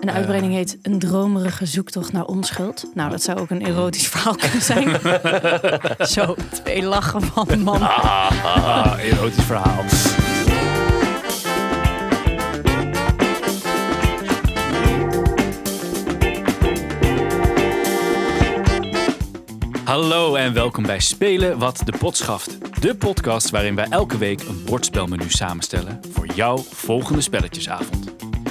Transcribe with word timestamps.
Een 0.00 0.10
uitbreiding 0.10 0.52
heet 0.52 0.78
Een 0.82 0.98
dromerige 0.98 1.66
zoektocht 1.66 2.12
naar 2.12 2.24
onschuld. 2.24 2.90
Nou, 2.94 3.10
dat 3.10 3.22
zou 3.22 3.38
ook 3.38 3.50
een 3.50 3.66
erotisch 3.66 4.08
verhaal 4.08 4.34
kunnen 4.34 4.62
zijn. 4.62 4.88
Zo, 6.14 6.34
twee 6.52 6.82
lachen 6.82 7.22
van 7.22 7.60
man. 7.62 7.82
Ah, 7.82 8.98
erotisch 9.02 9.44
verhaal. 9.44 9.84
Hallo 19.84 20.34
en 20.34 20.52
welkom 20.52 20.82
bij 20.82 21.00
Spelen 21.00 21.58
wat 21.58 21.82
de 21.84 21.92
pot 21.98 22.16
schaft. 22.16 22.80
De 22.82 22.94
podcast 22.94 23.50
waarin 23.50 23.74
wij 23.74 23.86
elke 23.88 24.18
week 24.18 24.40
een 24.40 24.64
bordspelmenu 24.64 25.24
samenstellen 25.30 26.00
voor 26.12 26.26
jouw 26.26 26.56
volgende 26.56 27.20
spelletjesavond. 27.20 28.09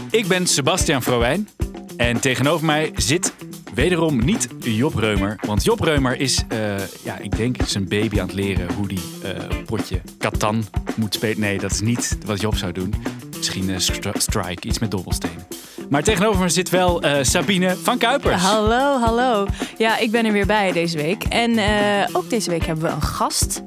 Ik 0.10 0.28
ben 0.28 0.48
Sebastian 0.48 1.02
Vrouwijn 1.02 1.50
en 1.98 2.20
tegenover 2.20 2.66
mij 2.66 2.92
zit 2.96 3.34
wederom 3.74 4.25
niet 4.25 4.47
Job 4.60 4.96
Reumer. 4.96 5.39
Want 5.46 5.64
Job 5.64 5.79
Reumer 5.79 6.20
is, 6.20 6.43
eh, 6.47 6.88
ja, 7.04 7.18
ik 7.18 7.38
denk 7.38 7.56
zijn 7.65 7.88
baby 7.88 8.20
aan 8.20 8.28
het 8.28 8.36
leren 8.36 8.74
hoe 8.74 8.87
die 8.87 9.04
eh, 9.24 9.64
potje 9.65 10.01
Catan 10.18 10.65
moet 10.96 11.14
spelen. 11.14 11.39
Nee, 11.39 11.60
dat 11.60 11.71
is 11.71 11.82
niet 11.82 12.18
wat 12.25 12.42
Job 12.42 12.56
zou 12.56 12.71
doen. 12.71 12.93
Misschien 13.37 13.70
een 13.70 13.82
strike, 14.18 14.68
iets 14.68 14.79
met 14.79 14.92
dobbelstenen. 14.92 15.48
Maar 15.89 16.04
tegenover 16.04 16.42
me 16.42 16.50
zit 16.50 16.70
wel 16.70 17.01
eh, 17.01 17.23
Sabine 17.23 17.76
van 17.76 17.98
Kuipers. 17.98 18.42
Hallo, 18.42 19.00
hallo. 19.00 19.48
Ja, 19.78 19.98
ik 19.98 20.12
ben 20.12 20.26
er 20.26 20.32
weer 20.32 20.46
bij 20.46 20.71
deze 20.71 20.98
week. 20.98 21.23
En 21.23 21.57
eh, 21.57 22.15
ook 22.15 22.29
deze 22.29 22.50
week 22.50 22.65
hebben 22.65 22.86
we 22.86 22.92
een 22.92 23.01
gast. 23.01 23.62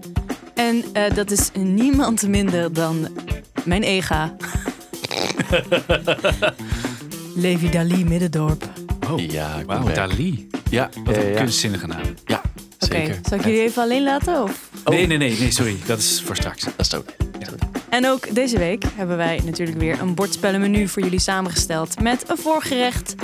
En 0.54 0.84
eh, 0.92 1.14
dat 1.14 1.30
is 1.30 1.50
niemand 1.54 2.28
minder 2.28 2.72
dan 2.72 3.08
mijn 3.64 3.82
ega. 3.82 4.34
Levi 7.34 7.68
Dali 7.70 8.04
Middendorp. 8.04 8.64
Oh, 9.10 9.20
Ja, 9.30 9.62
wauw. 9.66 9.92
Dali. 9.92 10.48
Ja, 10.70 10.88
Wat 11.04 11.16
een 11.16 11.28
ja. 11.28 11.36
kunstzinnige 11.36 11.86
naam. 11.86 12.00
Ja, 12.24 12.40
Oké, 12.80 12.94
zeker. 12.94 13.18
zal 13.28 13.38
ik 13.38 13.44
jullie 13.44 13.60
even 13.62 13.82
alleen 13.82 14.02
laten? 14.02 14.42
Of? 14.42 14.68
Oh. 14.84 14.94
Nee, 14.94 15.06
nee, 15.06 15.18
nee, 15.18 15.38
nee, 15.38 15.50
sorry. 15.50 15.76
Dat 15.86 15.98
is 15.98 16.22
voor 16.26 16.36
straks. 16.36 16.64
Dat 16.64 16.72
is 16.76 16.90
het 16.90 16.94
ook. 16.96 17.06
En 17.88 18.06
ook 18.08 18.34
deze 18.34 18.58
week 18.58 18.84
hebben 18.94 19.16
wij 19.16 19.40
natuurlijk 19.44 19.78
weer 19.78 20.00
een 20.00 20.14
bordspellenmenu 20.14 20.88
voor 20.88 21.02
jullie 21.02 21.20
samengesteld. 21.20 22.00
Met 22.00 22.24
een 22.30 22.36
voorgerecht, 22.38 23.14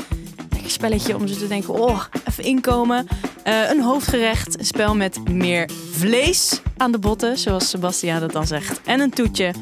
lekker 0.51 0.71
spelletje 0.71 1.17
om 1.17 1.27
zo 1.29 1.35
te 1.39 1.47
denken, 1.49 1.75
oh, 1.75 2.01
even 2.29 2.45
inkomen. 2.45 3.07
Eh, 3.43 3.71
een 3.71 3.83
hoofdgerecht, 3.83 4.59
een 4.59 4.65
spel 4.65 4.95
met 4.95 5.29
meer 5.31 5.71
vlees 5.93 6.61
aan 6.77 6.93
de 6.93 6.99
botten, 6.99 7.39
zoals 7.39 7.69
Sebastiaan 7.69 8.21
dat 8.21 8.33
dan 8.33 8.47
zegt. 8.47 8.81
En 8.85 9.01
een 9.01 9.11
toetje, 9.11 9.53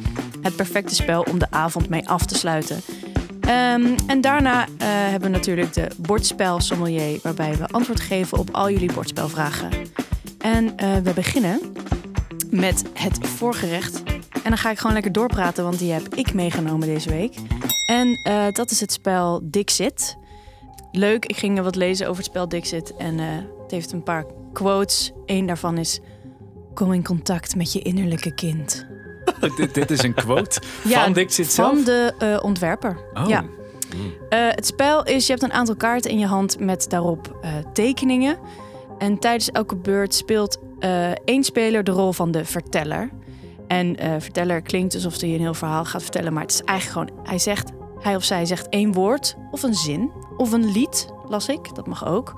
het 0.46 0.56
perfecte 0.56 0.94
spel 0.94 1.22
om 1.22 1.38
de 1.38 1.50
avond 1.50 1.88
mee 1.88 2.08
af 2.08 2.26
te 2.26 2.34
sluiten. 2.34 2.80
Ehm, 3.40 3.96
en 4.06 4.20
daarna 4.20 4.64
eh, 4.64 4.86
hebben 4.88 5.30
we 5.30 5.36
natuurlijk 5.36 5.72
de 5.72 5.88
bordspel 5.96 6.60
sommelier, 6.60 7.18
waarbij 7.22 7.56
we 7.56 7.66
antwoord 7.66 8.00
geven 8.00 8.38
op 8.38 8.50
al 8.50 8.70
jullie 8.70 8.92
bordspelvragen. 8.92 9.70
En 10.38 10.76
eh, 10.76 10.96
we 10.96 11.12
beginnen 11.12 11.60
met 12.50 12.84
het 12.94 13.18
voorgerecht. 13.28 14.02
En 14.42 14.50
dan 14.50 14.58
ga 14.58 14.70
ik 14.70 14.78
gewoon 14.78 14.92
lekker 14.92 15.12
doorpraten, 15.12 15.64
want 15.64 15.78
die 15.78 15.92
heb 15.92 16.14
ik 16.14 16.34
meegenomen 16.34 16.88
deze 16.88 17.10
week. 17.10 17.34
En 17.86 18.20
eh, 18.22 18.44
dat 18.52 18.70
is 18.70 18.80
het 18.80 18.92
spel 18.92 19.40
Dixit. 19.42 20.16
Leuk, 20.92 21.24
ik 21.24 21.36
ging 21.36 21.60
wat 21.60 21.76
lezen 21.76 22.06
over 22.06 22.22
het 22.22 22.30
spel 22.30 22.48
Dixit. 22.48 22.96
En 22.96 23.18
het 23.18 23.70
heeft 23.70 23.92
een 23.92 24.02
paar 24.02 24.24
quotes. 24.52 25.12
Eén 25.26 25.46
daarvan 25.46 25.78
is... 25.78 26.00
Kom 26.74 26.92
in 26.92 27.04
contact 27.04 27.56
met 27.56 27.72
je 27.72 27.82
innerlijke 27.82 28.34
kind. 28.34 28.86
dit, 29.56 29.74
dit 29.74 29.90
is 29.90 30.02
een 30.02 30.14
quote 30.14 30.60
Ja, 30.84 31.12
van 31.12 31.26
zelf? 31.28 31.54
Van 31.54 31.84
de 31.84 32.14
eh, 32.18 32.38
ontwerper. 32.44 32.96
Oh. 33.14 33.28
Ja. 33.28 33.44
Eh, 34.28 34.38
het 34.48 34.66
spel 34.66 35.04
is, 35.04 35.26
je 35.26 35.32
hebt 35.32 35.44
een 35.44 35.52
aantal 35.52 35.76
kaarten 35.76 36.10
in 36.10 36.18
je 36.18 36.26
hand 36.26 36.60
met 36.60 36.90
daarop 36.90 37.38
eh, 37.42 37.50
tekeningen. 37.72 38.38
En 38.98 39.18
tijdens 39.18 39.50
elke 39.50 39.76
beurt 39.76 40.14
speelt 40.14 40.58
één 41.24 41.44
speler 41.44 41.84
de 41.84 41.90
rol 41.90 42.12
van 42.12 42.30
de 42.30 42.44
verteller. 42.44 43.10
En 43.66 43.96
verteller 44.18 44.62
klinkt 44.62 44.94
alsof 44.94 45.20
hij 45.20 45.34
een 45.34 45.40
heel 45.40 45.54
verhaal 45.54 45.84
gaat 45.84 46.02
vertellen, 46.02 46.32
maar 46.32 46.42
het 46.42 46.52
is 46.52 46.62
eigenlijk 46.62 47.08
gewoon, 47.08 47.26
hij 47.26 47.38
zegt, 47.38 47.70
hij 48.00 48.16
of 48.16 48.24
zij 48.24 48.44
zegt 48.44 48.68
één 48.68 48.92
woord 48.92 49.36
of 49.50 49.62
een 49.62 49.74
zin 49.74 50.10
of 50.36 50.52
een 50.52 50.72
lied, 50.72 51.08
las 51.28 51.48
ik, 51.48 51.74
dat 51.74 51.86
mag 51.86 52.06
ook. 52.06 52.34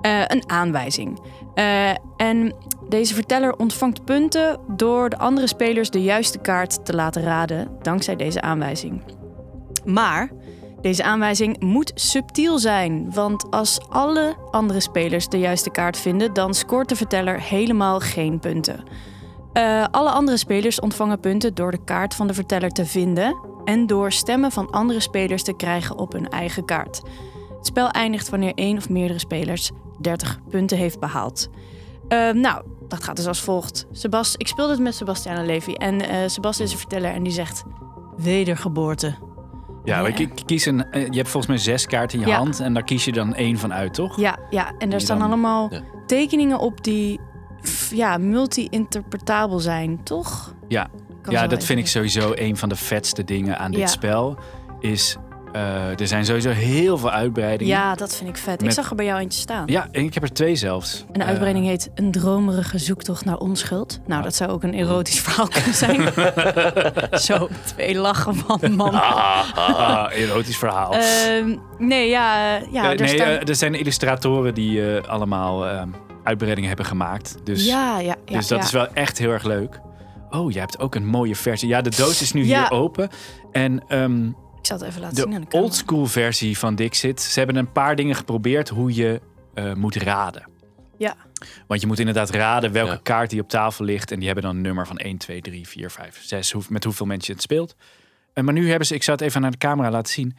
Eh, 0.00 0.20
een 0.26 0.42
aanwijzing. 0.46 1.20
Eh, 1.54 1.90
en 2.16 2.54
deze 2.88 3.14
verteller 3.14 3.56
ontvangt 3.56 4.04
punten 4.04 4.60
door 4.66 5.08
de 5.08 5.18
andere 5.18 5.46
spelers 5.46 5.90
de 5.90 6.02
juiste 6.02 6.38
kaart 6.38 6.84
te 6.84 6.94
laten 6.94 7.22
raden 7.22 7.68
dankzij 7.82 8.16
deze 8.16 8.40
aanwijzing. 8.40 9.02
Maar 9.84 10.30
deze 10.80 11.02
aanwijzing 11.02 11.60
moet 11.60 11.92
subtiel 11.94 12.58
zijn, 12.58 13.12
want 13.12 13.50
als 13.50 13.80
alle 13.88 14.34
andere 14.50 14.80
spelers 14.80 15.28
de 15.28 15.38
juiste 15.38 15.70
kaart 15.70 15.96
vinden, 15.96 16.32
dan 16.32 16.54
scoort 16.54 16.88
de 16.88 16.96
verteller 16.96 17.40
helemaal 17.40 18.00
geen 18.00 18.38
punten. 18.38 18.84
Eh, 19.52 19.84
alle 19.90 20.10
andere 20.10 20.36
spelers 20.36 20.80
ontvangen 20.80 21.20
punten 21.20 21.54
door 21.54 21.70
de 21.70 21.84
kaart 21.84 22.14
van 22.14 22.26
de 22.26 22.34
verteller 22.34 22.70
te 22.70 22.86
vinden 22.86 23.36
en 23.64 23.86
door 23.86 24.12
stemmen 24.12 24.52
van 24.52 24.70
andere 24.70 25.00
spelers 25.00 25.42
te 25.42 25.56
krijgen 25.56 25.98
op 25.98 26.12
hun 26.12 26.28
eigen 26.28 26.64
kaart. 26.64 27.02
Het 27.60 27.68
spel 27.68 27.90
eindigt 27.90 28.28
wanneer 28.28 28.52
één 28.54 28.76
of 28.76 28.88
meerdere 28.88 29.18
spelers 29.18 29.70
30 30.00 30.38
punten 30.48 30.78
heeft 30.78 31.00
behaald. 31.00 31.48
Eh, 32.08 32.30
nou, 32.30 32.62
dat 32.88 33.02
gaat 33.04 33.16
dus 33.16 33.26
als 33.26 33.40
volgt. 33.40 33.86
Sebas, 33.92 34.34
ik 34.36 34.46
speelde 34.46 34.72
het 34.72 34.80
met 34.80 34.94
Sebastian 34.94 35.36
en 35.36 35.46
Levi 35.46 35.72
en 35.74 36.00
eh 36.08 36.16
Sebas 36.28 36.60
is 36.60 36.72
een 36.72 36.78
verteller 36.78 37.10
en 37.12 37.22
die 37.22 37.32
zegt 37.32 37.62
wedergeboorte. 38.16 39.14
Ja, 39.84 40.00
Ja. 40.00 40.06
ik 40.06 40.30
kies 40.46 40.66
een, 40.66 40.90
eh, 40.90 41.06
je 41.10 41.16
hebt 41.16 41.28
volgens 41.28 41.46
mij 41.46 41.56
zes 41.58 41.86
kaarten 41.86 42.18
in 42.18 42.24
je 42.24 42.30
Ja. 42.30 42.36
hand 42.38 42.60
en 42.60 42.74
daar 42.74 42.82
kies 42.84 43.04
je 43.04 43.12
dan 43.12 43.34
één 43.34 43.58
van 43.58 43.72
uit, 43.72 43.94
toch? 43.94 44.20
Ja, 44.20 44.38
ja 44.50 44.72
en 44.78 44.90
daar 44.90 45.00
staan 45.00 45.18
dan- 45.18 45.26
allemaal 45.26 45.68
Ja. 45.74 45.80
tekeningen 46.06 46.58
op 46.58 46.84
die 46.84 47.20
ja, 47.90 48.16
multi-interpretabel 48.18 49.58
zijn, 49.58 50.02
toch? 50.02 50.54
Ja. 50.68 50.88
Ja, 51.28 51.46
dat 51.46 51.64
vind 51.64 51.78
ik 51.78 51.86
sowieso 51.86 52.32
een 52.34 52.56
van 52.56 52.68
de 52.68 52.76
vetste 52.76 53.24
dingen 53.24 53.58
aan 53.58 53.70
dit 53.70 53.90
spel. 53.90 54.36
Is, 54.80 55.16
eh, 55.52 56.00
er 56.00 56.06
zijn 56.06 56.24
sowieso 56.24 56.50
heel 56.50 56.98
veel 56.98 57.10
uitbreidingen. 57.10 57.74
Ja, 57.74 57.94
dat 57.94 58.16
vind 58.16 58.28
ik 58.28 58.36
vet. 58.36 58.62
Ik 58.62 58.70
zag 58.70 58.90
er 58.90 58.96
bij 58.96 59.04
jou 59.04 59.20
eentje 59.20 59.40
staan. 59.40 59.62
Ja, 59.66 59.88
en 59.92 60.04
ik 60.04 60.14
heb 60.14 60.22
er 60.22 60.32
twee 60.32 60.56
zelfs. 60.56 61.04
Een 61.12 61.22
uitbreiding 61.22 61.66
heet 61.66 61.90
Een 61.94 62.10
dromerige 62.10 62.78
zoektocht 62.78 63.24
naar 63.24 63.36
onschuld. 63.38 64.00
Nou, 64.06 64.22
dat 64.22 64.34
zou 64.34 64.50
ook 64.50 64.62
een 64.62 64.74
erotisch 64.74 65.20
verhaal 65.20 65.48
kunnen 65.48 65.74
zijn. 65.74 66.00
Zo, 67.26 67.48
twee 67.64 67.94
lachen 67.98 68.34
van 68.34 68.58
een 68.60 68.74
man. 68.74 68.94
Ah, 68.94 69.54
ah, 69.54 70.16
erotisch 70.16 70.56
verhaal. 70.58 70.94
Ehm, 70.94 71.56
nee, 71.78 72.08
ja, 72.08 72.56
eh, 72.60 72.72
ja 72.72 72.84
Eh, 72.84 72.90
er 72.90 72.96
nee, 72.96 73.08
staan... 73.08 73.28
eh, 73.28 73.48
er 73.48 73.56
zijn 73.56 73.74
illustratoren 73.74 74.54
die 74.54 74.96
eh, 74.96 75.08
allemaal 75.08 75.66
eh, 75.66 75.82
uitbreidingen 76.24 76.68
hebben 76.68 76.86
gemaakt. 76.86 77.36
Dus, 77.44 77.66
ja, 77.66 77.98
ja, 77.98 78.16
ja. 78.24 78.36
dus 78.36 78.46
dat 78.48 78.58
ja. 78.58 78.64
is 78.64 78.70
wel 78.72 78.88
echt 78.92 79.18
heel 79.18 79.30
erg 79.30 79.44
leuk. 79.44 79.80
Oh, 80.30 80.50
jij 80.50 80.60
hebt 80.60 80.78
ook 80.78 80.94
een 80.94 81.06
mooie 81.06 81.36
versie. 81.36 81.68
Ja, 81.68 81.80
de 81.80 81.90
doos 81.96 82.22
is 82.22 82.32
nu 82.32 82.42
hier 82.42 82.70
open. 82.70 83.08
En 83.52 83.82
ehm, 83.88 84.30
zal 84.78 84.78
het 84.78 84.88
even 84.88 85.00
laten 85.00 85.16
zien 85.16 85.34
aan 85.34 85.40
de 85.40 85.46
camera. 85.46 85.62
oldschool 85.68 86.06
versie 86.06 86.58
van 86.58 86.74
Dixit. 86.74 87.20
Ze 87.20 87.38
hebben 87.38 87.56
een 87.56 87.72
paar 87.72 87.96
dingen 87.96 88.14
geprobeerd 88.14 88.68
hoe 88.68 88.94
je 88.94 89.20
eh, 89.54 89.72
moet 89.74 89.96
raden. 89.96 90.48
Ja. 90.98 91.14
Want 91.66 91.80
je 91.80 91.86
moet 91.86 91.98
inderdaad 91.98 92.30
raden 92.30 92.72
welke 92.72 92.90
Ja. 92.92 93.00
kaart 93.02 93.30
die 93.30 93.40
op 93.40 93.48
tafel 93.48 93.84
ligt. 93.84 94.10
En 94.10 94.16
die 94.16 94.26
hebben 94.26 94.44
dan 94.44 94.56
een 94.56 94.62
nummer 94.62 94.86
van 94.86 94.96
1, 94.98 95.18
2, 95.18 95.40
3, 95.40 95.68
4, 95.68 95.90
5, 95.90 96.20
6. 96.24 96.52
hoe- 96.52 96.62
Met 96.68 96.84
hoeveel 96.84 97.06
mensen 97.06 97.26
je 97.26 97.32
het 97.32 97.42
speelt. 97.42 97.74
En 98.32 98.44
maar 98.44 98.54
nu 98.54 98.68
hebben 98.68 98.86
ze, 98.86 98.94
ik 98.94 99.02
zal 99.02 99.14
het 99.14 99.22
even 99.22 99.40
naar 99.40 99.50
de 99.50 99.58
camera 99.58 99.90
laten 99.90 100.12
zien. 100.12 100.36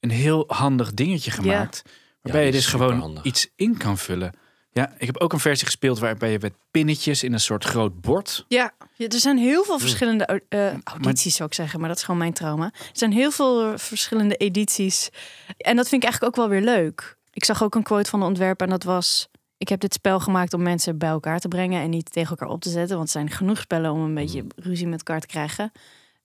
Een 0.00 0.10
heel 0.10 0.44
handig 0.46 0.94
dingetje 0.94 1.30
gemaakt. 1.30 1.82
Waarbij 2.22 2.46
je 2.46 2.52
dus 2.52 2.66
gewoon 2.66 3.18
iets 3.22 3.48
in 3.56 3.76
kan 3.76 3.98
vullen. 3.98 4.32
Ja, 4.74 4.92
ik 4.98 5.06
heb 5.06 5.16
ook 5.18 5.32
een 5.32 5.40
versie 5.40 5.66
gespeeld 5.66 5.98
waarbij 5.98 6.30
je 6.30 6.38
met 6.40 6.52
pinnetjes 6.70 7.22
in 7.22 7.32
een 7.32 7.40
soort 7.40 7.64
groot 7.64 8.00
bord. 8.00 8.44
Ja, 8.48 8.72
ja, 8.94 9.08
er 9.08 9.18
zijn 9.18 9.38
heel 9.38 9.64
veel 9.64 9.78
verschillende 9.78 10.26
au- 10.26 10.40
eh, 10.48 10.72
audities, 10.84 11.36
zou 11.36 11.48
ik 11.48 11.54
zeggen, 11.54 11.78
maar 11.80 11.88
dat 11.88 11.96
is 11.98 12.04
gewoon 12.04 12.20
mijn 12.20 12.32
trauma. 12.32 12.64
Er 12.64 12.88
zijn 12.92 13.12
heel 13.12 13.30
veel 13.30 13.78
verschillende 13.78 14.36
edities. 14.36 15.08
En 15.56 15.76
dat 15.76 15.88
vind 15.88 16.02
ik 16.02 16.08
eigenlijk 16.08 16.24
ook 16.38 16.44
wel 16.48 16.60
weer 16.60 16.74
leuk. 16.74 17.16
Ik 17.32 17.44
zag 17.44 17.62
ook 17.62 17.74
een 17.74 17.82
quote 17.82 18.10
van 18.10 18.20
de 18.20 18.26
ontwerper 18.26 18.66
en 18.66 18.72
dat 18.72 18.82
was... 18.82 19.28
Ik 19.56 19.68
heb 19.68 19.80
dit 19.80 19.94
spel 19.94 20.20
gemaakt 20.20 20.54
om 20.54 20.62
mensen 20.62 20.98
bij 20.98 21.08
elkaar 21.08 21.38
te 21.40 21.48
brengen 21.48 21.82
en 21.82 21.90
niet 21.90 22.12
tegen 22.12 22.30
elkaar 22.30 22.48
op 22.48 22.60
te 22.60 22.70
zetten. 22.70 22.96
Want 22.96 23.06
er 23.06 23.12
zijn 23.12 23.30
genoeg 23.30 23.58
spellen 23.58 23.92
om 23.92 24.00
een 24.00 24.14
beetje 24.14 24.44
ruzie 24.56 24.86
met 24.86 24.98
elkaar 24.98 25.20
te 25.20 25.26
krijgen. 25.26 25.72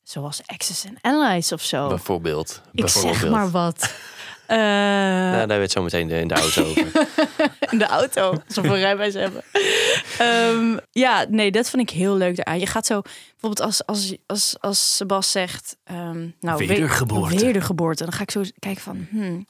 Zoals 0.04 0.42
Access 0.46 0.86
and 0.86 0.98
Allies 1.02 1.52
of 1.52 1.62
zo. 1.62 1.88
Bijvoorbeeld. 1.88 2.62
Ik 2.72 2.80
bijvoorbeeld. 2.82 3.16
zeg 3.18 3.30
maar 3.30 3.52
wat. 3.52 3.94
Eh, 4.48 4.58
Nou, 4.58 5.48
daar 5.48 5.58
werd 5.58 5.72
zo 5.72 5.84
meteen 5.84 6.10
in 6.10 6.28
de 6.28 6.34
auto 6.34 6.64
over. 6.66 7.08
in 7.72 7.78
de 7.78 7.86
auto, 7.86 8.30
alsof 8.48 8.64
we 8.66 8.70
een 8.70 8.76
rijbewijs 8.80 9.14
hebben. 9.14 9.44
Ehm, 10.20 10.78
ja, 10.92 11.26
nee, 11.30 11.52
dat 11.52 11.70
vind 11.70 11.82
ik 11.82 11.96
heel 11.98 12.16
leuk 12.16 12.38
eraan. 12.38 12.60
Je 12.60 12.66
gaat 12.66 12.86
zo, 12.86 13.02
bijvoorbeeld 13.02 13.62
als, 13.62 13.86
als, 13.86 14.16
als, 14.26 14.56
als 14.60 14.96
Sebas 14.96 15.32
zegt... 15.32 15.78
ehm 15.84 16.28
nou, 16.40 16.58
we- 16.58 16.66
Wedergeboorte. 16.66 17.36
Wedergeboorte. 17.46 18.04
Dan 18.04 18.14
ga 18.14 18.22
ik 18.22 18.32
zo 18.32 18.42
kijken 18.60 18.82
van, 18.82 19.08
hmm, 19.10 19.46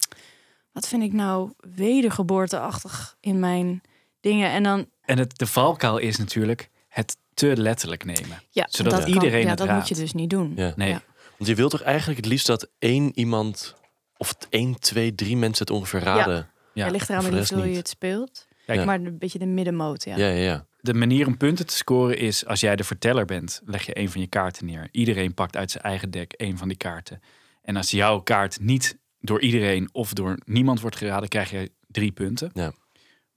wat 0.72 0.88
vind 0.88 1.04
ik 1.04 1.14
nou 1.14 1.52
wedergeboorteachtig 1.76 3.16
in 3.20 3.40
mijn 3.40 3.82
dingen? 4.22 4.50
En 4.52 4.64
dan, 4.64 4.90
En 5.06 5.18
het, 5.18 5.38
de 5.38 5.48
valkuil 5.48 5.98
is 5.98 6.18
natuurlijk 6.18 6.70
het 6.88 7.18
te 7.34 7.58
letterlijk 7.58 8.06
nemen. 8.06 8.42
ja, 8.50 8.68
Zodat 8.70 8.92
dat 8.92 9.08
iedereen 9.08 9.32
kan, 9.32 9.42
ja, 9.42 9.48
het 9.50 9.58
dat 9.58 9.68
raadt. 9.68 9.80
moet 9.80 9.98
je 9.98 10.04
dus 10.04 10.14
niet 10.14 10.30
doen. 10.30 10.54
Ja. 10.56 10.74
Nee. 10.76 10.90
Ja. 10.90 11.02
Want 11.38 11.50
je 11.50 11.56
wilt 11.56 11.72
toch 11.72 11.82
eigenlijk 11.82 12.18
het 12.20 12.26
liefst 12.30 12.48
dat 12.48 12.70
één 12.80 13.12
iemand 13.20 13.76
of 14.18 14.30
het 14.30 14.48
1, 14.50 14.80
2, 14.80 15.16
3 15.16 15.38
mensen 15.38 15.66
het 15.66 15.76
ongeveer 15.76 16.00
raden. 16.00 16.50
Ja. 16.74 16.84
Het 16.84 16.92
ligt 16.92 17.10
eraan 17.10 17.26
rest 17.26 17.50
hoeveel 17.50 17.70
je 17.70 17.78
het 17.78 17.88
speelt. 17.88 18.48
Kijk, 18.66 18.86
Maar 18.86 19.00
een 19.00 19.18
beetje 19.18 19.40
de 19.40 19.46
middenmoot, 19.46 20.04
ja. 20.04 20.18
Ja, 20.18 20.28
ja, 20.28 20.42
ja. 20.44 20.66
De 20.80 20.94
manier 20.94 21.28
om 21.28 21.38
punten 21.38 21.66
te 21.66 21.76
scoren 21.76 22.18
is 22.18 22.46
als 22.46 22.60
jij 22.60 22.76
de 22.76 22.84
verteller 22.84 23.26
bent, 23.26 23.62
leg 23.66 23.86
je 23.86 24.00
een 24.00 24.10
van 24.10 24.22
je 24.22 24.28
kaarten 24.28 24.66
neer. 24.66 24.88
Iedereen 24.92 25.34
pakt 25.34 25.56
uit 25.56 25.72
zijn 25.72 25.84
eigen 25.84 26.12
deck 26.12 26.34
een 26.38 26.58
van 26.58 26.68
die 26.68 26.78
kaarten. 26.78 27.22
En 27.62 27.76
als 27.76 27.92
jouw 27.92 28.20
kaart 28.20 28.60
niet 28.60 28.98
door 29.20 29.42
iedereen 29.42 29.90
of 29.92 30.14
door 30.14 30.38
niemand 30.46 30.82
wordt 30.82 30.96
geraden, 30.96 31.30
krijg 31.30 31.52
je 31.52 31.72
drie 31.88 32.12
punten. 32.12 32.50
Ja. 32.54 32.72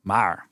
Maar 0.00 0.48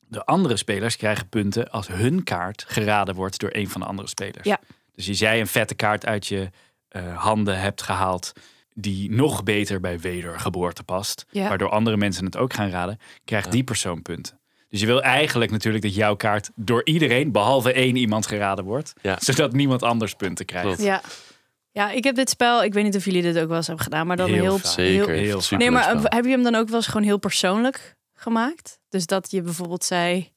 de 0.00 0.24
andere 0.24 0.56
spelers 0.56 0.96
krijgen 0.96 1.28
punten 1.28 1.70
als 1.70 1.86
hun 1.86 2.24
kaart 2.24 2.64
geraden 2.68 3.14
wordt 3.14 3.38
door 3.38 3.50
een 3.52 3.68
van 3.68 3.80
de 3.80 3.86
andere 3.86 4.08
spelers. 4.08 4.44
Ja. 4.44 4.60
Dus 4.92 5.08
als 5.08 5.18
jij 5.18 5.40
een 5.40 5.46
vette 5.46 5.74
kaart 5.74 6.06
uit 6.06 6.26
je 6.26 6.50
eh, 6.88 7.16
handen 7.16 7.60
hebt 7.60 7.82
gehaald 7.82 8.32
die 8.80 9.10
nog 9.10 9.42
beter 9.42 9.80
bij 9.80 9.98
wedergeboorte 10.00 10.82
past, 10.82 11.24
Ja. 11.30 11.48
waardoor 11.48 11.70
andere 11.70 11.96
mensen 11.96 12.24
het 12.24 12.36
ook 12.36 12.52
gaan 12.54 12.70
raden, 12.70 12.98
krijgt 13.24 13.46
Ja. 13.46 13.50
die 13.52 13.64
persoon 13.64 14.02
punten. 14.02 14.40
Dus 14.68 14.80
je 14.80 14.86
wil 14.86 15.02
eigenlijk 15.02 15.50
natuurlijk 15.50 15.84
dat 15.84 15.94
jouw 15.94 16.16
kaart 16.16 16.50
door 16.54 16.80
iedereen, 16.84 17.32
behalve 17.32 17.72
één 17.72 17.96
iemand, 17.96 18.26
geraden 18.26 18.64
wordt. 18.64 18.92
Ja. 19.02 19.16
Zodat 19.20 19.52
niemand 19.52 19.82
anders 19.82 20.14
punten 20.14 20.44
krijgt. 20.46 20.82
Ja. 20.82 21.00
Ja, 21.72 21.90
ik 21.90 22.04
heb 22.04 22.14
dit 22.14 22.30
spel, 22.30 22.64
ik 22.64 22.72
weet 22.72 22.84
niet 22.84 22.96
of 22.96 23.04
jullie 23.04 23.22
dit 23.22 23.38
ook 23.38 23.48
wel 23.48 23.56
eens 23.56 23.66
hebben 23.66 23.84
gedaan, 23.84 24.06
maar 24.06 24.16
dan 24.16 24.28
Heel 24.30 24.42
heel... 24.42 24.58
Zeker. 24.58 25.08
heel 25.08 25.24
Heel 25.24 25.40
vaak. 25.40 25.58
Nee, 25.58 25.70
maar 25.70 25.82
spel. 25.82 25.96
eh, 25.96 26.02
heb 26.04 26.24
je 26.24 26.30
hem 26.30 26.42
dan 26.42 26.54
ook 26.54 26.66
wel 26.68 26.76
eens 26.76 26.86
gewoon 26.86 27.02
heel 27.02 27.18
persoonlijk 27.18 27.96
gemaakt? 28.14 28.78
Dus 28.88 29.06
dat 29.06 29.30
je 29.30 29.42
bijvoorbeeld 29.42 29.84
zei... 29.84 30.32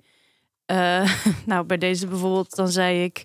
eh, 0.66 1.12
nou, 1.46 1.66
bij 1.66 1.78
deze 1.78 2.08
bijvoorbeeld, 2.08 2.56
dan 2.56 2.68
zei 2.70 3.04
ik... 3.04 3.24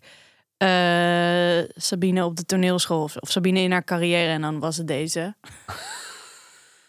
eh, 0.56 1.68
Sabine 1.74 2.24
op 2.24 2.36
de 2.36 2.44
toneelschool 2.44 3.02
of, 3.02 3.16
of 3.16 3.30
Sabine 3.30 3.60
in 3.60 3.72
haar 3.72 3.84
carrière 3.84 4.30
en 4.32 4.40
dan 4.40 4.58
was 4.58 4.76
het 4.76 4.86
deze. 4.88 5.34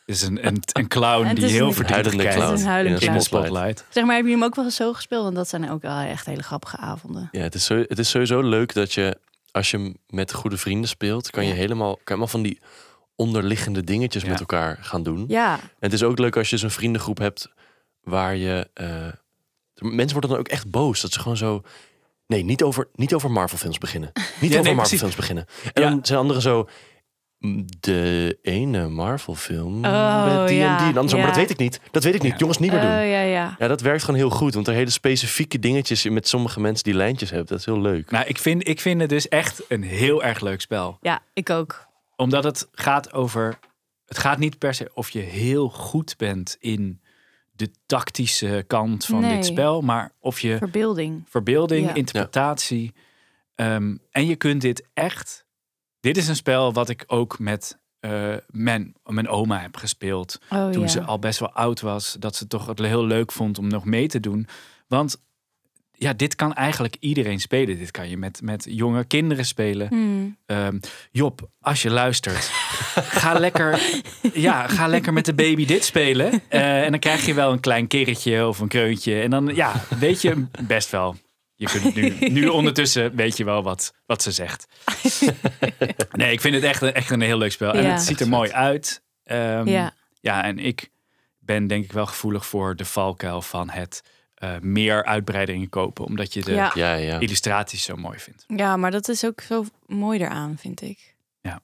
Het 0.05 0.15
is 0.15 0.21
een, 0.21 0.47
een, 0.47 0.61
een 0.73 0.87
clown 0.87 1.33
die 1.33 1.45
heel 1.45 1.73
Huilende 1.73 2.17
kijkt 2.23 2.35
clown. 2.35 2.49
Het 2.49 2.57
is 2.59 2.63
een 2.65 2.69
huilende 2.71 3.05
in 3.05 3.13
in 3.13 3.21
spotlight. 3.21 3.85
Zeg 3.89 4.03
maar, 4.03 4.13
hebben 4.15 4.31
jullie 4.31 4.33
hem 4.33 4.43
ook 4.43 4.55
wel 4.55 4.65
eens 4.65 4.75
zo 4.75 4.93
gespeeld? 4.93 5.23
Want 5.23 5.35
dat 5.35 5.47
zijn 5.49 5.71
ook 5.71 5.81
wel 5.81 5.97
echt 5.97 6.25
hele 6.25 6.43
grappige 6.43 6.77
avonden. 6.77 7.29
Ja, 7.31 7.41
het 7.41 7.55
is, 7.55 7.65
zo, 7.65 7.75
het 7.87 7.99
is 7.99 8.09
sowieso 8.09 8.41
leuk 8.41 8.73
dat 8.73 8.93
je, 8.93 9.17
als 9.51 9.71
je 9.71 9.95
met 10.07 10.33
goede 10.33 10.57
vrienden 10.57 10.89
speelt, 10.89 11.29
kan 11.29 11.45
je 11.45 11.53
helemaal, 11.53 11.89
kan 11.91 11.97
je 12.03 12.03
helemaal 12.05 12.27
van 12.27 12.41
die 12.41 12.59
onderliggende 13.15 13.83
dingetjes 13.83 14.23
Ja. 14.23 14.29
met 14.29 14.39
elkaar 14.39 14.77
gaan 14.81 15.03
doen. 15.03 15.25
Ja, 15.27 15.53
En 15.53 15.59
het 15.79 15.93
is 15.93 16.03
ook 16.03 16.19
leuk 16.19 16.37
als 16.37 16.49
je 16.49 16.57
zo'n 16.57 16.69
vriendengroep 16.69 17.17
hebt 17.17 17.49
waar 18.01 18.35
je. 18.35 18.69
eh, 18.73 19.07
mensen 19.79 20.11
worden 20.11 20.29
dan 20.29 20.39
ook 20.39 20.47
echt 20.47 20.69
boos. 20.71 21.01
Dat 21.01 21.11
ze 21.13 21.19
gewoon 21.19 21.37
zo. 21.37 21.61
Nee, 22.27 22.43
niet 22.43 22.63
over, 22.63 22.87
niet 22.93 23.13
over 23.13 23.31
Marvel 23.31 23.57
films 23.57 23.77
beginnen. 23.77 24.11
Niet 24.15 24.23
Ja, 24.23 24.29
over 24.47 24.49
nee, 24.49 24.61
Marvel 24.61 24.75
precies. 24.75 24.99
films 24.99 25.15
beginnen. 25.15 25.45
En 25.73 25.83
Ja. 25.83 25.89
dan 25.89 25.99
zijn 26.05 26.19
anderen 26.19 26.41
zo. 26.41 26.67
"Mm, 27.39 27.65
De 27.79 28.37
ene 28.41 28.87
Marvel 28.87 29.35
film. 29.35 29.85
Oh, 29.85 30.25
met 30.39 30.47
die 30.47 30.57
ja, 30.57 30.71
en 30.71 30.77
die. 30.77 30.87
En 30.87 30.93
dan 30.93 31.09
zo, 31.09 31.17
maar 31.17 31.25
dat 31.27 31.35
weet 31.35 31.49
ik 31.49 31.57
niet. 31.57 31.79
Dat 31.91 32.03
weet 32.03 32.15
ik 32.15 32.21
niet. 32.21 32.31
Ja. 32.31 32.37
Jongens, 32.37 32.57
niet 32.57 32.71
meer 32.71 32.79
Oh, 32.79 32.85
doen. 32.85 33.05
ja, 33.07 33.21
ja. 33.21 33.55
Ja, 33.59 33.67
dat 33.67 33.81
werkt 33.81 34.03
gewoon 34.03 34.19
heel 34.19 34.29
goed. 34.29 34.53
Want 34.53 34.67
er 34.67 34.73
hele 34.73 34.89
specifieke 34.89 35.59
dingetjes 35.59 36.03
met 36.03 36.27
sommige 36.27 36.59
mensen 36.59 36.83
die 36.83 36.93
lijntjes 36.93 37.29
hebben. 37.29 37.47
Dat 37.47 37.59
is 37.59 37.65
heel 37.65 37.81
leuk. 37.81 38.11
Nou, 38.11 38.25
ik 38.25 38.37
vind, 38.37 38.67
ik 38.67 38.81
vind 38.81 39.01
het 39.01 39.09
dus 39.09 39.27
echt 39.27 39.61
een 39.67 39.83
heel 39.83 40.23
erg 40.23 40.39
leuk 40.39 40.61
spel. 40.61 40.97
Ja, 41.01 41.21
ik 41.33 41.49
ook. 41.49 41.85
Omdat 42.15 42.43
het 42.43 42.67
gaat 42.71 43.13
over. 43.13 43.59
Het 44.05 44.17
gaat 44.17 44.37
niet 44.37 44.57
per 44.57 44.73
se 44.73 44.89
of 44.93 45.09
je 45.09 45.19
heel 45.19 45.69
goed 45.69 46.13
bent 46.17 46.57
in 46.59 47.01
de 47.57 47.71
tactische 47.85 48.63
kant 48.67 49.05
van 49.05 49.19
Nee. 49.21 49.35
dit 49.35 49.45
spel, 49.45 49.81
maar 49.81 50.11
of 50.19 50.39
je 50.39 50.57
Verbeelding. 50.57 51.23
verbeelding, 51.29 51.85
Ja. 51.87 51.93
interpretatie. 51.93 52.93
ehm, 53.55 53.95
en 54.11 54.25
je 54.25 54.35
kunt 54.35 54.61
dit 54.61 54.87
echt. 54.93 55.45
Dit 55.99 56.17
is 56.17 56.27
een 56.27 56.35
spel 56.35 56.73
wat 56.73 56.89
ik 56.89 57.03
ook 57.07 57.39
met 57.39 57.79
eh, 57.99 58.35
mijn, 58.47 58.95
mijn 59.03 59.27
oma 59.27 59.59
heb 59.59 59.75
gespeeld. 59.77 60.39
Oh, 60.49 60.69
toen 60.69 60.81
ja. 60.81 60.87
ze 60.87 61.01
al 61.01 61.19
best 61.19 61.39
wel 61.39 61.51
oud 61.51 61.81
was. 61.81 62.15
Dat 62.19 62.35
ze 62.35 62.47
toch 62.47 62.65
het 62.65 62.79
heel 62.79 63.05
leuk 63.05 63.31
vond 63.31 63.57
om 63.57 63.67
nog 63.67 63.85
mee 63.85 64.07
te 64.07 64.19
doen. 64.19 64.47
Want 64.87 65.21
ja, 65.99 66.13
dit 66.13 66.35
kan 66.35 66.53
eigenlijk 66.53 66.95
iedereen 66.99 67.39
spelen. 67.39 67.77
Dit 67.77 67.91
kan 67.91 68.09
je 68.09 68.17
met, 68.17 68.41
met 68.41 68.65
jonge 68.69 69.03
kinderen 69.05 69.45
spelen. 69.45 69.89
Ehm, 70.45 70.79
Job, 71.11 71.49
als 71.59 71.81
je 71.81 71.89
luistert, 71.89 72.49
ga 72.95 73.39
lekker, 73.39 73.79
ja, 74.33 74.67
ga 74.67 74.87
lekker 74.87 75.13
met 75.13 75.25
de 75.25 75.33
baby 75.33 75.65
dit 75.65 75.83
spelen. 75.85 76.41
Eh, 76.49 76.83
en 76.83 76.91
dan 76.91 76.99
krijg 76.99 77.25
je 77.25 77.33
wel 77.33 77.51
een 77.51 77.59
klein 77.59 77.87
kerretje 77.87 78.47
of 78.47 78.59
een 78.59 78.67
kreuntje. 78.67 79.21
En 79.21 79.29
dan, 79.29 79.55
ja, 79.55 79.73
weet 79.99 80.21
je 80.21 80.45
best 80.67 80.89
wel. 80.91 81.15
Je 81.55 81.65
kunt 81.65 81.83
het 81.83 81.95
nu, 81.95 82.29
nu 82.29 82.47
ondertussen 82.47 83.15
weet 83.15 83.37
je 83.37 83.43
wel 83.43 83.63
wat, 83.63 83.93
wat 84.05 84.21
ze 84.23 84.31
zegt. 84.31 84.65
Nee, 86.11 86.31
ik 86.31 86.41
vind 86.41 86.55
het 86.55 86.63
echt, 86.63 86.81
een- 86.81 86.93
echt 86.93 87.09
een 87.09 87.21
heel 87.21 87.37
leuk 87.37 87.51
spel. 87.51 87.73
En 87.73 87.83
Ja. 87.83 87.89
het 87.91 88.01
ziet 88.01 88.19
er 88.19 88.27
mooi 88.29 88.51
uit. 88.51 89.03
Ehm, 89.23 89.67
Ja. 89.69 89.93
ja, 90.19 90.43
en 90.43 90.59
ik 90.59 90.89
ben 91.39 91.67
denk 91.67 91.83
ik 91.83 91.91
wel 91.91 92.05
gevoelig 92.05 92.45
voor 92.45 92.75
de 92.75 92.85
valkuil 92.85 93.41
van 93.41 93.69
het 93.69 94.03
eh, 94.37 94.59
meer 94.61 95.05
uitbreidingen 95.05 95.69
kopen. 95.69 96.05
Omdat 96.05 96.33
je 96.33 96.43
de 96.43 96.51
Ja. 96.53 96.71
Ja, 96.73 96.93
ja. 96.93 97.19
illustraties 97.19 97.83
zo 97.83 97.95
mooi 97.95 98.19
vindt. 98.19 98.43
ja, 98.47 98.77
maar 98.77 98.91
dat 98.91 99.07
is 99.09 99.25
ook 99.25 99.41
zo 99.41 99.65
mooi 99.85 100.19
eraan, 100.19 100.57
vind 100.57 100.81
ik. 100.81 101.15
Ja. 101.41 101.59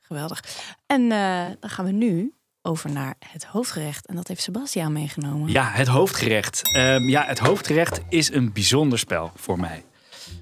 Geweldig. 0.00 0.44
En 0.86 1.12
eh, 1.12 1.44
dan 1.60 1.70
gaan 1.70 1.84
we 1.84 1.90
nu 1.92 2.32
over 2.62 2.90
naar 2.92 3.14
het 3.32 3.44
hoofdgerecht. 3.44 4.06
En 4.06 4.16
dat 4.16 4.28
heeft 4.28 4.42
Sebastiaan 4.42 4.92
meegenomen. 4.92 5.50
Ja, 5.52 5.70
het 5.70 5.86
hoofdgerecht. 5.88 6.74
Ehm, 6.74 7.02
ja, 7.08 7.24
het 7.24 7.38
hoofdgerecht 7.38 8.00
is 8.08 8.32
een 8.32 8.52
bijzonder 8.52 8.98
spel 8.98 9.32
voor 9.36 9.58
mij. 9.60 9.84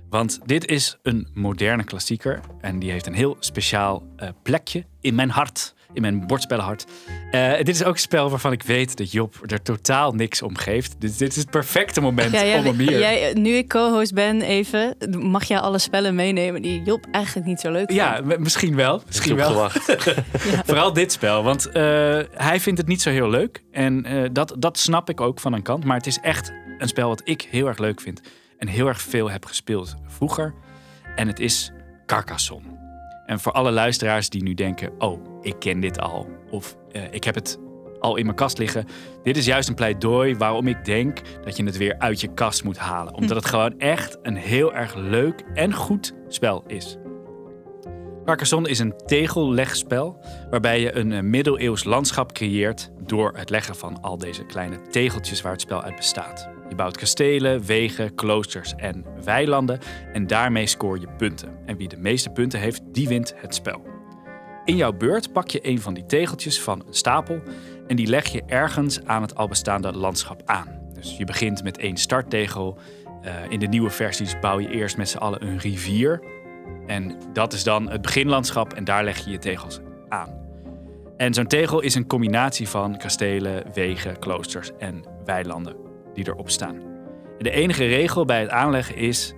Want 0.08 0.38
dit 0.44 0.66
is 0.66 0.98
een 1.02 1.28
moderne 1.34 1.84
klassieker. 1.84 2.40
En 2.60 2.78
die 2.78 2.90
heeft 2.90 3.06
een 3.06 3.14
heel 3.14 3.36
speciaal 3.40 4.06
eh, 4.16 4.28
plekje 4.42 4.86
in 5.00 5.14
mijn 5.14 5.30
hart. 5.30 5.74
In 5.92 6.02
mijn 6.02 6.26
bordspellenhart. 6.26 6.84
Eh, 7.30 7.56
dit 7.56 7.68
is 7.68 7.84
ook 7.84 7.94
een 7.94 8.00
spel 8.00 8.30
waarvan 8.30 8.52
ik 8.52 8.62
weet 8.62 8.96
dat 8.96 9.12
Job 9.12 9.34
er 9.46 9.62
totaal 9.62 10.12
niks 10.12 10.42
om 10.42 10.56
geeft. 10.56 10.94
Dus 10.98 11.16
dit 11.16 11.30
is 11.30 11.36
het 11.36 11.50
perfecte 11.50 12.00
moment 12.00 12.32
Ja, 12.32 12.44
jij- 12.44 12.58
om 12.58 12.64
hem 12.64 12.78
hier... 12.78 12.98
jij, 12.98 13.32
nu 13.32 13.50
ik 13.54 13.68
co-host 13.68 14.14
ben, 14.14 14.42
even, 14.42 14.96
mag 15.18 15.44
jij 15.44 15.58
alle 15.58 15.78
spellen 15.78 16.14
meenemen 16.14 16.62
die 16.62 16.82
Job 16.82 17.06
eigenlijk 17.10 17.46
niet 17.46 17.60
zo 17.60 17.70
leuk 17.70 17.86
vindt. 17.92 17.94
Ja, 18.02 18.20
misschien 18.38 18.76
wel. 18.76 19.02
Misschien 19.06 19.36
wel. 19.36 19.48
gewacht. 19.50 19.96
Vooral 20.66 20.92
dit 20.92 21.12
spel, 21.12 21.42
want 21.42 21.66
eh, 21.68 21.72
hij 22.30 22.60
vindt 22.60 22.78
het 22.78 22.88
niet 22.88 23.02
zo 23.02 23.10
heel 23.10 23.30
leuk. 23.30 23.62
En 23.72 24.04
eh, 24.04 24.22
dat, 24.32 24.54
dat 24.58 24.78
snap 24.78 25.10
ik 25.10 25.20
ook 25.20 25.40
van 25.40 25.52
een 25.52 25.62
kant. 25.62 25.84
Maar 25.84 25.96
het 25.96 26.06
is 26.06 26.18
echt 26.20 26.52
een 26.78 26.88
spel 26.88 27.08
wat 27.08 27.20
ik 27.24 27.46
heel 27.50 27.66
erg 27.66 27.78
leuk 27.78 28.00
vind. 28.00 28.20
En 28.58 28.68
heel 28.68 28.86
erg 28.86 29.00
veel 29.02 29.30
heb 29.30 29.44
gespeeld 29.44 29.94
vroeger. 30.06 30.54
En 31.16 31.26
het 31.26 31.40
is 31.40 31.72
Carcassonne. 32.06 32.85
En 33.26 33.40
voor 33.40 33.52
alle 33.52 33.70
luisteraars 33.70 34.28
die 34.28 34.42
nu 34.42 34.54
denken... 34.54 34.90
oh, 34.98 35.20
ik 35.40 35.54
ken 35.58 35.80
dit 35.80 36.00
al. 36.00 36.28
Of 36.50 36.76
eh, 36.92 37.02
ik 37.10 37.24
heb 37.24 37.34
het 37.34 37.58
al 37.98 38.16
in 38.16 38.24
mijn 38.24 38.36
kast 38.36 38.58
liggen. 38.58 38.86
Dit 39.22 39.36
is 39.36 39.44
juist 39.44 39.68
een 39.68 39.74
pleidooi 39.74 40.36
waarom 40.36 40.68
ik 40.68 40.84
denk 40.84 41.20
dat 41.44 41.56
je 41.56 41.64
het 41.64 41.76
weer 41.76 41.98
uit 41.98 42.20
je 42.20 42.34
kast 42.34 42.64
moet 42.64 42.78
halen. 42.78 43.14
Omdat 43.14 43.36
het 43.36 43.46
gewoon 43.46 43.78
echt 43.78 44.18
een 44.22 44.36
heel 44.36 44.74
erg 44.74 44.94
leuk 44.94 45.44
en 45.54 45.74
goed 45.74 46.14
spel 46.28 46.64
is. 46.66 46.96
Carcassonne 48.24 48.68
is 48.68 48.78
een 48.78 48.94
tegellegspel 49.06 50.18
waarbij 50.50 50.80
je 50.80 50.94
een 50.94 51.12
eh, 51.12 51.22
middeleeuws 51.22 51.84
landschap 51.84 52.32
creëert 52.32 52.90
door 53.02 53.32
het 53.36 53.50
leggen 53.50 53.76
van 53.76 54.00
al 54.00 54.18
deze 54.18 54.44
kleine 54.44 54.82
tegeltjes 54.82 55.42
waar 55.42 55.52
het 55.52 55.60
spel 55.60 55.82
uit 55.82 55.96
bestaat. 55.96 56.55
Je 56.68 56.74
bouwt 56.74 56.96
kastelen, 56.96 57.62
wegen, 57.62 58.14
kloosters 58.14 58.74
en 58.76 59.04
weilanden 59.24 59.78
en 60.12 60.26
daarmee 60.26 60.66
scoor 60.66 61.00
je 61.00 61.08
punten. 61.16 61.58
En 61.66 61.76
wie 61.76 61.88
de 61.88 61.96
meeste 61.96 62.30
punten 62.30 62.60
heeft, 62.60 62.82
die 62.92 63.08
wint 63.08 63.34
het 63.36 63.54
spel. 63.54 63.82
In 64.64 64.76
jouw 64.76 64.92
beurt 64.92 65.32
pak 65.32 65.48
je 65.48 65.68
een 65.68 65.80
van 65.80 65.94
die 65.94 66.06
tegeltjes 66.06 66.60
van 66.60 66.82
een 66.86 66.94
stapel 66.94 67.42
en 67.86 67.96
die 67.96 68.06
leg 68.06 68.26
je 68.26 68.42
ergens 68.46 69.04
aan 69.04 69.22
het 69.22 69.34
al 69.34 69.48
bestaande 69.48 69.92
landschap 69.92 70.42
aan. 70.44 70.80
Dus 70.92 71.16
je 71.16 71.24
begint 71.24 71.62
met 71.62 71.78
één 71.78 71.96
starttegel. 71.96 72.78
Eh, 73.22 73.32
in 73.48 73.58
de 73.58 73.66
nieuwe 73.66 73.90
versies 73.90 74.38
bouw 74.40 74.58
je 74.58 74.70
eerst 74.70 74.96
met 74.96 75.08
z'n 75.08 75.16
allen 75.16 75.42
een 75.42 75.58
rivier. 75.58 76.22
En 76.86 77.16
dat 77.32 77.52
is 77.52 77.64
dan 77.64 77.90
het 77.90 78.02
beginlandschap 78.02 78.72
en 78.72 78.84
daar 78.84 79.04
leg 79.04 79.24
je 79.24 79.30
je 79.30 79.38
tegels 79.38 79.80
aan. 80.08 80.44
En 81.16 81.34
zo'n 81.34 81.46
tegel 81.46 81.80
is 81.80 81.94
een 81.94 82.06
combinatie 82.06 82.68
van 82.68 82.96
kastelen, 82.96 83.64
wegen, 83.74 84.18
kloosters 84.18 84.70
en 84.78 85.04
weilanden 85.24 85.85
die 86.16 86.28
erop 86.28 86.50
staan. 86.50 86.74
En 87.38 87.44
de 87.44 87.50
enige 87.50 87.84
regel 87.84 88.24
bij 88.24 88.40
het 88.40 88.50
aanleggen 88.50 88.96
is: 88.96 89.34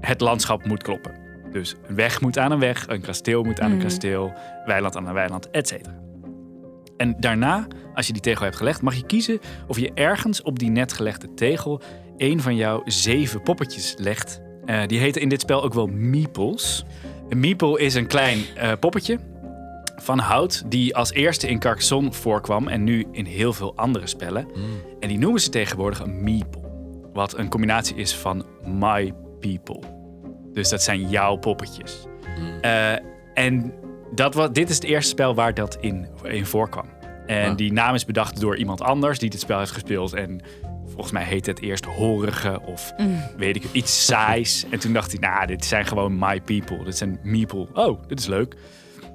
het 0.00 0.20
landschap 0.20 0.64
moet 0.66 0.82
kloppen. 0.82 1.12
Dus 1.52 1.74
een 1.86 1.94
weg 1.94 2.20
moet 2.20 2.38
aan 2.38 2.52
een 2.52 2.58
weg, 2.58 2.88
een 2.88 3.00
kasteel 3.00 3.42
moet 3.42 3.60
aan 3.60 3.70
een 3.70 3.76
Mhm. 3.76 3.86
kasteel, 3.86 4.32
weiland 4.66 4.96
aan 4.96 5.06
een 5.06 5.14
weiland, 5.14 5.50
etc. 5.50 5.72
En 6.96 7.16
daarna, 7.18 7.66
als 7.94 8.06
je 8.06 8.12
die 8.12 8.22
tegel 8.22 8.44
hebt 8.44 8.56
gelegd, 8.56 8.82
mag 8.82 8.94
je 8.94 9.06
kiezen 9.06 9.38
of 9.66 9.78
je 9.78 9.92
ergens 9.94 10.42
op 10.42 10.58
die 10.58 10.70
net 10.70 10.92
gelegde 10.92 11.34
tegel 11.34 11.80
een 12.16 12.40
van 12.40 12.56
jouw 12.56 12.82
zeven 12.84 13.42
poppetjes 13.42 13.94
legt. 13.98 14.40
Eh, 14.64 14.86
die 14.86 14.98
heten 14.98 15.22
in 15.22 15.28
dit 15.28 15.40
spel 15.40 15.62
ook 15.62 15.74
wel 15.74 15.86
meeples. 15.86 16.84
Een 17.28 17.40
meeple 17.40 17.80
is 17.80 17.94
een 17.94 18.06
klein 18.06 18.38
eh, 18.56 18.72
poppetje 18.80 19.18
van 19.96 20.18
hout 20.18 20.62
die 20.70 20.96
als 20.96 21.12
eerste 21.12 21.48
in 21.48 21.58
Carcassonne 21.58 22.12
voorkwam 22.12 22.68
en 22.68 22.84
nu 22.84 23.06
in 23.12 23.24
heel 23.24 23.52
veel 23.52 23.76
andere 23.76 24.06
spellen. 24.06 24.46
En 25.00 25.08
die 25.08 25.18
noemen 25.18 25.40
ze 25.40 25.48
tegenwoordig 25.50 26.00
een 26.00 26.22
meeple. 26.22 26.62
Wat 27.12 27.38
een 27.38 27.48
combinatie 27.48 27.96
is 27.96 28.14
van 28.16 28.44
my 28.64 29.12
people. 29.40 29.80
Dus 30.52 30.68
dat 30.68 30.82
zijn 30.82 31.08
jouw 31.08 31.36
poppetjes. 31.36 32.06
Mm. 32.38 32.60
Eh, 32.60 32.92
en 33.34 33.72
dat 34.14 34.34
was, 34.34 34.48
dit 34.52 34.68
is 34.70 34.74
het 34.74 34.84
eerste 34.84 35.10
spel 35.10 35.34
waar 35.34 35.54
dat 35.54 35.76
in, 35.80 36.08
in 36.22 36.46
voorkwam. 36.46 36.86
En 37.26 37.50
Ah. 37.50 37.56
die 37.56 37.72
naam 37.72 37.94
is 37.94 38.04
bedacht 38.04 38.40
door 38.40 38.56
iemand 38.56 38.80
anders 38.80 39.18
die 39.18 39.30
dit 39.30 39.40
spel 39.40 39.58
heeft 39.58 39.70
gespeeld. 39.70 40.12
En 40.12 40.40
volgens 40.86 41.12
mij 41.12 41.24
heette 41.24 41.50
het 41.50 41.60
eerst 41.60 41.84
Horige 41.84 42.60
of 42.66 42.92
weet 43.36 43.56
ik 43.56 43.64
iets 43.72 44.04
saais. 44.06 44.64
En 44.70 44.78
toen 44.78 44.92
dacht 44.92 45.10
hij, 45.18 45.30
nou, 45.30 45.46
dit 45.46 45.64
zijn 45.64 45.86
gewoon 45.86 46.18
my 46.18 46.40
people. 46.40 46.84
Dit 46.84 46.96
zijn 46.96 47.18
meeple. 47.22 47.66
Oh, 47.72 48.02
dit 48.06 48.18
is 48.18 48.26
leuk. 48.26 48.56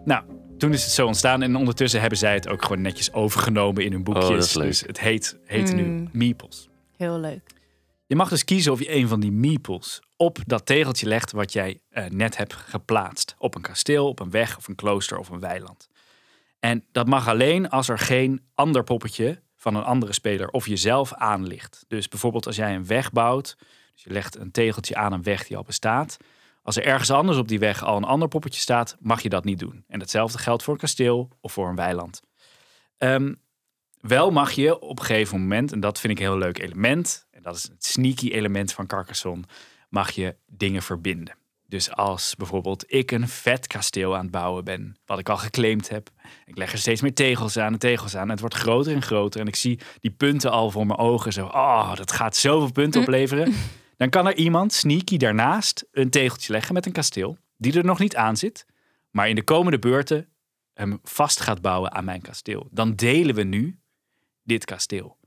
Nou, 0.06 0.24
toen 0.60 0.74
is 0.74 0.84
het 0.84 0.92
zo 0.92 1.06
ontstaan. 1.06 1.42
En 1.42 1.56
ondertussen 1.56 2.00
hebben 2.00 2.20
zij 2.20 2.34
het 2.34 2.48
ook 2.48 2.62
gewoon 2.62 2.82
netjes 2.82 3.14
overgenomen 3.14 3.84
in 3.84 3.92
hun 3.92 4.04
boekjes. 4.04 4.26
Oh, 4.26 4.36
dat 4.36 4.44
is 4.44 4.54
leuk. 4.54 4.68
Dus 4.68 4.82
het 4.82 5.00
heet, 5.00 5.38
heet 5.46 5.74
nu 5.74 5.84
Mm. 5.84 6.10
Meeples. 6.12 6.70
Heel 6.98 7.20
leuk. 7.20 7.42
Je 8.06 8.16
mag 8.16 8.30
dus 8.30 8.44
kiezen 8.44 8.72
of 8.72 8.80
je 8.80 8.96
een 8.96 9.08
van 9.08 9.20
die 9.20 9.32
meeples 9.32 10.02
op 10.16 10.38
dat 10.46 10.66
tegeltje 10.66 11.08
legt 11.08 11.32
wat 11.32 11.54
jij 11.54 11.80
eh, 11.90 12.06
net 12.06 12.38
hebt 12.38 12.54
geplaatst. 12.54 13.36
Op 13.38 13.56
een 13.56 13.62
kasteel, 13.62 14.08
op 14.08 14.20
een 14.20 14.30
weg 14.30 14.58
of 14.58 14.68
een 14.68 14.76
klooster 14.76 15.18
of 15.18 15.30
een 15.30 15.40
weiland. 15.40 15.90
En 16.60 16.86
dat 16.92 17.08
mag 17.08 17.28
alleen 17.28 17.70
als 17.70 17.90
er 17.90 18.00
geen 18.00 18.42
ander 18.54 18.84
poppetje 18.84 19.42
van 19.56 19.76
een 19.76 19.84
andere 19.84 20.14
speler 20.14 20.50
of 20.50 20.68
jezelf 20.68 21.14
aan 21.14 21.48
ligt. 21.48 21.86
Dus 21.88 22.08
bijvoorbeeld 22.08 22.46
als 22.46 22.56
jij 22.56 22.76
een 22.76 22.88
weg 22.88 23.12
bouwt, 23.12 23.56
dus 23.94 24.04
je 24.04 24.12
legt 24.12 24.38
een 24.38 24.52
tegeltje 24.52 24.96
aan 24.96 25.14
een 25.14 25.24
weg 25.24 25.48
die 25.48 25.58
al 25.58 25.64
bestaat. 25.64 26.18
Als 26.62 26.78
er 26.78 26.86
ergens 26.86 27.12
anders 27.12 27.38
op 27.38 27.48
die 27.48 27.60
weg 27.60 27.84
al 27.84 27.98
een 27.98 28.04
ander 28.04 28.28
poppetje 28.28 28.60
staat, 28.60 28.98
mag 29.00 29.22
je 29.22 29.30
dat 29.30 29.44
niet 29.44 29.60
doen. 29.60 29.84
En 29.88 30.00
hetzelfde 30.00 30.38
geldt 30.38 30.64
voor 30.64 30.74
een 30.74 30.80
kasteel 30.80 31.30
of 31.42 31.52
voor 31.52 31.70
een 31.70 31.76
weiland. 31.76 32.22
Ehm, 32.98 33.34
wel 34.00 34.32
mag 34.32 34.52
je 34.52 34.80
op 34.80 35.00
een 35.00 35.06
gegeven 35.06 35.40
moment, 35.40 35.72
en 35.72 35.80
dat 35.80 36.00
vind 36.00 36.14
ik 36.14 36.20
een 36.20 36.32
heel 36.32 36.38
leuk 36.38 36.60
element, 36.60 37.28
en 37.32 37.42
dat 37.44 37.56
is 37.56 37.64
het 37.64 37.86
sneaky 37.86 38.30
element 38.30 38.74
van 38.74 38.88
Carcassonne, 38.88 39.44
mag 39.90 40.12
je 40.12 40.36
dingen 40.48 40.82
verbinden. 40.82 41.38
Dus 41.70 41.92
als 41.92 42.36
bijvoorbeeld 42.36 42.84
ik 42.88 43.12
een 43.12 43.28
vet 43.28 43.68
kasteel 43.68 44.16
aan 44.16 44.22
het 44.22 44.32
bouwen 44.32 44.64
ben, 44.64 44.98
wat 45.06 45.20
ik 45.20 45.30
al 45.30 45.38
geclaimd 45.38 45.90
heb. 45.90 46.10
Ik 46.46 46.58
leg 46.58 46.72
er 46.72 46.78
steeds 46.78 47.02
meer 47.02 47.14
tegels 47.14 47.58
aan 47.58 47.74
en 47.74 47.80
tegels 47.80 48.16
aan. 48.16 48.24
En 48.24 48.30
het 48.30 48.40
wordt 48.40 48.56
groter 48.56 48.94
en 48.94 49.02
groter. 49.02 49.42
En 49.42 49.48
ik 49.48 49.56
zie 49.56 49.80
die 50.00 50.12
punten 50.12 50.52
al 50.52 50.72
voor 50.72 50.86
mijn 50.86 51.00
ogen. 51.00 51.34
Zo, 51.34 51.46
oh, 51.46 51.96
dat 51.96 52.12
gaat 52.12 52.36
zoveel 52.36 52.72
punten 52.72 53.02
opleveren. 53.02 53.54
Dan 54.00 54.10
kan 54.10 54.28
er 54.28 54.36
iemand 54.36 54.74
sneaky 54.74 55.18
daarnaast 55.18 55.88
een 55.92 56.10
tegeltje 56.10 56.52
leggen 56.52 56.74
met 56.74 56.86
een 56.86 56.92
kasteel. 56.92 57.38
Die 57.58 57.78
er 57.78 57.86
nog 57.86 58.00
niet 58.00 58.16
aan 58.16 58.38
zit. 58.38 58.66
Maar 59.10 59.30
in 59.30 59.36
de 59.36 59.44
komende 59.44 59.80
beurten 59.80 60.30
hem 60.74 61.00
vast 61.04 61.40
gaat 61.40 61.62
bouwen 61.62 61.92
aan 61.92 62.06
mijn 62.06 62.22
kasteel. 62.22 62.68
Dan 62.72 62.96
delen 62.96 63.36
we 63.36 63.44
nu 63.44 63.80
dit 64.44 64.66
kasteel. 64.66 65.18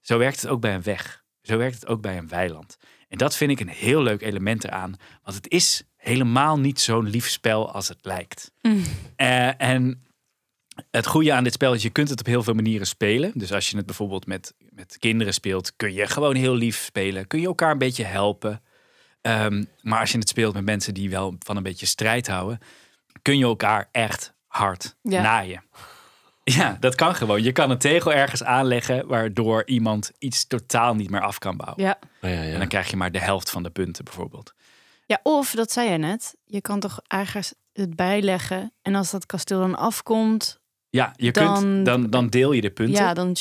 Zo 0.00 0.18
werkt 0.18 0.40
het 0.40 0.50
ook 0.50 0.60
bij 0.60 0.74
een 0.74 0.82
weg. 0.82 1.24
Zo 1.42 1.56
werkt 1.56 1.74
het 1.74 1.86
ook 1.86 2.00
bij 2.00 2.18
een 2.18 2.28
weiland. 2.28 2.76
En 3.08 3.18
dat 3.18 3.36
vind 3.36 3.50
ik 3.50 3.60
een 3.60 3.68
heel 3.68 4.02
leuk 4.02 4.22
element 4.22 4.64
eraan. 4.64 4.96
Want 5.22 5.36
het 5.36 5.48
is 5.48 5.82
helemaal 5.96 6.58
niet 6.58 6.80
zo'n 6.80 7.08
lief 7.08 7.28
spel 7.28 7.72
als 7.72 7.88
het 7.88 7.98
lijkt. 8.02 8.52
Eh, 9.16 9.62
en 9.62 10.06
het 10.90 11.06
goede 11.06 11.32
aan 11.32 11.44
dit 11.44 11.52
spel 11.52 11.74
is, 11.74 11.82
je 11.82 11.90
kunt 11.90 12.08
het 12.08 12.20
op 12.20 12.26
heel 12.26 12.42
veel 12.42 12.54
manieren 12.54 12.86
spelen. 12.86 13.32
Dus 13.34 13.52
als 13.52 13.70
je 13.70 13.76
het 13.76 13.86
bijvoorbeeld 13.86 14.26
met, 14.26 14.54
met 14.78 14.96
kinderen 14.98 15.34
speelt, 15.34 15.76
kun 15.76 15.92
je 15.92 16.06
gewoon 16.06 16.34
heel 16.34 16.54
lief 16.54 16.82
spelen. 16.84 17.26
Kun 17.26 17.40
je 17.40 17.46
elkaar 17.46 17.70
een 17.70 17.78
beetje 17.78 18.04
helpen. 18.04 18.62
Ehm, 19.20 19.64
maar 19.82 20.00
als 20.00 20.12
je 20.12 20.18
het 20.18 20.28
speelt 20.28 20.54
met 20.54 20.64
mensen 20.64 20.94
die 20.94 21.10
wel 21.10 21.36
van 21.38 21.56
een 21.56 21.62
beetje 21.62 21.86
strijd 21.86 22.26
houden, 22.26 22.58
kun 23.22 23.38
je 23.38 23.44
elkaar 23.44 23.88
echt 23.92 24.32
hard 24.46 24.96
Ja. 25.02 25.22
naaien. 25.22 25.62
Ja, 26.44 26.76
dat 26.80 26.94
kan 26.94 27.14
gewoon. 27.14 27.42
Je 27.42 27.52
kan 27.52 27.70
een 27.70 27.78
tegel 27.78 28.12
ergens 28.12 28.42
aanleggen 28.42 29.06
waardoor 29.06 29.62
iemand 29.66 30.12
iets 30.18 30.46
totaal 30.46 30.94
niet 30.94 31.10
meer 31.10 31.20
af 31.20 31.38
kan 31.38 31.56
bouwen. 31.56 31.84
Ja. 31.84 31.98
Oh, 32.22 32.30
ja, 32.30 32.42
ja. 32.42 32.52
En 32.52 32.58
dan 32.58 32.68
krijg 32.68 32.90
je 32.90 32.96
maar 32.96 33.12
de 33.12 33.20
helft 33.20 33.50
van 33.50 33.62
de 33.62 33.70
punten 33.70 34.04
bijvoorbeeld. 34.04 34.54
ja, 35.06 35.20
of, 35.22 35.50
dat 35.50 35.72
zei 35.72 35.90
je 35.90 35.96
net, 35.98 36.34
je 36.44 36.60
kan 36.60 36.80
toch 36.80 37.00
ergens 37.06 37.54
het 37.72 37.96
bijleggen. 37.96 38.72
En 38.82 38.94
als 38.94 39.10
dat 39.10 39.26
kasteel 39.26 39.58
dan 39.60 39.76
afkomt, 39.76 40.60
Ja, 40.90 41.12
je 41.16 41.32
Dan- 41.32 41.54
kunt, 41.62 41.86
dan, 41.86 42.10
dan 42.10 42.28
deel 42.28 42.52
je 42.52 42.60
de 42.60 42.70
punten. 42.70 42.94
ja, 43.04 43.14
dan 43.14 43.36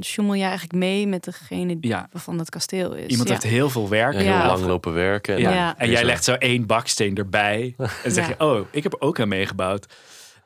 sjoemel 0.00 0.34
je 0.34 0.42
eigenlijk 0.42 0.72
mee 0.72 1.06
met 1.06 1.24
degene 1.24 1.80
die 1.80 1.90
Ja. 1.90 2.08
waarvan 2.12 2.36
dat 2.36 2.48
kasteel 2.50 2.94
is. 2.94 3.06
Iemand 3.06 3.28
ja. 3.28 3.34
heeft 3.34 3.46
heel 3.46 3.70
veel 3.70 3.88
werk. 3.88 4.12
Ja, 4.12 4.18
heel 4.18 4.28
Ja. 4.28 4.46
lang 4.46 4.64
lopen 4.64 4.92
werken. 4.92 5.34
En 5.34 5.40
Ja. 5.40 5.46
dan 5.48 5.56
Ja. 5.56 5.78
En 5.78 5.90
jij 5.90 6.04
legt 6.04 6.24
zo 6.24 6.32
één 6.34 6.66
baksteen 6.66 7.16
erbij. 7.16 7.74
En 7.78 7.88
dan 8.02 8.12
zeg 8.12 8.28
Ja. 8.28 8.34
je, 8.38 8.44
oh, 8.44 8.66
ik 8.70 8.82
heb 8.82 8.96
ook 8.98 9.20
aan 9.20 9.28
meegebouwd. 9.28 9.94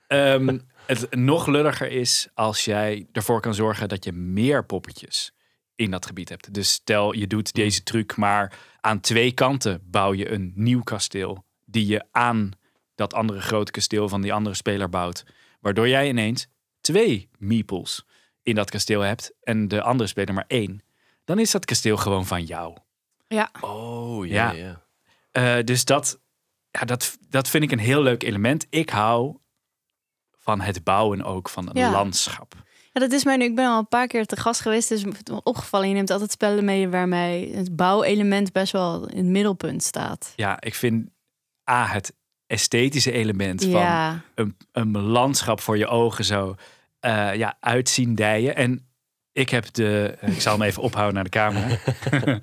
Ehm, 0.07 0.59
het 0.87 1.15
nog 1.15 1.47
lulliger 1.47 1.91
is 1.91 2.29
als 2.35 2.65
jij 2.65 3.07
ervoor 3.13 3.41
kan 3.41 3.55
zorgen 3.55 3.89
dat 3.89 4.05
je 4.05 4.13
meer 4.13 4.65
poppetjes 4.67 5.33
in 5.75 5.91
dat 5.91 6.07
gebied 6.07 6.29
hebt. 6.29 6.55
Dus 6.55 6.71
stel 6.73 7.13
je 7.13 7.27
doet 7.27 7.53
deze 7.55 7.83
truc, 7.83 8.17
maar 8.17 8.59
aan 8.81 9.01
twee 9.01 9.33
kanten 9.33 9.81
bouw 9.85 10.15
je 10.15 10.31
een 10.31 10.53
nieuw 10.55 10.83
kasteel. 10.83 11.45
Die 11.65 11.87
je 11.87 12.05
aan 12.11 12.51
dat 12.95 13.15
andere 13.15 13.41
grote 13.41 13.71
kasteel 13.71 14.09
van 14.09 14.21
die 14.21 14.33
andere 14.33 14.57
speler 14.57 14.89
bouwt. 14.89 15.25
Waardoor 15.61 15.89
jij 15.89 16.09
ineens 16.09 16.47
twee 16.81 17.29
meeples 17.39 18.05
in 18.47 18.55
dat 18.55 18.71
kasteel 18.71 19.01
hebt 19.01 19.33
en 19.43 19.69
de 19.69 19.83
andere 19.83 20.09
speler 20.09 20.35
maar 20.35 20.45
één. 20.49 20.83
Dan 21.25 21.39
is 21.39 21.51
dat 21.51 21.65
kasteel 21.65 21.97
gewoon 21.97 22.27
van 22.27 22.45
jou. 22.45 22.77
Ja, 23.29 23.51
Oh, 23.61 24.27
ja, 24.27 24.51
Ja. 24.53 24.53
ja. 25.33 25.57
Eh, 25.59 25.65
dus 25.65 25.85
dat, 25.85 26.21
ja, 26.71 26.81
dat, 26.81 27.19
dat 27.29 27.49
vind 27.49 27.65
ik 27.65 27.71
een 27.73 27.79
heel 27.79 28.03
leuk 28.03 28.23
element. 28.23 28.67
Ik 28.71 28.91
hou 28.91 29.37
van 30.39 30.61
het 30.61 30.85
bouwen 30.85 31.23
ook 31.23 31.49
van 31.49 31.69
een 31.69 31.77
Ja. 31.77 31.91
landschap. 31.91 32.55
Ja, 32.93 33.01
dat 33.01 33.13
is 33.13 33.25
mij 33.25 33.37
nu. 33.37 33.45
Ik 33.45 33.55
ben 33.55 33.67
al 33.67 33.79
een 33.79 33.89
paar 33.89 34.07
keer 34.07 34.27
te 34.27 34.37
gast 34.37 34.61
geweest. 34.61 34.89
Dus 34.89 35.03
het 35.03 35.29
is 35.29 35.35
me 35.35 35.41
opgevallen. 35.43 35.89
Je 35.89 35.95
neemt 35.95 36.11
altijd 36.11 36.31
spellen 36.31 36.65
mee 36.65 36.89
waarmee 36.89 37.55
het 37.57 37.77
bouwelement 37.77 38.53
best 38.53 38.73
wel 38.73 39.09
in 39.09 39.17
het 39.17 39.27
middelpunt 39.27 39.83
staat. 39.83 40.33
Ja, 40.37 40.61
ik 40.61 40.75
vind 40.75 41.09
A, 41.71 41.87
het 41.87 42.15
esthetische 42.47 43.13
element 43.13 43.65
van 43.65 44.23
een, 44.35 44.57
een 44.73 44.99
landschap 44.99 45.61
voor 45.61 45.79
je 45.79 45.87
ogen 45.87 46.25
zo 46.25 46.55
eh, 47.07 47.35
ja, 47.35 47.57
uitzien 47.61 48.15
dijen. 48.15 48.57
En 48.57 48.87
ik 49.33 49.49
heb 49.51 49.73
de, 49.73 50.15
ik 50.21 50.41
zal 50.41 50.53
hem 50.53 50.63
even 50.63 50.83
ophouden 50.83 51.15
naar 51.15 51.25
de 51.25 51.31
camera. 51.31 51.79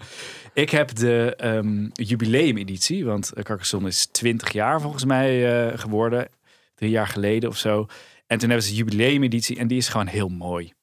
ik 0.53 0.69
heb 0.69 0.95
de 0.95 1.35
ehm 1.35 1.87
jubileumeditie, 1.93 3.05
want 3.05 3.31
Carcassonne 3.43 3.87
is 3.87 4.05
20 4.05 4.51
jaar 4.51 4.81
volgens 4.81 5.05
mij 5.05 5.31
eh, 5.71 5.79
geworden. 5.79 6.27
Drie 6.75 6.89
jaar 6.91 7.07
geleden 7.07 7.49
of 7.49 7.57
zo. 7.57 7.85
En 8.27 8.37
toen 8.37 8.49
hebben 8.49 8.67
ze 8.67 8.71
de 8.71 8.77
jubileumeditie 8.77 9.57
en 9.57 9.67
die 9.67 9.77
is 9.77 9.87
gewoon 9.87 10.07
heel 10.07 10.29
mooi. 10.29 10.73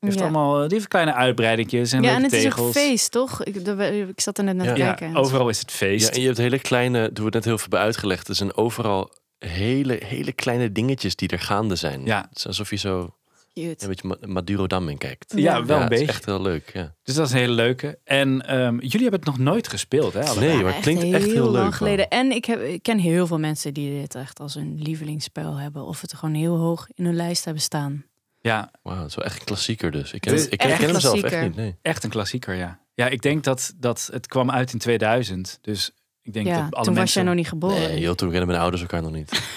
Die 0.00 0.08
heeft 0.10 0.20
ja. 0.24 0.28
allemaal 0.30 0.68
die 0.68 0.76
heeft 0.76 0.88
kleine 0.88 1.14
uitbreidingjes 1.14 1.92
en 1.92 2.02
ja 2.02 2.14
en 2.14 2.22
het 2.22 2.32
is 2.32 2.58
ook 2.58 2.70
feest, 2.70 3.10
toch? 3.10 3.44
Ik, 3.44 3.64
de- 3.64 4.06
ik 4.08 4.20
zat 4.20 4.38
er 4.38 4.44
net 4.44 4.56
naar 4.56 4.74
te 4.74 4.80
Ja. 4.80 4.86
Ja, 4.86 4.94
kijken. 4.94 5.16
overal 5.16 5.48
is 5.48 5.58
het 5.58 5.70
Ja, 5.70 5.76
feest. 5.76 6.08
en 6.08 6.20
je 6.20 6.26
hebt 6.26 6.38
hele 6.38 6.58
kleine, 6.58 7.12
toen 7.12 7.24
we 7.24 7.30
net 7.30 7.44
heel 7.44 7.52
veel 7.58 7.62
hebben 7.62 7.80
uitgelegd, 7.80 8.28
er 8.28 8.34
zijn 8.34 8.54
overal 8.56 9.12
hele, 9.48 10.00
hele 10.04 10.32
kleine 10.32 10.72
dingetjes 10.72 11.16
die 11.16 11.28
er 11.28 11.38
gaande 11.40 11.74
zijn. 11.76 12.04
Ja. 12.04 12.26
Het 12.28 12.38
is 12.38 12.46
alsof 12.46 12.70
je 12.70 12.76
zo 12.76 13.14
Cute. 13.54 13.82
een 13.84 13.88
beetje 13.88 14.08
Ma- 14.08 14.16
Madurodam 14.26 14.88
in 14.88 14.98
kijkt. 14.98 15.32
Ja, 15.36 15.56
Ja. 15.56 15.64
wel 15.64 15.76
ja, 15.76 15.82
een 15.82 15.82
het 15.82 15.92
is 15.92 15.98
beetje. 15.98 16.12
echt 16.12 16.24
heel 16.24 16.42
leuk. 16.42 16.70
Ja. 16.72 16.94
Dus 17.02 17.14
dat 17.14 17.26
is 17.26 17.32
een 17.32 17.38
hele 17.38 17.52
leuke. 17.52 17.98
En 18.04 18.46
ehm, 18.46 18.74
jullie 18.78 19.00
hebben 19.00 19.20
het 19.20 19.24
nog 19.24 19.38
nooit 19.38 19.68
gespeeld, 19.68 20.12
hè? 20.12 20.34
Nee, 20.40 20.56
Ja, 20.56 20.62
maar 20.62 20.72
het 20.74 20.82
klinkt 20.82 21.02
echt 21.02 21.24
heel 21.24 21.34
lang 21.42 21.52
leuk. 21.52 21.62
man. 21.62 21.72
geleden. 21.72 22.08
En 22.08 22.30
ik, 22.32 22.44
heb, 22.44 22.60
ik 22.62 22.82
ken 22.82 22.98
heel 22.98 23.26
veel 23.26 23.38
mensen 23.38 23.74
die 23.74 24.00
dit 24.00 24.14
echt 24.14 24.40
als 24.40 24.54
een 24.54 24.78
lievelingsspel 24.82 25.56
hebben. 25.56 25.84
Of 25.84 26.00
het 26.00 26.14
gewoon 26.14 26.34
heel 26.34 26.56
hoog 26.56 26.86
in 26.94 27.04
hun 27.04 27.16
lijst 27.16 27.44
hebben 27.44 27.62
staan. 27.62 28.04
Ja, 28.42 28.70
Wauw, 28.82 28.98
het 28.98 29.08
is 29.08 29.14
wel 29.14 29.24
echt 29.24 29.38
een 29.38 29.44
klassieker 29.44 29.90
dus. 29.90 30.12
Ik 30.12 30.20
ken, 30.20 30.34
Het 30.34 30.52
ik 30.52 30.58
ken, 30.58 30.78
hem 30.78 31.00
zelf 31.00 31.22
echt 31.22 31.42
niet. 31.42 31.56
Nee. 31.56 31.76
echt 31.82 32.04
een 32.04 32.10
klassieker, 32.10 32.54
ja. 32.54 32.80
Ja, 32.94 33.06
ik 33.08 33.22
denk 33.22 33.44
dat, 33.44 33.72
dat 33.76 34.08
het 34.12 34.26
kwam 34.26 34.50
uit 34.50 34.72
in 34.72 34.78
2000. 34.78 35.58
Dus 35.60 35.90
ik 36.22 36.32
denk 36.32 36.46
Ja, 36.46 36.52
dat 36.54 36.62
toen 36.64 36.72
alle 36.72 36.86
was 36.86 36.94
mensen... 36.94 37.20
jij 37.20 37.30
nog 37.30 37.34
niet 37.38 37.48
geboren. 37.48 37.78
Nee, 37.80 38.00
joh, 38.00 38.14
toen 38.14 38.28
kennen 38.28 38.46
mijn 38.48 38.60
ouders 38.60 38.82
elkaar 38.82 39.02
nog 39.02 39.12
niet. 39.12 39.30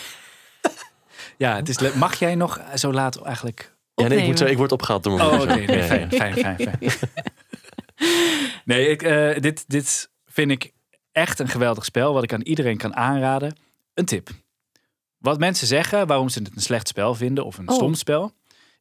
Ja, 1.38 1.56
het 1.56 1.70
is 1.70 1.94
Mag 1.94 2.20
jij 2.20 2.36
nog 2.36 2.62
zo 2.76 2.94
laat 2.94 3.22
eigenlijk... 3.22 3.76
Ja, 3.96 4.08
nee, 4.08 4.18
ik, 4.20 4.26
moet 4.26 4.38
zo, 4.38 4.46
ik 4.46 4.58
word 4.58 4.72
opgehaald 4.72 5.04
door 5.04 5.14
mijn 5.14 5.30
Oh, 5.30 5.38
moeder. 5.38 5.56
nee, 5.66 5.84
fijn, 5.84 6.12
fijn, 6.12 6.34
fijn, 6.38 6.58
fijn. 6.58 6.78
nee, 8.66 8.88
ik, 8.88 9.02
eh, 9.02 9.42
dit, 9.42 9.64
dit 9.68 10.10
vind 10.26 10.52
ik 10.52 10.72
echt 11.12 11.40
een 11.40 11.48
geweldig 11.48 11.86
spel. 11.86 12.14
Wat 12.14 12.24
ik 12.24 12.34
aan 12.34 12.42
iedereen 12.42 12.78
kan 12.78 12.96
aanraden. 12.96 13.56
Een 13.94 14.06
tip. 14.06 14.30
Wat 15.18 15.40
mensen 15.40 15.68
zeggen, 15.68 16.08
waarom 16.08 16.30
ze 16.30 16.40
het 16.40 16.56
een 16.56 16.62
slecht 16.62 16.88
spel 16.88 17.16
vinden 17.16 17.46
of 17.46 17.58
een 17.58 17.70
Oh. 17.70 17.76
stom 17.76 17.94
spel, 17.94 18.32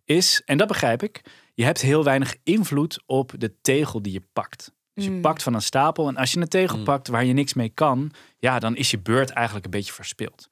is, 0.04 0.42
en 0.44 0.58
dat 0.58 0.68
begrijp 0.68 1.02
ik, 1.02 1.20
je 1.54 1.64
hebt 1.64 1.80
heel 1.80 2.04
weinig 2.04 2.36
invloed 2.42 3.02
op 3.06 3.32
de 3.38 3.54
tegel 3.60 4.02
die 4.02 4.12
je 4.12 4.22
pakt. 4.32 4.72
Dus 4.94 5.04
je 5.04 5.10
Mm. 5.10 5.20
pakt 5.20 5.42
van 5.42 5.54
een 5.54 5.62
stapel 5.62 6.08
en 6.08 6.16
als 6.16 6.32
je 6.32 6.40
een 6.40 6.48
tegel 6.48 6.78
Mm. 6.78 6.84
pakt 6.84 7.08
waar 7.08 7.24
je 7.24 7.32
niks 7.32 7.54
mee 7.54 7.68
kan, 7.68 8.12
ja, 8.38 8.58
dan 8.58 8.76
is 8.76 8.90
je 8.90 8.98
beurt 8.98 9.30
eigenlijk 9.30 9.64
een 9.64 9.70
beetje 9.70 9.92
verspild. 9.92 10.50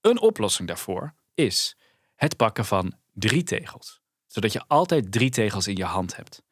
Een 0.00 0.20
oplossing 0.20 0.68
daarvoor 0.68 1.14
is 1.34 1.76
het 2.16 2.36
pakken 2.36 2.64
van 2.64 2.94
drie 3.12 3.42
tegels. 3.42 4.00
Zodat 4.26 4.52
je 4.52 4.62
altijd 4.66 5.12
drie 5.12 5.30
tegels 5.30 5.66
in 5.66 5.76
je 5.76 5.84
hand 5.84 6.16
hebt. 6.16 6.42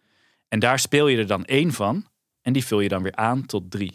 En 0.49 0.59
daar 0.59 0.79
speel 0.79 1.07
je 1.09 1.19
er 1.19 1.27
dan 1.27 1.45
één 1.45 1.73
van 1.73 2.07
en 2.43 2.53
die 2.53 2.65
vul 2.65 2.81
je 2.81 2.89
dan 2.89 3.03
weer 3.03 3.15
aan 3.15 3.47
tot 3.47 3.71
drie. 3.71 3.93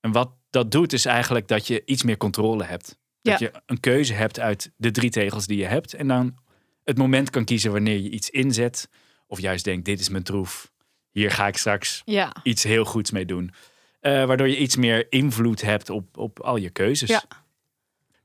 En 0.00 0.12
wat 0.12 0.30
dat 0.50 0.70
doet 0.70 0.92
is 0.92 1.04
eigenlijk 1.04 1.48
dat 1.48 1.66
je 1.66 1.82
iets 1.84 2.02
meer 2.02 2.16
controle 2.16 2.64
hebt. 2.64 2.98
Dat 3.22 3.38
Ja. 3.38 3.46
je 3.52 3.62
een 3.66 3.80
keuze 3.80 4.12
hebt 4.12 4.40
uit 4.40 4.72
de 4.76 4.90
drie 4.90 5.10
tegels 5.10 5.46
die 5.46 5.58
je 5.58 5.64
hebt. 5.66 5.94
En 5.94 6.08
dan 6.08 6.36
het 6.84 6.98
moment 6.98 7.30
kan 7.30 7.44
kiezen 7.44 7.72
wanneer 7.72 7.98
je 8.00 8.10
iets 8.10 8.30
inzet. 8.30 8.88
Of 9.26 9.40
juist 9.40 9.64
denkt, 9.64 9.84
dit 9.84 10.00
is 10.00 10.08
mijn 10.08 10.22
troef. 10.22 10.72
Hier 11.16 11.30
ga 11.30 11.46
ik 11.46 11.56
straks 11.56 12.02
Ja, 12.04 12.32
iets 12.42 12.62
heel 12.62 12.84
goeds 12.84 13.10
mee 13.10 13.26
doen. 13.26 13.52
Eh, 14.00 14.24
waardoor 14.24 14.48
je 14.48 14.58
iets 14.58 14.76
meer 14.76 15.06
invloed 15.12 15.60
hebt 15.62 15.90
op, 15.90 16.16
op 16.18 16.40
al 16.40 16.56
je 16.56 16.70
keuzes. 16.70 17.08
Ja. 17.08 17.22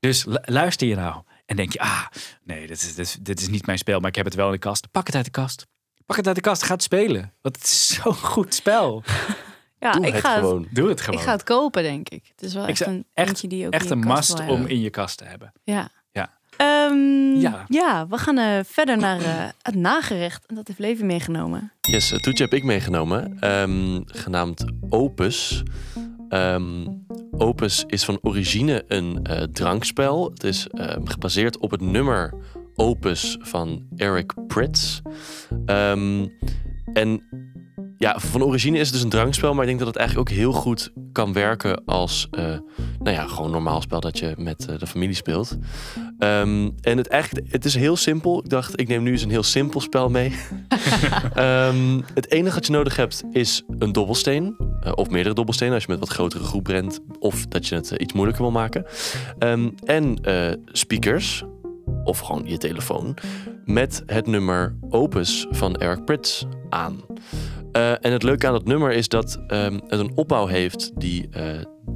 Dus 0.00 0.24
lu- 0.24 0.36
luister 0.44 0.86
je 0.88 0.94
nou 0.94 1.22
En 1.46 1.56
denk 1.56 1.72
je, 1.72 1.78
ah, 1.80 2.06
nee, 2.44 2.66
dit 2.66 2.76
is, 2.82 2.94
dit, 2.94 2.98
is, 3.06 3.16
dit 3.20 3.40
is 3.40 3.48
niet 3.48 3.66
mijn 3.66 3.78
spel, 3.78 4.00
maar 4.00 4.08
ik 4.08 4.14
heb 4.16 4.24
het 4.24 4.34
wel 4.34 4.46
in 4.46 4.52
de 4.52 4.58
kast. 4.58 4.90
Pak 4.90 5.06
het 5.06 5.16
uit 5.16 5.24
de 5.24 5.30
kast. 5.30 5.66
Pak 6.06 6.16
het 6.16 6.26
uit 6.26 6.36
de 6.36 6.42
kast, 6.42 6.62
ga 6.62 6.72
het 6.74 6.82
spelen. 6.82 7.32
Want 7.42 7.56
het 7.56 7.64
is 7.64 7.86
zo'n 8.02 8.14
goed 8.14 8.54
spel. 8.54 9.02
Ja, 9.78 9.92
Doe 9.92 10.06
ik 10.06 10.12
het 10.12 10.22
ga, 10.24 10.30
het, 10.34 10.40
gewoon. 10.40 10.68
Doe 10.70 10.88
het 10.88 10.98
ik 10.98 11.04
gewoon. 11.04 11.20
ga 11.20 11.32
het 11.32 11.42
kopen, 11.42 11.82
denk 11.82 12.08
ik. 12.08 12.24
Het 12.36 12.42
is 12.42 12.54
wel 12.54 12.62
Ik 12.62 12.68
echt 12.68 12.78
zou- 12.78 12.90
een 12.90 13.06
echt- 13.14 13.48
die 13.50 13.66
ook 13.66 13.72
Echt 13.72 13.90
in 13.90 13.98
je 13.98 14.02
een 14.06 14.12
must 14.12 14.40
om 14.40 14.66
in 14.66 14.80
je 14.80 14.90
kast 14.90 15.18
te 15.18 15.24
hebben. 15.24 15.52
Ja. 15.64 15.88
Ja. 16.58 16.86
Ehm, 16.88 17.40
Ja. 17.40 17.64
ja. 17.68 18.06
we 18.08 18.18
gaan 18.18 18.38
eh, 18.38 18.58
verder 18.64 18.96
naar 18.96 19.20
eh, 19.20 19.44
het 19.62 19.74
nagerecht. 19.74 20.46
En 20.46 20.54
dat 20.54 20.66
heeft 20.66 20.78
Leven 20.78 21.06
meegenomen. 21.06 21.72
Yes, 21.80 22.10
het 22.10 22.22
toetje 22.22 22.44
heb 22.44 22.52
ik 22.52 22.64
meegenomen, 22.64 23.36
ehm, 23.40 24.00
genaamd 24.06 24.64
Opus. 24.88 25.62
Ehm, 26.28 26.86
Opus 27.38 27.84
is 27.86 28.04
van 28.04 28.18
origine 28.22 28.84
een 28.88 29.20
eh, 29.22 29.42
drankspel. 29.42 30.30
Het 30.30 30.44
is 30.44 30.66
gebaseerd 31.04 31.58
op 31.58 31.70
het 31.70 31.80
nummer 31.80 32.34
Opus 32.74 33.36
van 33.40 33.86
Eric 33.96 34.32
Prydz. 34.46 35.00
En 36.92 37.22
ja, 38.02 38.18
van 38.18 38.42
origine 38.42 38.78
is 38.78 38.84
het 38.84 38.92
dus 38.92 39.02
een 39.02 39.10
drankspel, 39.10 39.52
maar 39.52 39.62
ik 39.62 39.66
denk 39.66 39.78
dat 39.78 39.88
het 39.88 39.96
eigenlijk 39.96 40.30
ook 40.30 40.36
heel 40.36 40.52
goed 40.52 40.92
kan 41.12 41.32
werken 41.32 41.84
als, 41.84 42.28
eh, 42.30 42.44
nou 42.98 43.16
ja, 43.16 43.26
gewoon 43.26 43.50
normaal 43.50 43.80
spel 43.80 44.00
dat 44.00 44.18
je 44.18 44.34
met 44.36 44.66
eh, 44.66 44.78
de 44.78 44.86
familie 44.86 45.14
speelt. 45.14 45.56
Ehm, 46.18 46.70
en 46.80 46.96
het, 46.96 47.08
eigenlijk, 47.08 47.52
het 47.52 47.64
is 47.64 47.74
heel 47.74 47.96
simpel. 47.96 48.38
Ik 48.38 48.48
dacht, 48.48 48.80
ik 48.80 48.88
neem 48.88 49.02
nu 49.02 49.10
eens 49.10 49.22
een 49.22 49.30
heel 49.30 49.42
simpel 49.42 49.80
spel 49.80 50.08
mee. 50.08 50.32
Ehm, 51.34 52.00
het 52.14 52.30
enige 52.30 52.54
wat 52.54 52.66
je 52.66 52.72
nodig 52.72 52.96
hebt 52.96 53.22
is 53.30 53.62
een 53.78 53.92
dobbelsteen. 53.92 54.56
eh, 54.80 54.92
of 54.94 55.10
meerdere 55.10 55.34
dobbelstenen 55.34 55.74
als 55.74 55.82
je 55.84 55.90
met 55.90 56.00
wat 56.00 56.08
grotere 56.08 56.44
groep 56.44 56.66
rent. 56.66 57.00
Of 57.18 57.46
dat 57.46 57.66
je 57.66 57.74
het 57.74 57.90
iets 57.90 58.12
moeilijker 58.12 58.42
wil 58.42 58.52
maken. 58.52 58.84
Ehm, 59.38 59.68
en 59.84 60.18
speakers. 60.72 61.44
Of 62.04 62.18
gewoon 62.18 62.42
je 62.44 62.58
telefoon. 62.58 63.16
Met 63.64 64.02
het 64.06 64.26
nummer 64.26 64.76
Opus 64.90 65.46
van 65.50 65.76
Eric 65.76 66.04
Prydz 66.04 66.44
aan. 66.68 67.00
Eh, 67.72 67.90
en 67.90 68.12
het 68.12 68.22
leuke 68.22 68.46
aan 68.46 68.52
dat 68.52 68.64
nummer 68.64 68.92
is 68.92 69.08
dat 69.08 69.38
ehm, 69.46 69.78
het 69.86 70.00
een 70.00 70.12
opbouw 70.14 70.46
heeft 70.46 70.92
die 70.96 71.28
eh 71.30 71.44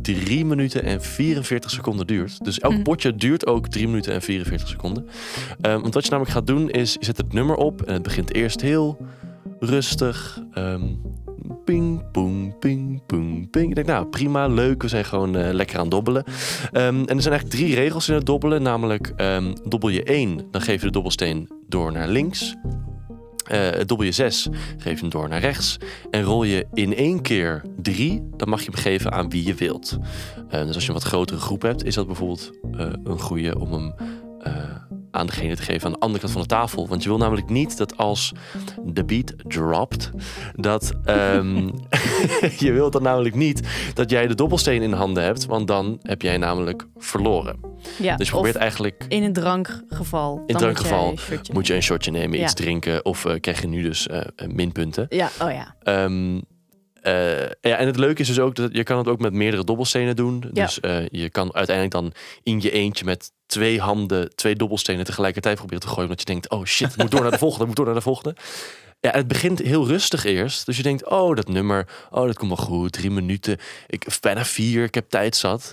3 0.03 0.45
minuten 0.45 0.83
en 0.83 1.03
44 1.03 1.71
seconden 1.71 2.07
duurt. 2.07 2.45
Dus 2.45 2.59
elk 2.59 2.73
Mhm. 2.73 2.83
potje 2.83 3.15
duurt 3.15 3.47
ook 3.47 3.69
3 3.69 3.87
minuten 3.89 4.13
en 4.13 4.23
44 4.23 4.69
seconden. 4.69 5.07
Ehm, 5.61 5.81
want 5.81 5.95
wat 5.95 6.05
je 6.05 6.11
namelijk 6.11 6.35
gaat 6.37 6.47
doen 6.47 6.71
is, 6.71 6.93
je 6.93 7.05
zet 7.05 7.17
het 7.17 7.33
nummer 7.33 7.57
op 7.57 7.83
en 7.83 7.93
het 7.93 8.03
begint 8.03 8.35
eerst 8.35 8.61
heel 8.61 8.97
rustig. 9.61 10.41
ehm, 10.53 10.83
ping, 11.65 12.11
poeng, 12.11 12.59
ping, 12.59 13.03
poeng, 13.07 13.51
ping. 13.51 13.69
Ik 13.69 13.75
denk, 13.75 13.87
nou 13.87 14.07
prima, 14.07 14.47
leuk, 14.47 14.83
we 14.83 14.89
zijn 14.89 15.05
gewoon 15.05 15.37
eh, 15.37 15.53
lekker 15.53 15.77
aan 15.77 15.83
het 15.83 15.91
dobbelen. 15.91 16.25
Ehm, 16.73 16.87
en 16.87 17.17
er 17.17 17.23
zijn 17.23 17.35
eigenlijk 17.35 17.49
drie 17.51 17.75
regels 17.75 18.09
in 18.09 18.15
het 18.15 18.27
dobbelen. 18.27 18.63
Namelijk, 18.63 19.13
dobbel 19.69 19.89
je 19.89 20.03
één, 20.03 20.41
dan 20.51 20.61
geef 20.61 20.81
je 20.81 20.87
de 20.87 20.93
dobbelsteen 20.93 21.49
door 21.69 21.93
naar 21.93 22.09
links. 22.09 22.55
Eh 23.49 23.81
dobbel 23.87 24.07
je 24.07 24.13
6, 24.13 24.49
geef 24.79 25.01
hem 25.01 25.11
door 25.11 25.29
naar 25.29 25.41
rechts. 25.41 25.77
En 26.11 26.23
rol 26.23 26.43
je 26.43 26.67
in 26.73 26.95
één 26.95 27.23
keer 27.23 27.63
3, 27.83 28.29
dan 28.37 28.49
mag 28.49 28.61
je 28.63 28.71
hem 28.71 28.81
geven 28.81 29.13
aan 29.13 29.31
wie 29.31 29.47
je 29.47 29.55
wilt. 29.55 29.99
Eh, 30.49 30.65
dus 30.65 30.75
als 30.75 30.83
je 30.83 30.89
een 30.89 30.95
wat 30.95 31.03
grotere 31.03 31.41
groep 31.41 31.63
hebt, 31.63 31.85
is 31.85 31.95
dat 31.95 32.07
bijvoorbeeld 32.07 32.51
eh, 32.73 32.87
een 33.05 33.21
goede 33.21 33.59
om 33.59 33.73
hem 33.73 33.95
aan 35.17 35.27
degene 35.27 35.57
te 35.57 35.63
geven 35.63 35.87
aan 35.87 35.93
de 35.93 35.99
andere 35.99 36.21
kant 36.21 36.33
van 36.33 36.43
de 36.43 36.49
tafel. 36.49 36.89
Want 36.89 37.03
je 37.03 37.09
wil 37.09 37.19
namelijk 37.19 37.49
niet 37.49 37.77
dat 37.77 37.97
als 37.97 38.33
de 38.85 39.05
beat 39.05 39.33
dropt, 39.39 40.11
dat 40.55 40.93
ehm, 41.05 41.57
je 42.65 42.73
wilt 42.73 42.93
dan 42.93 43.03
namelijk 43.03 43.35
niet 43.35 43.61
dat 43.95 44.11
jij 44.11 44.27
de 44.27 44.35
dobbelsteen 44.35 44.83
in 44.83 44.93
handen 44.93 45.23
hebt, 45.23 45.47
want 45.47 45.67
dan 45.67 45.99
heb 46.03 46.23
jij 46.23 46.37
namelijk 46.37 46.87
verloren. 46.97 47.59
Ja, 47.99 48.17
Dus 48.17 48.27
je 48.27 48.33
probeert 48.33 48.57
eigenlijk 48.57 49.05
in 49.09 49.23
een 49.23 49.33
drankgeval. 49.33 50.43
In 50.47 50.57
drankgeval 50.57 51.15
moet, 51.53 51.67
je 51.67 51.75
een 51.75 51.83
shotje 51.83 52.11
nemen, 52.11 52.39
Ja. 52.39 52.45
iets 52.45 52.55
drinken 52.55 53.05
of 53.05 53.25
eh, 53.25 53.41
krijg 53.41 53.61
je 53.61 53.67
nu 53.69 53.83
dus 53.83 54.07
eh, 54.07 54.21
eh, 54.37 54.49
minpunten. 54.49 55.07
Ja, 55.09 55.29
oh 55.43 55.51
ja. 55.51 55.75
Ehm, 55.83 56.41
eh, 57.07 57.51
ja, 57.61 57.77
en 57.77 57.87
het 57.87 57.97
leuke 57.97 58.21
is 58.21 58.27
dus 58.27 58.39
ook 58.39 58.55
dat 58.55 58.73
je 58.73 58.83
kan 58.83 58.99
het 58.99 59.09
ook 59.09 59.19
met 59.19 59.33
meerdere 59.33 59.65
dobbelstenen 59.65 60.17
doen. 60.17 60.45
Ja. 60.53 60.65
Dus 60.65 60.81
eh, 60.81 61.09
je 61.09 61.31
kan 61.31 61.55
uiteindelijk 61.55 61.95
dan 61.95 62.13
in 62.43 62.61
je 62.61 62.71
eentje 62.71 63.05
met 63.05 63.33
twee 63.47 63.81
handen 63.81 64.35
twee 64.35 64.55
dobbelstenen 64.55 65.05
tegelijkertijd 65.05 65.57
proberen 65.57 65.81
te 65.81 65.87
gooien. 65.89 66.03
Omdat 66.03 66.21
je 66.21 66.27
denkt, 66.27 66.51
oh 66.51 66.65
shit, 66.65 66.97
moet 66.97 67.11
door 67.11 67.23
naar 67.23 67.31
de 67.31 67.39
volgende, 67.39 67.67
moet 67.67 67.77
door 67.77 67.85
naar 67.85 67.95
de 67.95 68.01
volgende. 68.01 68.37
Ja, 69.01 69.11
het 69.11 69.29
begint 69.29 69.59
heel 69.59 69.87
rustig 69.87 70.25
eerst. 70.25 70.67
Dus 70.67 70.77
je 70.77 70.83
denkt, 70.83 71.09
oh, 71.09 71.37
dat 71.37 71.49
nummer, 71.49 71.89
oh, 72.11 72.27
dat 72.27 72.39
komt 72.39 72.57
wel 72.57 72.67
goed. 72.67 72.93
Drie 72.93 73.11
minuten, 73.11 73.59
ik, 73.87 74.19
bijna 74.21 74.45
vier, 74.45 74.85
ik 74.85 74.95
heb 74.95 75.09
tijd 75.09 75.37
zat. 75.37 75.73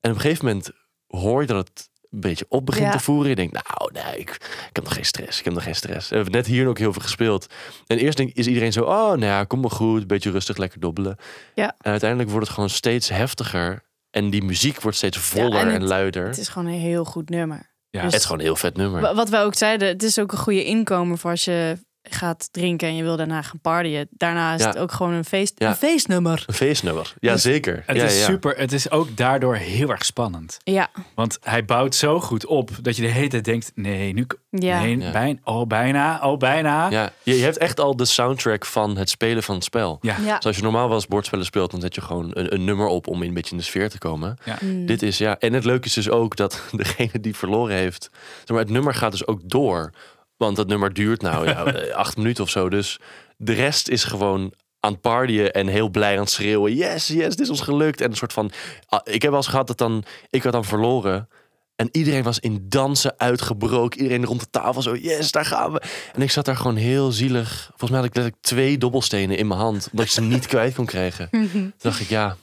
En 0.00 0.10
op 0.10 0.16
een 0.16 0.22
gegeven 0.22 0.44
moment 0.44 0.70
hoor 1.06 1.40
je 1.40 1.46
dat 1.46 1.68
het 1.68 1.90
een 2.12 2.20
beetje 2.20 2.44
op 2.48 2.66
begint 2.66 2.86
Ja. 2.86 2.92
te 2.92 3.00
voeren. 3.00 3.28
Je 3.28 3.34
denkt, 3.34 3.52
nou, 3.52 3.92
nee, 3.92 4.18
ik, 4.20 4.30
ik 4.68 4.70
heb 4.72 4.84
nog 4.84 4.94
geen 4.94 5.04
stress. 5.04 5.38
Ik 5.38 5.44
heb 5.44 5.54
nog 5.54 5.62
geen 5.62 5.74
stress. 5.74 6.08
We 6.08 6.14
hebben 6.14 6.32
net 6.34 6.46
hier 6.46 6.68
ook 6.68 6.78
heel 6.78 6.92
veel 6.92 7.02
gespeeld. 7.02 7.46
En 7.86 7.98
eerst 7.98 8.16
denk, 8.16 8.32
is 8.32 8.46
iedereen 8.46 8.72
zo, 8.72 8.82
oh, 8.82 8.88
nou 9.08 9.24
ja, 9.24 9.44
kom 9.44 9.60
maar 9.60 9.70
goed. 9.70 10.06
Beetje 10.06 10.30
rustig, 10.30 10.56
lekker 10.56 10.80
dobbelen. 10.80 11.16
Ja. 11.54 11.74
En 11.80 11.90
uiteindelijk 11.90 12.30
wordt 12.30 12.44
het 12.46 12.54
gewoon 12.54 12.70
steeds 12.70 13.08
heftiger. 13.08 13.82
En 14.10 14.30
die 14.30 14.42
muziek 14.44 14.80
wordt 14.80 14.96
steeds 14.96 15.18
voller 15.18 15.60
en 15.60 15.66
en, 15.66 15.72
het- 15.72 15.82
luider. 15.82 16.26
Het 16.26 16.38
is 16.38 16.48
gewoon 16.48 16.68
een 16.72 16.78
heel 16.80 17.04
goed 17.04 17.28
nummer. 17.28 17.70
Ja. 17.90 18.02
Dus- 18.02 18.12
Het 18.12 18.20
is 18.20 18.24
gewoon 18.26 18.38
een 18.38 18.44
heel 18.46 18.56
vet 18.56 18.76
nummer. 18.76 19.00
Wa- 19.00 19.14
Wat 19.14 19.28
wij 19.28 19.42
ook 19.44 19.54
zeiden, 19.54 19.88
het 19.88 20.02
is 20.02 20.18
ook 20.18 20.32
een 20.32 20.38
goede 20.38 20.64
inkomen 20.64 21.18
voor 21.18 21.30
als 21.30 21.44
je 21.44 21.76
gaat 22.14 22.48
drinken 22.52 22.88
en 22.88 22.96
je 22.96 23.02
wil 23.02 23.16
daarna 23.16 23.42
gaan 23.42 23.60
partyen. 23.60 24.08
Daarna 24.10 24.54
is 24.54 24.60
Ja. 24.60 24.66
het 24.68 24.78
ook 24.78 24.92
gewoon 24.92 25.12
een, 25.12 25.24
feest, 25.24 25.52
Ja. 25.56 25.68
een 25.68 25.74
feestnummer. 25.76 26.44
Een 26.46 26.54
feestnummer. 26.54 27.14
Ja, 27.20 27.32
Dus- 27.32 27.42
zeker. 27.42 27.82
Het 27.86 27.96
ja, 27.96 28.04
is 28.04 28.18
ja. 28.18 28.24
super. 28.24 28.56
Het 28.58 28.72
is 28.72 28.90
ook 28.90 29.16
daardoor 29.16 29.54
heel 29.56 29.90
erg 29.90 30.04
spannend. 30.04 30.58
Ja, 30.64 30.88
Want 31.14 31.38
hij 31.42 31.64
bouwt 31.64 31.94
zo 31.94 32.20
goed 32.20 32.46
op 32.46 32.70
dat 32.82 32.96
je 32.96 33.02
de 33.02 33.08
hele 33.08 33.28
tijd 33.28 33.44
denkt: 33.44 33.72
nee, 33.74 34.12
nu. 34.12 34.26
ja. 34.50 34.80
Nee, 34.80 34.98
Ja. 34.98 35.10
bijna. 35.10 35.38
Oh, 35.44 35.66
bijna. 35.66 36.20
Oh, 36.22 36.38
bijna. 36.38 36.90
Ja. 36.90 37.10
Je, 37.22 37.36
je 37.36 37.42
hebt 37.42 37.58
echt 37.58 37.80
al 37.80 37.96
de 37.96 38.04
soundtrack 38.04 38.64
van 38.66 38.96
het 38.96 39.10
spelen 39.10 39.42
van 39.42 39.54
het 39.54 39.64
spel. 39.64 39.98
ja. 40.00 40.16
Dus 40.36 40.46
als 40.46 40.56
je 40.56 40.62
normaal 40.62 40.86
wel 40.86 40.96
eens 40.96 41.06
bordspellen 41.06 41.44
speelt, 41.44 41.70
dan 41.70 41.80
zet 41.80 41.94
je 41.94 42.00
gewoon 42.00 42.30
een, 42.34 42.54
een 42.54 42.64
nummer 42.64 42.86
op 42.86 43.06
om 43.06 43.22
in 43.22 43.28
een 43.28 43.34
beetje 43.34 43.50
in 43.50 43.56
de 43.56 43.62
sfeer 43.62 43.90
te 43.90 43.98
komen. 43.98 44.36
Mm. 44.60 44.86
Dit 44.86 45.02
is 45.02 45.18
ja. 45.18 45.38
En 45.38 45.52
het 45.52 45.64
leuke 45.64 45.86
is 45.86 45.92
dus 45.92 46.10
ook 46.10 46.36
dat 46.36 46.62
degene 46.72 47.20
die 47.20 47.36
verloren 47.36 47.76
heeft. 47.76 48.10
Zeg 48.38 48.48
maar, 48.48 48.58
het 48.58 48.70
nummer 48.70 48.94
gaat 48.94 49.10
dus 49.12 49.26
ook 49.26 49.40
door. 49.44 49.90
Want 50.36 50.56
dat 50.56 50.66
nummer 50.68 50.92
duurt 50.92 51.22
nou 51.22 51.46
ja, 51.48 51.62
acht 52.04 52.16
minuten 52.16 52.44
of 52.44 52.50
zo. 52.50 52.68
Dus 52.68 52.98
de 53.36 53.52
rest 53.52 53.88
is 53.88 54.04
gewoon 54.04 54.52
aan 54.80 54.92
het 54.92 55.00
partyen 55.00 55.52
en 55.52 55.66
heel 55.66 55.88
blij 55.88 56.14
aan 56.14 56.20
het 56.22 56.30
schreeuwen. 56.30 56.74
Yes, 56.74 57.06
yes, 57.06 57.28
dit 57.28 57.40
is 57.40 57.50
ons 57.50 57.60
gelukt. 57.60 58.00
En 58.00 58.10
een 58.10 58.16
soort 58.16 58.32
van. 58.32 58.50
ah, 58.88 59.00
Ik 59.04 59.22
heb 59.22 59.30
wel 59.30 59.40
eens 59.40 59.48
gehad 59.48 59.66
dat 59.66 59.78
dan. 59.78 60.04
Ik 60.30 60.42
had 60.42 60.52
dan 60.52 60.64
verloren. 60.64 61.28
En 61.76 61.88
iedereen 61.92 62.22
was 62.22 62.38
in 62.38 62.66
dansen 62.68 63.14
uitgebroken. 63.18 64.00
Iedereen 64.00 64.24
rond 64.24 64.40
de 64.40 64.50
tafel 64.50 64.82
zo, 64.82 64.96
yes, 64.96 65.30
daar 65.30 65.44
gaan 65.44 65.72
we. 65.72 65.82
En 66.14 66.22
ik 66.22 66.30
zat 66.30 66.44
daar 66.44 66.56
gewoon 66.56 66.76
heel 66.76 67.12
zielig. 67.12 67.64
Volgens 67.68 67.90
mij 67.90 67.98
had 67.98 68.08
ik 68.08 68.14
letterlijk 68.14 68.44
twee 68.44 68.78
dobbelstenen 68.78 69.36
in 69.36 69.46
mijn 69.46 69.60
hand. 69.60 69.88
Omdat 69.90 70.06
ik 70.06 70.12
ze 70.12 70.20
niet 70.20 70.46
kwijt 70.52 70.74
kon 70.74 70.86
krijgen. 70.86 71.28
Toen 71.30 71.72
dacht 71.78 72.00
ik, 72.00 72.08
ja, 72.08 72.36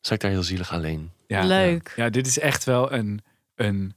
zat 0.00 0.12
ik 0.12 0.20
daar 0.20 0.30
heel 0.30 0.42
zielig 0.42 0.72
alleen. 0.72 1.10
Ja. 1.26 1.44
Leuk. 1.44 1.92
Ja, 1.96 2.08
dit 2.10 2.26
is 2.26 2.38
echt 2.38 2.64
wel 2.64 2.92
een. 2.92 3.20
een 3.54 3.96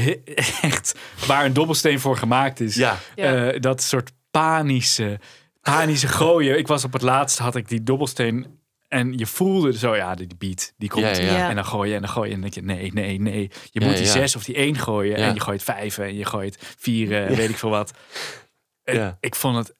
he- 0.00 0.20
echt 0.68 0.94
waar 1.26 1.44
een 1.44 1.52
dobbelsteen 1.52 2.00
voor 2.00 2.16
gemaakt 2.16 2.60
is. 2.60 2.74
Ja. 2.74 2.98
Eh, 3.14 3.60
dat 3.60 3.82
soort 3.82 4.10
panische, 4.30 5.18
panische 5.60 6.08
gooien. 6.08 6.58
Ik 6.58 6.66
was 6.66 6.84
op 6.84 6.92
het 6.92 7.02
laatst, 7.02 7.38
had 7.38 7.56
ik 7.56 7.68
die 7.68 7.82
dobbelsteen. 7.82 8.46
En 8.88 9.18
je 9.18 9.26
voelde 9.26 9.78
zo, 9.78 9.96
ja, 9.96 10.14
die 10.14 10.26
beat, 10.38 10.72
die 10.76 10.88
komt. 10.88 11.16
Ja. 11.16 11.48
En 11.48 11.54
dan 11.54 11.64
gooi 11.64 11.88
je 11.88 11.94
en 11.94 12.00
dan 12.00 12.10
gooi 12.10 12.28
je. 12.28 12.34
En 12.34 12.40
dan 12.40 12.50
denk 12.50 12.66
je, 12.66 12.74
nee, 12.74 12.92
nee, 12.92 13.20
nee. 13.20 13.50
Je 13.70 13.80
Ja, 13.80 13.86
moet 13.86 13.96
die 13.96 14.06
ja. 14.06 14.12
zes 14.12 14.36
of 14.36 14.44
die 14.44 14.54
één 14.54 14.76
gooien. 14.78 15.18
Ja. 15.18 15.26
En 15.26 15.34
je 15.34 15.40
gooit 15.40 15.62
vijf 15.62 15.98
en 15.98 16.14
je 16.16 16.24
gooit 16.24 16.58
vier, 16.78 17.24
eh, 17.24 17.36
weet 17.36 17.48
ik 17.50 17.56
veel 17.58 17.70
wat. 17.70 17.92
En 18.84 18.94
Ja. 18.94 19.16
Ik 19.20 19.34
vond 19.34 19.56
het... 19.56 19.74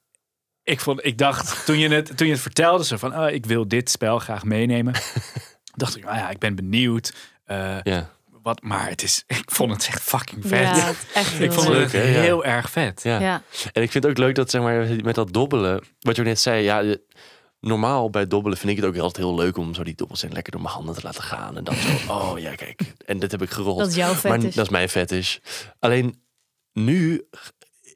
Ik, 0.63 0.81
vond, 0.81 1.05
ik 1.05 1.19
dacht, 1.19 1.65
toen 1.67 1.79
je, 1.79 1.89
het, 1.89 2.17
toen 2.17 2.27
je 2.27 2.33
het 2.33 2.43
vertelde, 2.43 2.85
zo 2.85 2.97
van, 2.97 3.19
oh, 3.19 3.31
ik 3.31 3.47
wil 3.47 3.69
dit 3.69 3.91
spel 3.91 4.19
graag 4.19 4.45
meenemen. 4.45 4.95
dacht 5.75 5.97
ik, 5.97 6.05
nou 6.05 6.17
ja, 6.17 6.31
ik 6.31 6.39
ben 6.39 6.55
benieuwd. 6.55 7.15
eh, 7.45 7.77
ja, 7.83 8.11
wat, 8.47 8.63
maar 8.63 8.89
het 8.89 9.03
is, 9.03 9.25
ik 9.41 9.43
vond 9.47 9.71
het 9.73 9.87
echt 9.87 10.03
fucking 10.03 10.45
vet. 10.47 10.61
Ja, 10.61 10.75
het 10.75 10.97
is 11.09 11.13
echt 11.15 11.33
heel 11.39 11.45
ik 11.47 11.53
vond 11.53 11.67
het 11.69 11.77
Leuk? 11.77 11.93
Ja. 11.93 11.99
heel 12.21 12.45
erg 12.45 12.71
vet. 12.71 13.01
ja. 13.03 13.21
Ja. 13.21 13.43
En 13.73 13.83
ik 13.83 13.91
vind 13.91 14.05
het 14.05 14.13
ook 14.13 14.19
leuk 14.19 14.35
dat 14.35 14.51
zeg 14.51 14.61
maar 14.63 14.87
met 15.03 15.15
dat 15.15 15.33
dobbelen, 15.33 15.85
wat 16.01 16.17
je 16.17 16.23
net 16.23 16.41
zei, 16.41 16.63
ja, 16.63 16.79
je- 16.79 17.05
normaal 17.61 18.11
bij 18.11 18.27
dobbelen 18.27 18.59
vind 18.59 18.71
ik 18.71 18.77
het 18.77 18.87
ook 18.87 18.97
altijd 18.97 19.25
heel 19.27 19.35
leuk 19.35 19.57
om 19.57 19.75
zo 19.75 19.83
die 19.85 19.95
dobbelsteen 19.95 20.33
lekker 20.33 20.53
door 20.53 20.61
mijn 20.63 20.75
handen 20.75 20.95
te 20.95 21.01
laten 21.03 21.23
gaan 21.23 21.57
en 21.57 21.65
dan 21.65 21.75
zo, 21.75 22.13
oh 22.13 22.39
ja, 22.39 22.55
kijk, 22.55 22.81
en 23.07 23.19
dit 23.19 23.31
heb 23.31 23.43
ik 23.43 23.51
gerold. 23.51 23.79
Dat 23.79 23.89
is 23.89 23.95
jouw 23.95 24.13
maar 24.13 24.41
vet. 24.41 24.55
dat 24.55 24.65
is 24.65 24.69
mijn 24.71 24.89
fetish. 24.89 25.37
Alleen 25.79 26.23
nu, 26.73 27.27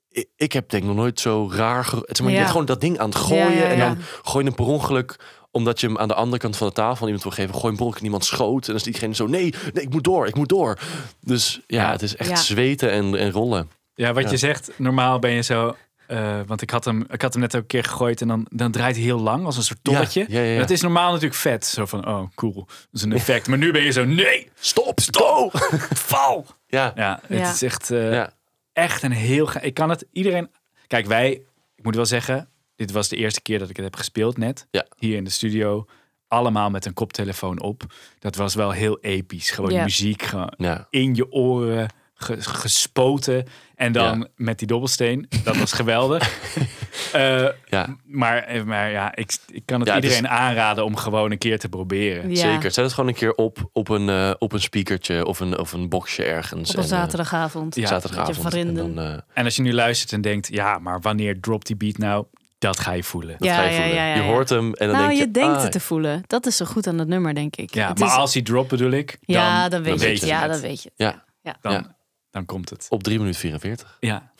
ik, 0.09 0.29
ik 0.37 0.53
heb 0.53 0.69
denk 0.71 0.83
ik 0.83 0.89
nog 0.89 0.99
nooit 0.99 1.21
zo 1.21 1.51
raar, 1.53 1.85
zeg 1.85 2.21
maar, 2.21 2.27
je 2.29 2.31
Ja. 2.33 2.39
bent 2.39 2.51
gewoon 2.51 2.67
dat 2.67 2.81
ding 2.81 2.99
aan 2.99 3.09
het 3.09 3.19
gooien 3.19 3.53
Ja, 3.53 3.59
ja, 3.63 3.65
en 3.69 3.77
ja. 3.77 3.87
dan 3.87 3.99
gooi 4.23 4.45
je 4.45 4.51
hem 4.51 4.55
per 4.65 4.75
ongeluk 4.75 5.17
omdat 5.51 5.81
je 5.81 5.87
hem 5.87 5.99
aan 5.99 6.09
de 6.09 6.15
andere 6.15 6.39
kant 6.39 6.57
van 6.57 6.67
de 6.67 6.73
tafel 6.73 7.01
aan 7.01 7.07
iemand 7.07 7.23
wil 7.23 7.33
geven, 7.33 7.51
gooi 7.55 7.65
je 7.65 7.71
een 7.71 7.77
brok 7.77 7.99
in 7.99 8.05
iemand 8.05 8.25
schoot. 8.25 8.61
En 8.61 8.67
dan 8.67 8.77
is 8.77 8.83
diegene 8.83 9.15
zo, 9.15 9.27
nee, 9.27 9.55
nee, 9.73 9.85
ik 9.85 9.91
moet 9.91 10.05
door, 10.05 10.27
ik 10.27 10.35
moet 10.35 10.49
door. 10.49 10.79
Dus 11.21 11.61
ja, 11.67 11.91
het 11.91 12.03
is 12.03 12.17
echt 12.17 12.29
Ja. 12.31 12.37
zweten 12.37 12.91
en, 12.91 13.15
en 13.19 13.31
rollen. 13.31 13.71
Ja, 13.95 14.13
wat 14.13 14.25
Ja. 14.25 14.31
je 14.31 14.37
zegt, 14.37 14.71
normaal 14.77 15.19
ben 15.19 15.31
je 15.31 15.43
zo... 15.43 15.77
Eh, 16.07 16.41
want 16.47 16.63
ik 16.63 16.71
had, 16.71 16.85
hem, 16.85 17.05
ik 17.11 17.23
had 17.23 17.33
hem 17.33 17.43
net 17.43 17.55
ook 17.57 17.61
een 17.61 17.67
keer 17.67 17.85
gegooid 17.85 18.21
en 18.21 18.29
dan, 18.29 18.47
dan 18.51 18.71
draait 18.73 18.95
hij 18.97 19.05
heel 19.05 19.21
lang 19.21 19.45
als 19.45 19.57
een 19.57 19.63
soort 19.63 19.79
tolletje. 19.83 20.25
Ja, 20.29 20.41
ja, 20.41 20.53
ja, 20.53 20.59
Dat 20.59 20.71
is 20.71 20.81
normaal 20.81 21.09
natuurlijk 21.09 21.41
vet. 21.41 21.67
Zo 21.67 21.87
van, 21.87 22.09
oh 22.09 22.23
cool, 22.35 22.55
dat 22.67 22.67
is 22.93 23.03
een 23.03 23.13
effect. 23.13 23.49
Maar 23.49 23.59
nu 23.59 23.73
ben 23.73 23.83
je 23.83 23.91
zo, 23.91 24.05
nee, 24.05 24.51
Stop, 24.61 25.01
stop! 25.01 25.51
val. 26.11 26.47
Ja, 26.67 26.93
Ja, 26.95 27.21
het 27.27 27.39
Ja. 27.39 27.51
is 27.53 27.63
echt, 27.63 27.91
eh, 27.91 28.13
ja. 28.13 28.33
echt 28.73 29.03
een 29.03 29.13
heel... 29.13 29.49
Ik 29.61 29.75
kan 29.75 29.91
het 29.91 30.07
iedereen... 30.13 30.51
Kijk, 30.87 31.07
wij, 31.07 31.31
ik 31.77 31.85
moet 31.85 31.95
wel 31.95 32.07
zeggen, 32.07 32.49
dit 32.81 32.93
was 32.93 33.09
de 33.09 33.16
eerste 33.16 33.43
keer 33.43 33.59
dat 33.59 33.71
ik 33.71 33.77
het 33.77 33.85
heb 33.85 33.97
gespeeld 33.97 34.38
net. 34.38 34.66
Ja. 34.71 34.87
Hier 34.99 35.16
in 35.16 35.25
de 35.25 35.31
studio. 35.31 35.87
Allemaal 36.29 36.71
met 36.71 36.87
een 36.87 36.95
koptelefoon 36.95 37.61
op. 37.61 37.83
Dat 38.19 38.37
was 38.37 38.55
wel 38.55 38.71
heel 38.71 38.99
episch. 39.01 39.51
Gewoon 39.51 39.71
Ja. 39.73 39.83
muziek, 39.83 40.23
gewoon 40.23 40.53
ja. 40.57 40.87
in 40.90 41.14
je 41.14 41.33
oren 41.33 41.88
ge- 42.14 42.40
gespoten. 42.43 43.47
En 43.75 43.93
dan 43.93 44.19
Ja. 44.19 44.27
met 44.37 44.59
die 44.59 44.66
dobbelsteen. 44.69 45.29
Dat 45.45 45.57
was 45.57 45.73
geweldig. 45.73 46.29
Eh, 47.12 47.49
ja. 47.66 47.97
maar, 48.05 48.38
eh, 48.43 48.62
maar 48.62 48.90
ja, 48.90 49.16
ik, 49.16 49.37
ik 49.53 49.62
kan 49.64 49.81
het 49.81 49.88
Ja, 49.88 49.95
iedereen 49.95 50.29
aanraden 50.29 50.85
om 50.85 50.97
gewoon 50.97 51.31
een 51.31 51.38
keer 51.38 51.59
te 51.59 51.69
proberen. 51.69 52.31
Ja. 52.31 52.37
Zeker. 52.37 52.71
Zet 52.71 52.85
het 52.85 52.93
gewoon 52.93 53.09
een 53.09 53.16
keer 53.16 53.35
op 53.35 53.71
op 53.73 53.88
een, 53.88 54.09
eh, 54.09 54.31
op 54.38 54.53
een 54.53 54.61
speakertje 54.61 55.27
of 55.27 55.40
een, 55.40 55.59
of 55.59 55.73
een 55.73 55.88
boxje 55.88 56.25
ergens. 56.25 56.71
Op 56.71 56.77
een 56.77 56.83
En, 56.83 56.88
zaterdagavond. 56.88 57.75
Ja, 57.75 57.87
zaterdagavond. 57.87 58.55
En 58.55 58.75
dan, 58.75 59.23
En 59.35 59.45
als 59.45 59.57
je 59.57 59.62
nu 59.62 59.73
luistert 59.73 60.12
en 60.12 60.21
denkt, 60.21 60.49
ja, 60.53 60.79
maar 60.79 61.01
wanneer 61.01 61.40
dropt 61.40 61.66
die 61.66 61.77
beat 61.77 61.99
nou? 61.99 62.25
Dat 62.61 62.81
ga 62.81 62.92
je 62.92 63.05
voelen. 63.05 63.37
dat 63.38 63.49
Ja, 63.49 63.55
ga 63.55 63.62
je 63.62 63.70
ja, 63.70 63.77
voelen. 63.77 63.94
ja, 63.94 64.07
ja, 64.07 64.14
Je 64.14 64.20
hoort 64.23 64.49
hem 64.49 64.75
en 64.75 64.87
dan 64.87 64.96
nou, 64.96 64.99
denk 65.09 65.18
je... 65.18 65.25
je 65.27 65.31
denkt 65.31 65.57
ah, 65.57 65.62
het 65.62 65.73
te 65.73 65.81
voelen. 65.81 66.23
Dat 66.27 66.46
is 66.46 66.57
zo 66.57 66.64
goed 66.64 66.87
aan 66.87 66.99
het 66.99 67.09
nummer, 67.09 67.35
denk 67.35 67.57
ik. 67.57 67.75
Ja, 67.75 67.88
Het 67.88 67.99
maar 67.99 68.09
is- 68.09 68.14
als 68.14 68.33
hij 68.35 68.42
drop 68.42 68.68
bedoel 68.68 68.90
ik, 68.90 69.07
dan, 69.20 69.37
ja, 69.37 69.68
dan 69.68 69.83
weet 69.83 69.99
dan 69.99 70.07
je 70.09 70.12
het. 70.12 70.20
je 70.23 70.27
Ja, 70.27 70.46
dan 70.49 70.61
weet 70.61 70.83
je 70.83 70.90
het. 70.96 71.14
Ja, 71.42 71.57
dan, 71.61 71.73
Ja. 71.73 71.96
dan 72.31 72.44
komt 72.44 72.70
het. 72.70 72.87
op 72.88 73.03
3 73.03 73.18
minuten 73.18 73.40
44. 73.40 73.96
Ja. 74.01 74.31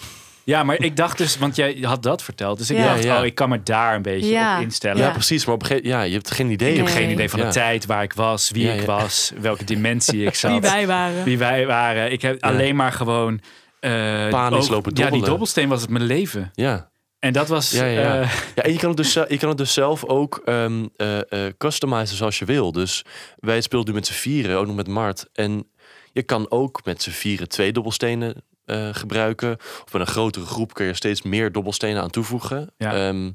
ja, 0.45 0.63
maar 0.63 0.79
ik 0.81 0.97
dacht 0.97 1.19
dus, 1.19 1.39
want 1.39 1.57
jij 1.57 1.79
had 1.83 2.03
dat 2.03 2.23
verteld. 2.23 2.59
Dus 2.59 2.71
ik 2.71 2.77
Ja. 2.77 2.85
dacht, 2.85 3.03
Ja, 3.05 3.19
oh, 3.19 3.25
ik 3.25 3.35
kan 3.35 3.49
me 3.49 3.63
daar 3.63 3.95
een 3.95 4.03
beetje 4.03 4.31
Ja. 4.31 4.57
op 4.57 4.63
instellen. 4.63 5.03
Ja, 5.03 5.11
precies. 5.11 5.45
Maar 5.45 5.55
op 5.55 5.61
een 5.61 5.67
gegeven 5.67 5.89
ja, 5.89 6.03
je 6.03 6.13
hebt 6.15 6.31
geen 6.31 6.51
idee. 6.51 6.71
Ik 6.71 6.77
heb 6.77 6.85
Nee. 6.87 6.95
geen 6.95 7.11
idee 7.11 7.31
van 7.31 7.41
de 7.41 7.49
tijd 7.49 7.87
waar 7.87 8.03
ik 8.03 8.13
was, 8.13 8.51
wie 8.51 8.67
Ja, 8.67 8.73
ik 8.73 8.81
ja. 8.81 8.87
was, 8.87 9.33
welke 9.41 9.65
dimensie 9.65 10.25
ik 10.25 10.35
zat. 10.45 10.51
Wie 10.51 10.61
wij 10.61 10.87
waren. 10.87 11.25
Wie 11.25 11.39
wij 11.39 11.67
waren. 11.67 12.13
Ik 12.13 12.23
heb 12.23 12.43
Ja. 12.43 12.49
alleen 12.49 12.77
maar 12.77 12.93
gewoon... 12.93 13.41
eh, 13.81 13.91
Panisch 14.29 14.65
ook- 14.65 14.71
lopen 14.71 14.91
Ja, 14.91 14.95
die 14.97 15.03
dobbelen. 15.05 15.29
dobbelsteen 15.29 15.69
was 15.69 15.81
het 15.81 15.91
mijn 15.91 16.05
leven. 16.05 16.51
Ja. 16.55 16.90
En 17.21 17.33
dat 17.33 17.49
was... 17.49 17.71
Ja, 17.71 17.85
ja, 17.85 18.01
ja. 18.01 18.21
eh, 18.21 18.31
Ja, 18.55 18.63
en 18.63 18.73
je 18.73 18.79
kan 18.79 18.89
het 18.89 18.97
dus, 18.97 19.13
je 19.13 19.37
kan 19.39 19.49
het 19.49 19.59
dus 19.59 19.73
zelf 19.73 20.05
ook 20.05 20.41
ehm 20.45 20.87
eh, 20.97 21.19
eh, 21.47 21.53
customizen 21.59 22.17
zoals 22.17 22.39
je 22.39 22.45
wil. 22.45 22.73
Dus 22.73 23.05
wij 23.39 23.61
speelden 23.61 23.89
nu 23.89 23.95
met 23.99 24.07
z'n 24.07 24.13
vieren, 24.13 24.59
ook 24.59 24.67
nog 24.67 24.77
met 24.77 24.89
Mart. 24.89 25.27
En 25.33 25.67
je 26.13 26.23
kan 26.23 26.51
ook 26.51 26.81
met 26.85 27.03
z'n 27.03 27.11
vieren 27.11 27.49
twee 27.49 27.73
dobbelstenen 27.73 28.35
eh, 28.65 28.89
gebruiken. 28.93 29.57
Of 29.85 29.93
met 29.93 30.01
een 30.01 30.07
grotere 30.07 30.47
groep 30.47 30.75
kun 30.75 30.87
je 30.87 30.95
steeds 30.95 31.23
meer 31.23 31.53
dobbelstenen 31.53 32.03
aan 32.03 32.11
toevoegen. 32.11 32.71
Ja. 32.79 32.95
Ehm, 33.09 33.31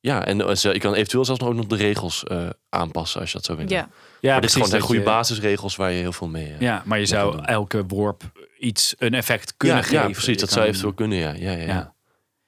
ja, 0.00 0.24
en 0.26 0.36
je 0.56 0.78
kan 0.78 0.94
eventueel 0.94 1.24
zelfs 1.24 1.40
nog 1.40 1.48
ook 1.48 1.54
nog 1.54 1.66
de 1.66 1.76
regels 1.76 2.24
eh, 2.24 2.48
aanpassen 2.68 3.20
als 3.20 3.30
je 3.30 3.36
dat 3.36 3.46
zo 3.46 3.56
wil. 3.56 3.68
Ja. 3.68 3.88
ja, 4.20 4.32
maar 4.32 4.40
dit 4.40 4.44
is 4.48 4.52
gewoon 4.54 4.68
zijn 4.68 4.82
goede 4.82 5.00
je- 5.00 5.06
basisregels 5.06 5.76
waar 5.76 5.90
je 5.92 6.00
heel 6.00 6.12
veel 6.12 6.28
mee... 6.28 6.54
Ja, 6.58 6.82
maar 6.86 6.98
je 6.98 7.06
zou 7.06 7.32
doen. 7.36 7.44
elke 7.44 7.84
worp 7.86 8.22
iets, 8.58 8.94
een 8.98 9.14
effect 9.14 9.54
kunnen 9.56 9.76
ja, 9.76 9.82
geven. 9.82 9.96
ja, 9.98 10.04
precies. 10.10 10.24
Je 10.26 10.32
Dat 10.32 10.44
kan- 10.44 10.52
zou 10.52 10.66
eventueel 10.66 10.92
kunnen, 10.92 11.18
ja. 11.18 11.32
Ja, 11.32 11.52
ja, 11.64 11.91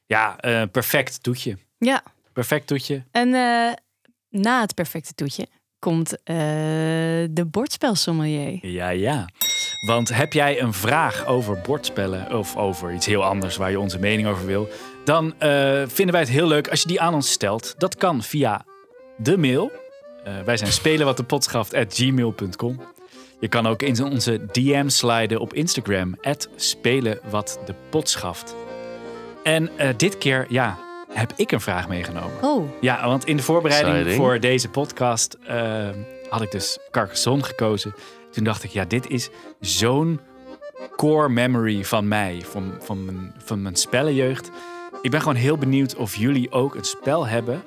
ja. 0.07 0.39
Eh, 0.41 0.63
perfect 0.73 1.23
toetje. 1.23 1.57
ja. 1.79 2.03
Perfect 2.33 2.67
toetje. 2.67 3.03
En 3.11 3.35
eh, 3.35 3.73
na 4.29 4.61
het 4.61 4.75
perfecte 4.75 5.15
toetje 5.15 5.47
komt 5.79 6.23
eh, 6.23 6.37
de 7.31 7.45
bordspelsommelier. 7.51 8.67
Ja, 8.67 8.89
ja. 8.89 9.29
Want 9.87 10.15
heb 10.15 10.33
jij 10.33 10.61
een 10.61 10.73
vraag 10.73 11.27
over 11.27 11.61
bordspellen 11.61 12.39
of 12.39 12.57
over 12.57 12.93
iets 12.93 13.07
heel 13.07 13.25
anders 13.25 13.57
waar 13.57 13.71
je 13.71 13.81
onze 13.81 13.99
mening 13.99 14.29
over 14.29 14.47
wil, 14.47 14.69
dan 15.05 15.35
vinden 15.87 16.13
wij 16.13 16.21
het 16.21 16.29
heel 16.29 16.47
leuk 16.47 16.69
als 16.69 16.81
je 16.81 16.89
die 16.89 17.01
aan 17.01 17.15
ons 17.15 17.31
stelt. 17.31 17.75
Dat 17.79 17.97
kan 17.97 18.23
via 18.23 18.65
de 19.17 19.37
mail. 19.37 19.73
Wij 20.45 20.57
zijn 20.57 20.73
spelenwatdepodcast@gmail.com. 20.73 22.81
Je 23.41 23.49
kan 23.49 23.67
ook 23.67 23.83
in 23.83 24.05
onze 24.05 24.47
DM 24.53 24.89
sliden 24.89 25.41
op 25.41 25.55
Instagram 25.55 26.17
@spelenwatdepodcast. 26.57 28.55
En 29.45 29.71
eh, 29.79 29.89
dit 29.97 30.19
keer, 30.19 30.47
ja, 30.49 30.79
heb 31.13 31.33
ik 31.37 31.53
een 31.53 31.61
vraag 31.61 31.89
meegenomen. 31.89 32.43
Oh, 32.43 32.69
Ja, 32.81 33.07
want 33.07 33.27
in 33.27 33.37
de 33.37 33.43
voorbereiding 33.43 33.95
Exciting. 33.97 34.23
voor 34.23 34.41
deze 34.41 34.69
podcast 34.69 35.37
eh, 35.47 35.89
had 36.29 36.43
ik 36.43 36.51
dus 36.51 36.79
Carcassonne 36.91 37.45
gekozen. 37.45 37.95
Toen 38.31 38.45
dacht 38.45 38.65
ik, 38.65 38.71
ja, 38.71 38.85
dit 38.85 39.09
is 39.11 39.31
zo'n 39.61 40.21
core 40.97 41.29
memory 41.29 41.85
van 41.85 42.09
mij, 42.09 42.43
van, 42.45 42.75
van, 42.81 43.05
mijn, 43.05 43.35
van 43.45 43.63
mijn 43.63 43.77
spellenjeugd. 43.77 44.51
Ik 45.03 45.11
ben 45.11 45.21
gewoon 45.21 45.35
heel 45.35 45.59
benieuwd 45.59 45.95
of 45.97 46.17
jullie 46.17 46.51
ook 46.53 46.75
een 46.75 46.85
spel 46.85 47.27
hebben 47.27 47.63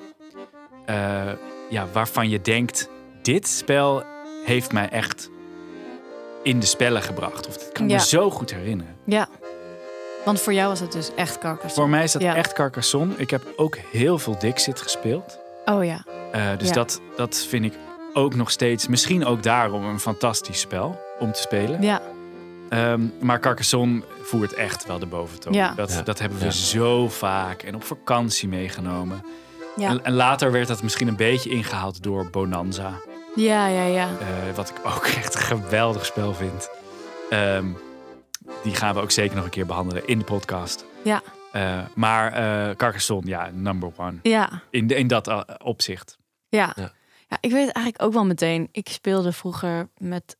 eh, 0.86 1.22
ja, 1.70 1.88
waarvan 1.94 2.30
je 2.30 2.42
denkt, 2.42 2.90
dit 3.22 3.48
spel 3.48 4.04
heeft 4.46 4.72
mij 4.74 4.90
echt 4.90 5.30
in 6.44 6.60
de 6.60 6.66
spellen 6.66 7.02
gebracht. 7.02 7.48
Of 7.48 7.58
dit 7.58 7.72
kan 7.72 7.86
ik 7.86 7.92
Ja. 7.92 7.98
me 7.98 8.04
zo 8.04 8.30
goed 8.30 8.54
herinneren. 8.54 8.96
ja. 9.06 9.28
Want 10.28 10.42
voor 10.42 10.54
jou 10.54 10.70
was 10.70 10.80
het 10.80 10.92
dus 10.92 11.12
echt 11.16 11.38
Carcassonne. 11.38 11.74
Voor 11.74 11.90
mij 11.90 12.04
is 12.04 12.12
dat 12.12 12.22
Ja. 12.22 12.36
echt 12.36 12.54
Carcassonne. 12.54 13.14
Ik 13.18 13.30
heb 13.30 13.42
ook 13.56 13.78
heel 13.92 14.20
veel 14.20 14.38
Dixit 14.40 14.82
gespeeld. 14.82 15.38
Oh 15.66 15.86
ja. 15.86 16.04
Uh, 16.36 16.42
dus 16.58 16.68
Ja. 16.68 16.74
dat, 16.74 17.02
dat 17.16 17.36
vind 17.50 17.66
ik 17.66 17.74
ook 18.14 18.36
nog 18.36 18.52
steeds, 18.52 18.88
misschien 18.88 19.26
ook 19.26 19.44
daarom 19.44 19.86
een 19.86 20.00
fantastisch 20.00 20.60
spel 20.60 21.00
om 21.20 21.32
te 21.32 21.42
spelen. 21.42 21.82
Ja. 21.82 22.02
Ehm, 22.70 23.02
maar 23.20 23.40
Carcassonne 23.40 24.02
voert 24.22 24.54
echt 24.54 24.86
wel 24.86 25.00
de 25.00 25.06
boventoon. 25.06 25.54
Ja. 25.54 25.74
Dat, 25.76 25.92
Ja. 25.94 26.02
dat 26.02 26.20
hebben 26.20 26.38
we 26.40 26.46
Ja. 26.46 26.52
zo 26.52 27.10
vaak 27.10 27.62
en 27.64 27.76
op 27.76 27.84
vakantie 27.84 28.48
meegenomen. 28.48 29.24
Ja. 29.76 29.90
En, 29.90 30.04
en 30.06 30.14
later 30.14 30.52
werd 30.52 30.68
dat 30.68 30.84
misschien 30.84 31.08
een 31.08 31.16
beetje 31.16 31.50
ingehaald 31.50 32.04
door 32.04 32.30
Bonanza. 32.30 32.92
Ja, 33.36 33.68
ja, 33.68 33.84
ja. 33.84 34.04
eh, 34.20 34.56
wat 34.56 34.70
ik 34.70 34.76
ook 34.96 35.06
echt 35.24 35.36
een 35.36 35.42
geweldig 35.42 36.06
spel 36.06 36.34
vind. 36.34 36.70
Ehm, 37.30 37.66
die 38.64 38.76
gaan 38.76 38.94
we 38.96 39.02
ook 39.02 39.12
zeker 39.12 39.36
nog 39.36 39.46
een 39.46 39.52
keer 39.52 39.66
behandelen 39.66 40.08
in 40.08 40.20
de 40.20 40.26
podcast. 40.26 40.86
Ja. 41.04 41.22
Eh, 41.52 41.86
maar 41.96 42.34
eh, 42.34 42.76
Carcassonne, 42.76 43.30
ja, 43.30 43.50
number 43.54 43.92
one. 43.98 44.20
Ja. 44.24 44.62
In, 44.70 44.88
in 44.88 45.08
dat 45.08 45.28
eh, 45.28 45.42
opzicht. 45.64 46.18
Ja. 46.50 46.74
Ja. 46.76 46.94
ja. 47.28 47.38
ik 47.40 47.52
weet 47.52 47.66
het 47.66 47.76
eigenlijk 47.76 48.02
ook 48.06 48.14
wel 48.14 48.26
meteen. 48.26 48.68
Ik 48.72 48.88
speelde 48.90 49.32
vroeger 49.32 49.90
met 49.98 50.38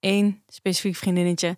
één 0.00 0.42
specifiek 0.48 0.96
vriendinnetje. 0.96 1.56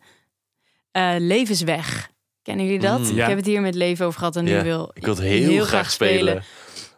eh, 0.91 1.15
Levensweg. 1.19 2.11
Kennen 2.43 2.65
jullie 2.67 2.81
dat? 2.81 2.99
Mm. 2.99 3.09
Ik 3.09 3.15
Ja. 3.15 3.29
heb 3.29 3.37
het 3.37 3.47
hier 3.47 3.61
met 3.61 3.75
leven 3.75 4.07
over 4.07 4.19
gehad 4.19 4.37
en 4.37 4.45
nu 4.45 4.51
Ja, 4.51 4.63
wil 4.63 4.91
Ik 4.95 5.05
wil 5.05 5.15
het 5.15 5.23
heel, 5.23 5.65
graag 5.65 5.91
spelen. 5.91 6.43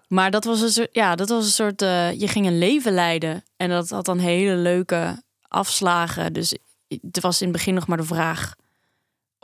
Maar 0.09 0.31
dat 0.31 0.45
was 0.45 0.61
een 0.61 0.69
soort, 0.69 0.89
ja, 0.93 1.15
dat 1.15 1.29
was 1.29 1.45
een 1.45 1.51
soort, 1.51 1.83
eh, 1.83 2.13
je 2.21 2.29
ging 2.29 2.47
een 2.47 2.59
leven 2.59 2.93
leiden. 2.93 3.43
En 3.57 3.69
dat 3.69 3.91
had 3.91 4.05
dan 4.05 4.19
hele 4.19 4.55
leuke 4.55 5.23
afslagen. 5.49 6.33
Dus 6.33 6.57
het 6.89 7.21
was 7.21 7.41
in 7.41 7.49
het 7.49 7.57
begin 7.57 7.75
nog 7.75 7.87
maar 7.87 7.97
de 7.97 8.03
vraag 8.05 8.55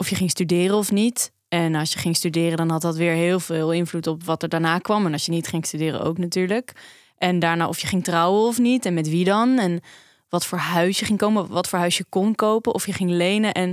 of 0.01 0.09
je 0.09 0.15
ging 0.15 0.29
studeren 0.29 0.77
of 0.77 0.91
niet. 0.91 1.31
En 1.47 1.75
als 1.75 1.93
je 1.93 1.99
ging 1.99 2.15
studeren, 2.15 2.57
dan 2.57 2.69
had 2.69 2.81
dat 2.81 2.95
weer 2.95 3.13
heel 3.13 3.39
veel 3.39 3.71
invloed 3.71 4.07
op 4.07 4.23
wat 4.23 4.43
er 4.43 4.49
daarna 4.49 4.77
kwam. 4.77 5.05
En 5.05 5.13
als 5.13 5.25
je 5.25 5.31
niet 5.31 5.47
ging 5.47 5.65
studeren, 5.65 6.01
ook 6.01 6.17
natuurlijk. 6.17 6.71
En 7.17 7.39
daarna 7.39 7.67
of 7.67 7.79
je 7.79 7.87
ging 7.87 8.03
trouwen 8.03 8.47
of 8.47 8.59
niet. 8.59 8.85
En 8.85 8.93
met 8.93 9.09
wie 9.09 9.25
dan. 9.25 9.59
En 9.59 9.81
wat 10.29 10.45
voor 10.45 10.57
huis 10.57 10.99
je 10.99 11.05
ging 11.05 11.17
komen. 11.17 11.47
Wat 11.47 11.67
voor 11.67 11.79
huis 11.79 11.97
je 11.97 12.05
kon 12.09 12.35
kopen. 12.35 12.73
Of 12.73 12.85
je 12.85 12.93
ging 12.93 13.09
lenen. 13.09 13.53
En 13.53 13.69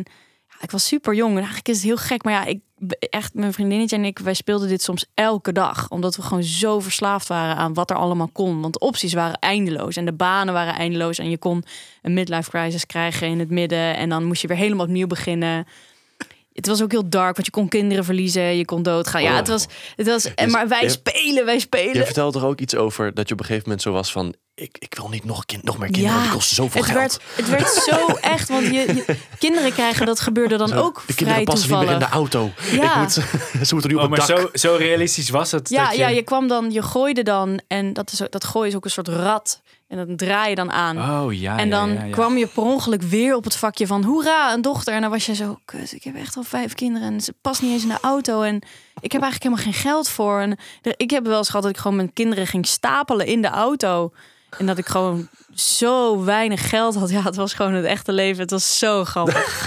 ja, 0.49 0.55
ik 0.61 0.71
was 0.71 0.87
super 0.87 1.15
jong. 1.15 1.31
En 1.31 1.37
eigenlijk 1.37 1.69
is 1.69 1.77
het 1.77 1.85
heel 1.85 1.97
gek. 1.97 2.25
Maar 2.25 2.33
ja, 2.33 2.45
ik, 2.45 2.61
echt, 2.99 3.35
mijn 3.35 3.53
vriendinnetje 3.53 3.97
en 3.97 4.05
ik, 4.05 4.19
wij 4.19 4.35
speelden 4.35 4.69
dit 4.69 4.83
soms 4.83 5.07
elke 5.15 5.53
dag. 5.53 5.91
Omdat 5.91 6.17
we 6.17 6.23
gewoon 6.23 6.43
zo 6.43 6.81
verslaafd 6.81 7.29
waren 7.29 7.57
aan 7.57 7.75
wat 7.75 7.91
er 7.91 7.97
allemaal 7.97 8.31
kon. 8.33 8.61
Want 8.61 8.73
de 8.73 8.81
opties 8.81 9.13
waren 9.13 9.39
eindeloos. 9.39 9.97
En 9.97 10.05
de 10.05 10.13
banen 10.13 10.55
waren 10.55 10.75
eindeloos. 10.75 11.19
En 11.19 11.31
je 11.31 11.39
kon 11.39 11.65
een 12.03 12.15
midlife 12.15 12.51
crisis 12.51 12.87
krijgen 12.87 13.29
in 13.29 13.39
het 13.39 13.51
midden. 13.51 13.97
En 13.97 14.09
dan 14.09 14.25
moest 14.25 14.43
je 14.43 14.49
weer 14.49 14.57
helemaal 14.57 14.87
opnieuw 14.87 15.07
beginnen. 15.07 15.67
Het 16.59 16.67
was 16.67 16.83
ook 16.83 16.91
heel 16.91 17.09
dark, 17.09 17.35
want 17.35 17.47
je 17.47 17.53
kon 17.53 17.69
kinderen 17.69 18.05
verliezen, 18.05 18.43
je 18.57 18.65
kon 18.65 18.83
doodgaan. 18.83 19.23
Ja, 19.23 19.31
Oh. 19.31 19.37
het 19.37 19.49
was, 19.49 19.67
het 19.97 20.07
was. 20.07 20.25
En 20.35 20.45
Dus 20.45 20.53
maar 20.53 20.69
wij 20.69 20.83
je- 20.83 20.89
spelen, 20.89 21.45
wij 21.45 21.55
Je 21.55 21.61
spelen. 21.61 22.05
vertelt 22.05 22.33
toch 22.33 22.45
ook 22.45 22.61
iets 22.61 22.75
over 22.75 23.15
dat 23.15 23.29
je 23.29 23.35
op 23.35 23.41
een 23.41 23.47
gegeven 23.47 23.65
moment 23.69 23.83
zo 23.87 23.93
was 23.93 24.13
van... 24.13 24.35
Ik, 24.61 24.77
ik 24.79 24.95
wil 24.95 25.09
niet 25.09 25.25
nog, 25.25 25.39
een 25.39 25.45
kind, 25.47 25.63
nog 25.65 25.79
meer 25.79 25.91
kinderen, 25.91 26.17
Ja, 26.17 26.23
die 26.23 26.33
kosten 26.33 26.55
zoveel 26.57 26.81
Het 26.83 26.91
geld. 26.91 26.99
werd, 27.01 27.21
het 27.37 27.49
werd 27.49 27.69
zo 27.73 28.07
echt, 28.35 28.49
want 28.49 28.65
je, 28.67 28.73
je- 28.73 29.17
kinderen 29.39 29.73
krijgen 29.73 30.07
dat 30.07 30.21
gebeurde 30.21 30.57
dan 30.57 30.73
ook 30.73 30.95
de 30.95 31.03
vrij 31.13 31.17
kinderen 31.17 31.45
passen 31.45 31.71
niet 31.71 31.79
meer 31.79 31.91
in 31.93 31.99
de 31.99 32.09
auto. 32.09 32.51
Ja. 32.73 32.93
Ik 32.95 32.99
moet, 32.99 33.13
ze 33.69 33.73
moeten 33.75 33.91
nu 33.91 33.97
op 33.97 34.03
Oh, 34.03 34.11
het 34.11 34.19
maar 34.19 34.27
dak. 34.37 34.39
zo, 34.53 34.69
zo 34.69 34.77
realistisch 34.77 35.31
was 35.31 35.51
het. 35.51 35.69
Ja, 35.69 35.85
dat 35.85 35.93
je... 35.93 35.99
ja, 35.99 36.09
je 36.09 36.23
kwam 36.23 36.49
dan, 36.49 36.71
je 36.73 36.83
gooide 36.83 37.23
dan 37.23 37.61
en 37.67 37.93
dat, 37.93 38.13
is, 38.13 38.23
ook- 38.23 38.31
dat 38.31 38.45
gooi 38.45 38.69
is 38.69 38.75
ook 38.77 38.85
een 38.85 38.91
soort 38.91 39.09
rad 39.09 39.63
en 39.89 39.97
dat 40.07 40.19
draai 40.19 40.49
je 40.49 40.55
dan 40.55 40.71
aan. 40.73 41.25
Oh 41.25 41.33
ja. 41.33 41.59
en 41.59 41.71
dan 41.71 41.89
ja, 41.89 41.95
ja, 42.01 42.05
ja. 42.05 42.11
kwam 42.13 42.37
je 42.37 42.47
per 42.47 42.63
ongeluk 42.63 43.03
weer 43.03 43.35
op 43.37 43.45
het 43.45 43.57
vakje 43.57 43.87
van 43.87 44.03
hoera, 44.05 44.53
een 44.53 44.63
dochter. 44.63 44.95
En 44.95 45.01
dan 45.01 45.11
was 45.11 45.27
je 45.27 45.35
zo, 45.35 45.59
kut, 45.65 45.93
ik 45.93 46.05
heb 46.05 46.17
echt 46.17 46.37
al 46.37 46.43
vijf 46.43 46.75
kinderen 46.75 47.13
en 47.13 47.21
ze 47.21 47.35
past 47.41 47.63
niet 47.63 47.73
eens 47.73 47.83
in 47.83 47.89
de 47.89 47.99
auto. 48.01 48.43
En 48.43 48.63
ik 49.01 49.13
heb 49.13 49.23
eigenlijk 49.23 49.43
helemaal 49.43 49.65
geen 49.73 49.83
geld 49.93 50.09
voor. 50.09 50.41
En 50.41 50.59
ik 50.97 51.11
heb 51.11 51.27
wel 51.27 51.39
eens 51.39 51.47
gehad 51.49 51.63
dat 51.63 51.71
ik 51.73 51.79
gewoon 51.79 51.97
mijn 51.97 52.13
kinderen 52.13 52.47
ging 52.47 52.67
stapelen 52.67 53.27
in 53.27 53.43
de 53.43 53.49
auto. 53.49 54.13
En 54.59 54.67
dat 54.67 54.79
ik 54.79 54.87
gewoon 54.87 55.29
zo 55.55 56.25
weinig 56.25 56.69
geld 56.69 56.95
had. 56.95 57.11
Ja, 57.11 57.23
het 57.23 57.37
was 57.37 57.55
gewoon 57.55 57.73
het 57.75 57.85
echte 57.85 58.13
leven. 58.13 58.41
Het 58.43 58.51
was 58.51 58.79
zo 58.79 59.05
grappig. 59.05 59.47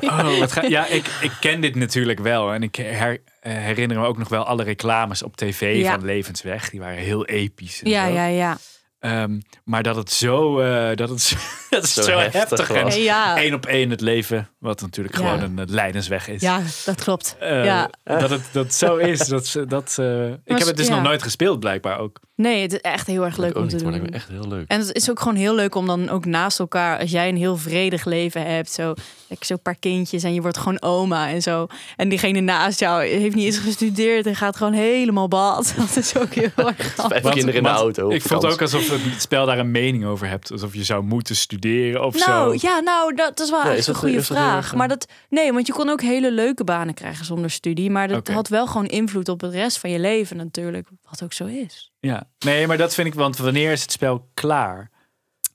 Oh, 0.00 0.38
wat 0.38 0.52
ga- 0.52 0.62
ja, 0.62 0.86
ik, 0.86 1.06
ik 1.20 1.32
ken 1.40 1.60
dit 1.60 1.74
natuurlijk 1.74 2.18
wel. 2.20 2.52
En 2.52 2.62
ik 2.62 2.76
her- 2.76 3.22
eh, 3.40 3.52
herinner 3.52 3.98
me 3.98 4.06
ook 4.06 4.18
nog 4.18 4.28
wel 4.28 4.44
alle 4.44 4.62
reclames 4.62 5.22
op 5.22 5.36
tv 5.36 5.76
Ja. 5.80 5.90
van 5.92 6.04
Levensweg. 6.04 6.70
Die 6.70 6.80
waren 6.80 6.96
heel 7.02 7.24
episch. 7.26 7.82
En 7.82 7.90
Ja, 7.90 8.06
zo. 8.06 8.12
ja, 8.12 8.26
ja. 8.26 8.58
Ehm, 8.98 9.40
maar 9.64 9.82
dat 9.82 9.96
het 9.96 10.12
zo, 10.12 10.60
eh, 10.60 10.96
dat 10.96 11.08
het 11.08 11.22
zo, 11.22 11.36
dat 11.70 11.82
het 11.82 11.90
Zo 11.90 12.02
zo, 12.02 12.18
heftig 12.18 12.32
heftig 12.58 12.68
was. 12.82 12.94
en 12.94 13.02
Ja. 13.02 13.36
één 13.36 13.54
op 13.54 13.66
één 13.66 13.90
het 13.90 14.00
leven, 14.00 14.50
wat 14.62 14.80
natuurlijk 14.80 15.16
Ja. 15.18 15.20
gewoon 15.28 15.40
een 15.42 15.58
eh, 15.58 15.74
lijdensweg 15.74 16.28
is. 16.28 16.40
Ja, 16.40 16.60
dat 16.84 17.02
klopt. 17.04 17.36
Eh, 17.40 17.64
ja. 17.64 17.90
Dat 18.04 18.30
het 18.30 18.42
dat 18.52 18.74
zo 18.74 18.96
is. 18.96 19.18
Dat, 19.18 19.46
ze- 19.46 19.66
dat, 19.66 19.96
eh, 19.98 20.26
ik 20.30 20.38
heb 20.44 20.66
het 20.66 20.76
dus 20.76 20.86
ja. 20.86 20.94
nog 20.94 21.02
nooit 21.02 21.22
gespeeld, 21.22 21.60
blijkbaar 21.60 21.98
ook. 21.98 22.20
Nee, 22.36 22.62
het 22.62 22.72
is 22.72 22.80
echt 22.80 23.06
heel 23.06 23.24
erg 23.24 23.36
leuk 23.36 23.56
om 23.56 23.62
niet, 23.62 23.78
te 23.78 23.84
doen. 23.84 24.08
echt 24.10 24.28
heel 24.28 24.48
leuk. 24.48 24.64
En 24.68 24.78
het 24.80 24.92
is 24.92 25.10
ook 25.10 25.18
gewoon 25.20 25.34
heel 25.36 25.54
leuk 25.54 25.74
om 25.74 25.86
dan 25.86 26.08
ook 26.08 26.24
naast 26.24 26.58
elkaar, 26.58 26.98
als 26.98 27.10
jij 27.10 27.28
een 27.28 27.36
heel 27.36 27.56
vredig 27.56 28.04
leven 28.04 28.46
hebt, 28.46 28.70
zo 28.70 28.94
lekker 29.28 29.46
zo'n 29.46 29.62
paar 29.62 29.76
kindjes 29.76 30.22
en 30.22 30.34
je 30.34 30.40
wordt 30.40 30.58
gewoon 30.58 30.82
oma 30.82 31.28
en 31.28 31.42
zo. 31.42 31.66
En 31.96 32.08
diegene 32.08 32.40
naast 32.40 32.78
jou 32.80 33.04
heeft 33.04 33.34
niet 33.34 33.44
eens 33.44 33.58
gestudeerd 33.58 34.26
en 34.26 34.36
gaat 34.36 34.56
gewoon 34.56 34.72
helemaal 34.72 35.28
bad. 35.28 35.74
Dat 35.78 35.96
is 35.96 36.16
ook 36.16 36.34
heel 36.34 36.50
erg 36.56 36.76
grappig. 36.76 37.20
Vijf 37.20 37.34
kinderen 37.34 37.54
in 37.54 37.62
de 37.62 37.68
auto. 37.68 38.10
Ik 38.10 38.22
vond 38.22 38.44
ook 38.44 38.60
alsof 38.62 38.90
het 38.90 39.22
spel 39.22 39.46
daar 39.46 39.58
een 39.58 39.70
mening 39.70 40.04
over 40.04 40.28
hebt. 40.28 40.52
Alsof 40.52 40.74
je 40.74 40.84
zou 40.84 41.02
moeten 41.02 41.36
studeren 41.36 42.04
of 42.04 42.26
Nou, 42.26 42.58
zo. 42.58 42.66
ja, 42.68 42.80
nou, 42.80 43.14
dat 43.14 43.40
is 43.40 43.50
wel 43.50 43.64
Ja, 43.64 43.70
is 43.72 43.86
een 43.86 43.94
goede 43.94 44.22
vraag. 44.22 44.51
Maar 44.74 44.88
dat, 44.88 45.06
nee, 45.28 45.52
want 45.52 45.66
je 45.66 45.72
kon 45.72 45.88
ook 45.88 46.00
hele 46.00 46.32
leuke 46.32 46.64
banen 46.64 46.94
krijgen 46.94 47.24
zonder 47.24 47.50
studie. 47.50 47.90
Maar 47.90 48.08
dat 48.08 48.28
had 48.28 48.48
wel 48.48 48.66
gewoon 48.66 48.86
invloed 48.86 49.28
op 49.28 49.38
de 49.38 49.48
rest 49.50 49.78
van 49.78 49.90
je 49.90 49.98
leven 49.98 50.36
natuurlijk. 50.36 50.88
Wat 51.10 51.22
ook 51.22 51.32
zo 51.32 51.44
is. 51.46 51.92
Ja. 52.00 52.28
Nee, 52.38 52.66
maar 52.66 52.76
dat 52.76 52.94
vind 52.94 53.06
ik, 53.06 53.14
want 53.14 53.36
wanneer 53.36 53.72
is 53.72 53.82
het 53.82 53.92
spel 53.92 54.28
klaar? 54.34 54.90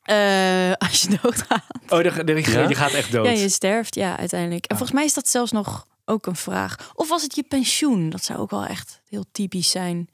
Eh, 0.03 0.71
als 0.87 1.01
je 1.01 1.17
doodgaat. 1.21 1.63
Oh, 1.89 2.03
de, 2.03 2.23
de, 2.23 2.51
Ja? 2.51 2.67
die 2.67 2.75
gaat 2.75 2.91
echt 2.93 3.11
dood. 3.11 3.25
Ja, 3.25 3.31
je 3.31 3.49
sterft, 3.49 3.95
ja, 3.95 4.17
uiteindelijk. 4.17 4.63
En 4.65 4.69
Ah. 4.71 4.77
volgens 4.77 4.97
mij 4.97 5.07
is 5.07 5.13
dat 5.13 5.27
zelfs 5.27 5.51
nog 5.51 5.87
ook 6.05 6.25
een 6.25 6.35
vraag. 6.35 6.91
Of 6.95 7.09
was 7.09 7.21
het 7.21 7.35
je 7.35 7.43
pensioen? 7.43 8.09
Dat 8.09 8.23
zou 8.23 8.39
ook 8.39 8.49
wel 8.49 8.65
echt 8.65 9.01
heel 9.09 9.25
typisch 9.31 9.69
zijn. 9.69 10.09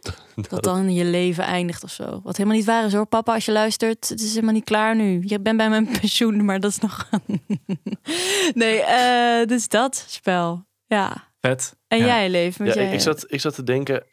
Dat 0.48 0.62
dan 0.64 0.94
je 0.94 1.04
leven 1.04 1.44
eindigt 1.44 1.84
of 1.84 1.90
zo. 1.90 2.20
Wat 2.22 2.36
helemaal 2.36 2.56
niet 2.58 2.66
waar 2.66 2.84
is 2.84 2.92
hoor, 2.92 3.06
papa, 3.06 3.34
als 3.34 3.44
je 3.44 3.52
luistert. 3.52 4.08
Het 4.08 4.20
is 4.20 4.30
helemaal 4.34 4.54
niet 4.54 4.64
klaar 4.64 4.96
nu. 4.96 5.22
Je 5.24 5.40
bent 5.40 5.56
bij 5.56 5.68
mijn 5.68 5.88
pensioen, 6.00 6.44
maar 6.44 6.60
dat 6.60 6.70
is 6.70 6.78
nog... 6.78 7.08
nee, 8.54 8.80
eh, 8.80 9.46
dus 9.46 9.68
dat 9.68 10.04
spel. 10.08 10.64
Ja. 10.86 11.28
Vet. 11.40 11.76
En 11.88 11.98
Ja. 11.98 12.04
jij, 12.06 12.30
Leef? 12.30 12.56
want 12.56 12.70
Ja, 12.74 12.76
jij, 12.76 12.86
ik, 12.86 12.92
ik, 12.94 13.00
zat, 13.00 13.24
ik 13.28 13.40
zat 13.40 13.54
te 13.54 13.62
denken 13.62 14.04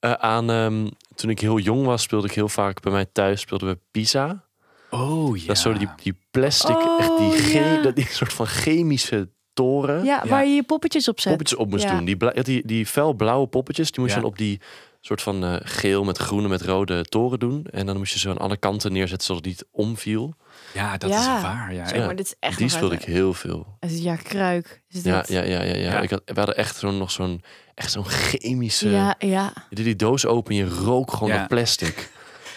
eh, 0.00 0.12
aan... 0.12 0.50
ehm, 0.50 0.88
toen 1.14 1.30
ik 1.30 1.38
heel 1.40 1.58
jong 1.58 1.84
was, 1.86 2.02
speelde 2.02 2.26
ik 2.26 2.34
heel 2.34 2.48
vaak 2.48 2.80
bij 2.80 2.92
mij 2.92 3.06
thuis 3.12 3.40
speelden 3.40 3.68
we 3.68 3.78
Pisa. 3.90 4.44
Oh 4.90 5.36
ja. 5.36 5.46
Dat 5.46 5.56
is 5.56 5.62
zo 5.62 5.72
die, 5.72 5.88
die 6.02 6.18
plastic, 6.30 6.76
Oh, 6.76 7.00
echt 7.00 7.18
die, 7.18 7.30
ge- 7.32 7.58
ja. 7.58 7.82
dat, 7.82 7.96
die 7.96 8.06
soort 8.10 8.32
van 8.32 8.46
chemische 8.46 9.28
toren. 9.52 10.04
ja, 10.04 10.20
Ja. 10.24 10.30
waar 10.30 10.46
je 10.46 10.54
je 10.54 10.62
poppetjes 10.62 11.08
op 11.08 11.20
zet. 11.20 11.28
Poppetjes 11.32 11.58
op 11.58 11.70
moest 11.70 11.82
Ja. 11.84 11.96
doen. 11.96 12.04
Die, 12.04 12.42
die, 12.42 12.66
die 12.66 12.86
felblauwe 12.86 13.46
poppetjes, 13.46 13.90
die 13.90 14.00
moest 14.00 14.12
je 14.14 14.18
Ja. 14.20 14.24
dan 14.24 14.32
op 14.32 14.38
die 14.38 14.60
soort 15.06 15.22
van 15.22 15.44
eh, 15.44 15.56
geel 15.62 16.04
met 16.04 16.18
groene 16.18 16.48
met 16.48 16.62
rode 16.62 17.04
toren 17.04 17.38
doen. 17.38 17.66
En 17.70 17.86
dan 17.86 17.96
moest 17.96 18.12
je 18.12 18.18
zo 18.18 18.30
aan 18.30 18.38
alle 18.38 18.56
kanten 18.56 18.92
neerzetten 18.92 19.26
zodat 19.26 19.44
het 19.44 19.52
niet 19.54 19.64
omviel. 19.70 20.34
Ja, 20.74 20.96
dat 20.96 21.10
Ja. 21.10 21.36
is 21.36 21.42
waar. 21.42 21.74
Ja. 21.74 21.88
Zeg 21.88 21.98
maar, 22.06 22.16
dit 22.16 22.26
is 22.26 22.34
echt 22.40 22.58
Die 22.58 22.68
speelde 22.68 22.90
uit- 22.94 23.06
ik 23.06 23.14
heel 23.14 23.34
veel. 23.34 23.76
Is 23.80 23.90
het 23.92 24.02
ja, 24.02 24.16
kruik. 24.16 24.82
Is 24.88 25.02
Ja, 25.02 25.18
dit- 25.20 25.28
ja, 25.28 25.42
ja, 25.42 25.62
ja, 25.62 25.74
ja. 25.74 25.92
Ja. 25.92 26.00
Ik 26.00 26.10
had, 26.10 26.22
we 26.24 26.34
hadden 26.34 26.56
echt 26.56 26.76
zo'n 26.76 26.98
nog 26.98 27.10
zo'n 27.10 27.42
echt 27.74 27.90
zo'n 27.92 28.04
chemische. 28.04 28.88
ja, 28.90 29.14
ja. 29.18 29.52
Je 29.70 29.76
deed 29.76 29.84
die 29.84 29.96
doos 29.96 30.26
open, 30.26 30.54
je 30.54 30.68
rook 30.68 31.12
gewoon 31.12 31.28
Ja. 31.28 31.38
dat 31.38 31.48
plastic. 31.48 32.10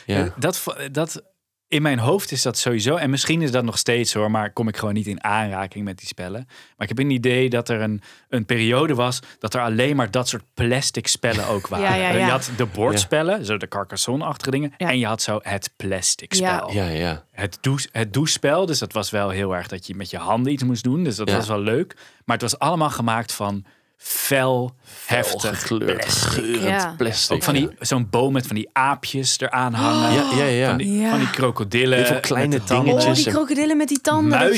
Ja. 0.06 0.34
Dat, 0.38 0.64
dat, 0.92 1.22
in 1.70 1.82
mijn 1.82 2.00
hoofd 2.00 2.32
is 2.32 2.42
dat 2.42 2.58
sowieso. 2.58 2.96
En 2.96 3.10
misschien 3.10 3.42
is 3.42 3.52
dat 3.52 3.64
nog 3.64 3.78
steeds 3.78 4.14
hoor, 4.14 4.32
maar 4.32 4.54
kom 4.54 4.68
ik 4.68 4.78
gewoon 4.78 4.94
niet 4.94 5.08
in 5.08 5.24
aanraking 5.24 5.84
met 5.86 5.98
die 5.98 6.08
spellen. 6.08 6.44
Maar 6.48 6.88
ik 6.88 6.98
heb 6.98 7.00
een 7.00 7.10
idee 7.12 7.50
dat 7.50 7.70
er 7.70 7.82
een, 7.82 8.02
een 8.30 8.46
periode 8.46 8.96
was 8.96 9.20
dat 9.40 9.54
er 9.54 9.62
alleen 9.62 9.96
maar 9.96 10.12
dat 10.12 10.28
soort 10.28 10.44
plastic 10.54 11.08
spellen 11.08 11.48
ook 11.48 11.68
waren. 11.78 11.86
Ja, 11.86 11.96
ja, 11.96 12.12
Je 12.26 12.32
had 12.32 12.50
de 12.58 12.66
bordspellen, 12.66 13.46
zo 13.46 13.58
de 13.58 13.68
Carcassonne-achtige 13.68 14.52
dingen. 14.52 14.74
Ja. 14.78 14.90
En 14.90 15.00
je 15.00 15.06
had 15.06 15.22
zo 15.22 15.40
het 15.42 15.74
plastic 15.76 16.34
Ja. 16.34 16.56
spel. 16.58 16.72
Ja, 16.74 16.88
ja. 16.88 17.24
Het, 17.32 17.58
douche, 17.62 17.90
het 17.92 18.14
douchespel, 18.14 18.66
dus 18.66 18.80
dat 18.80 18.94
was 18.94 19.10
wel 19.10 19.30
heel 19.30 19.56
erg 19.56 19.68
dat 19.68 19.88
je 19.88 19.96
met 19.96 20.10
je 20.10 20.18
handen 20.18 20.52
iets 20.52 20.64
moest 20.64 20.84
doen. 20.84 21.04
Dus 21.04 21.16
dat 21.16 21.30
Ja. 21.30 21.36
was 21.36 21.48
wel 21.48 21.60
leuk. 21.62 21.94
Maar 22.26 22.38
het 22.38 22.50
was 22.52 22.60
allemaal 22.60 22.90
gemaakt 22.90 23.34
van 23.34 23.66
fel, 23.98 24.76
heftig 25.06 25.60
gekleurd, 25.60 25.98
plastic. 25.98 26.32
geurend 26.32 26.64
Ja. 26.64 26.94
plastic. 26.98 27.36
Ook 27.36 27.44
van 27.44 27.54
die, 27.54 27.70
zo'n 27.80 28.10
boom 28.10 28.34
met 28.34 28.48
van 28.48 28.56
die 28.56 28.70
aapjes 28.74 29.40
eraan 29.40 29.74
hangen. 29.74 30.14
Ja, 30.14 30.36
ja, 30.38 30.46
ja. 30.46 30.68
Van, 30.68 30.78
die, 30.78 30.98
Ja. 31.00 31.10
van 31.10 31.20
die 31.20 31.30
krokodillen. 31.30 31.98
Heel 31.98 32.08
veel 32.08 32.20
kleine 32.20 32.48
met 32.58 32.62
de 32.62 32.74
tanden. 32.74 32.94
Oh, 32.94 33.00
dingetjes. 33.00 33.24
die 33.24 33.34
krokodillen 33.34 33.78
met 33.78 33.88
die 33.88 34.02
tanden. 34.02 34.40
dat 34.40 34.50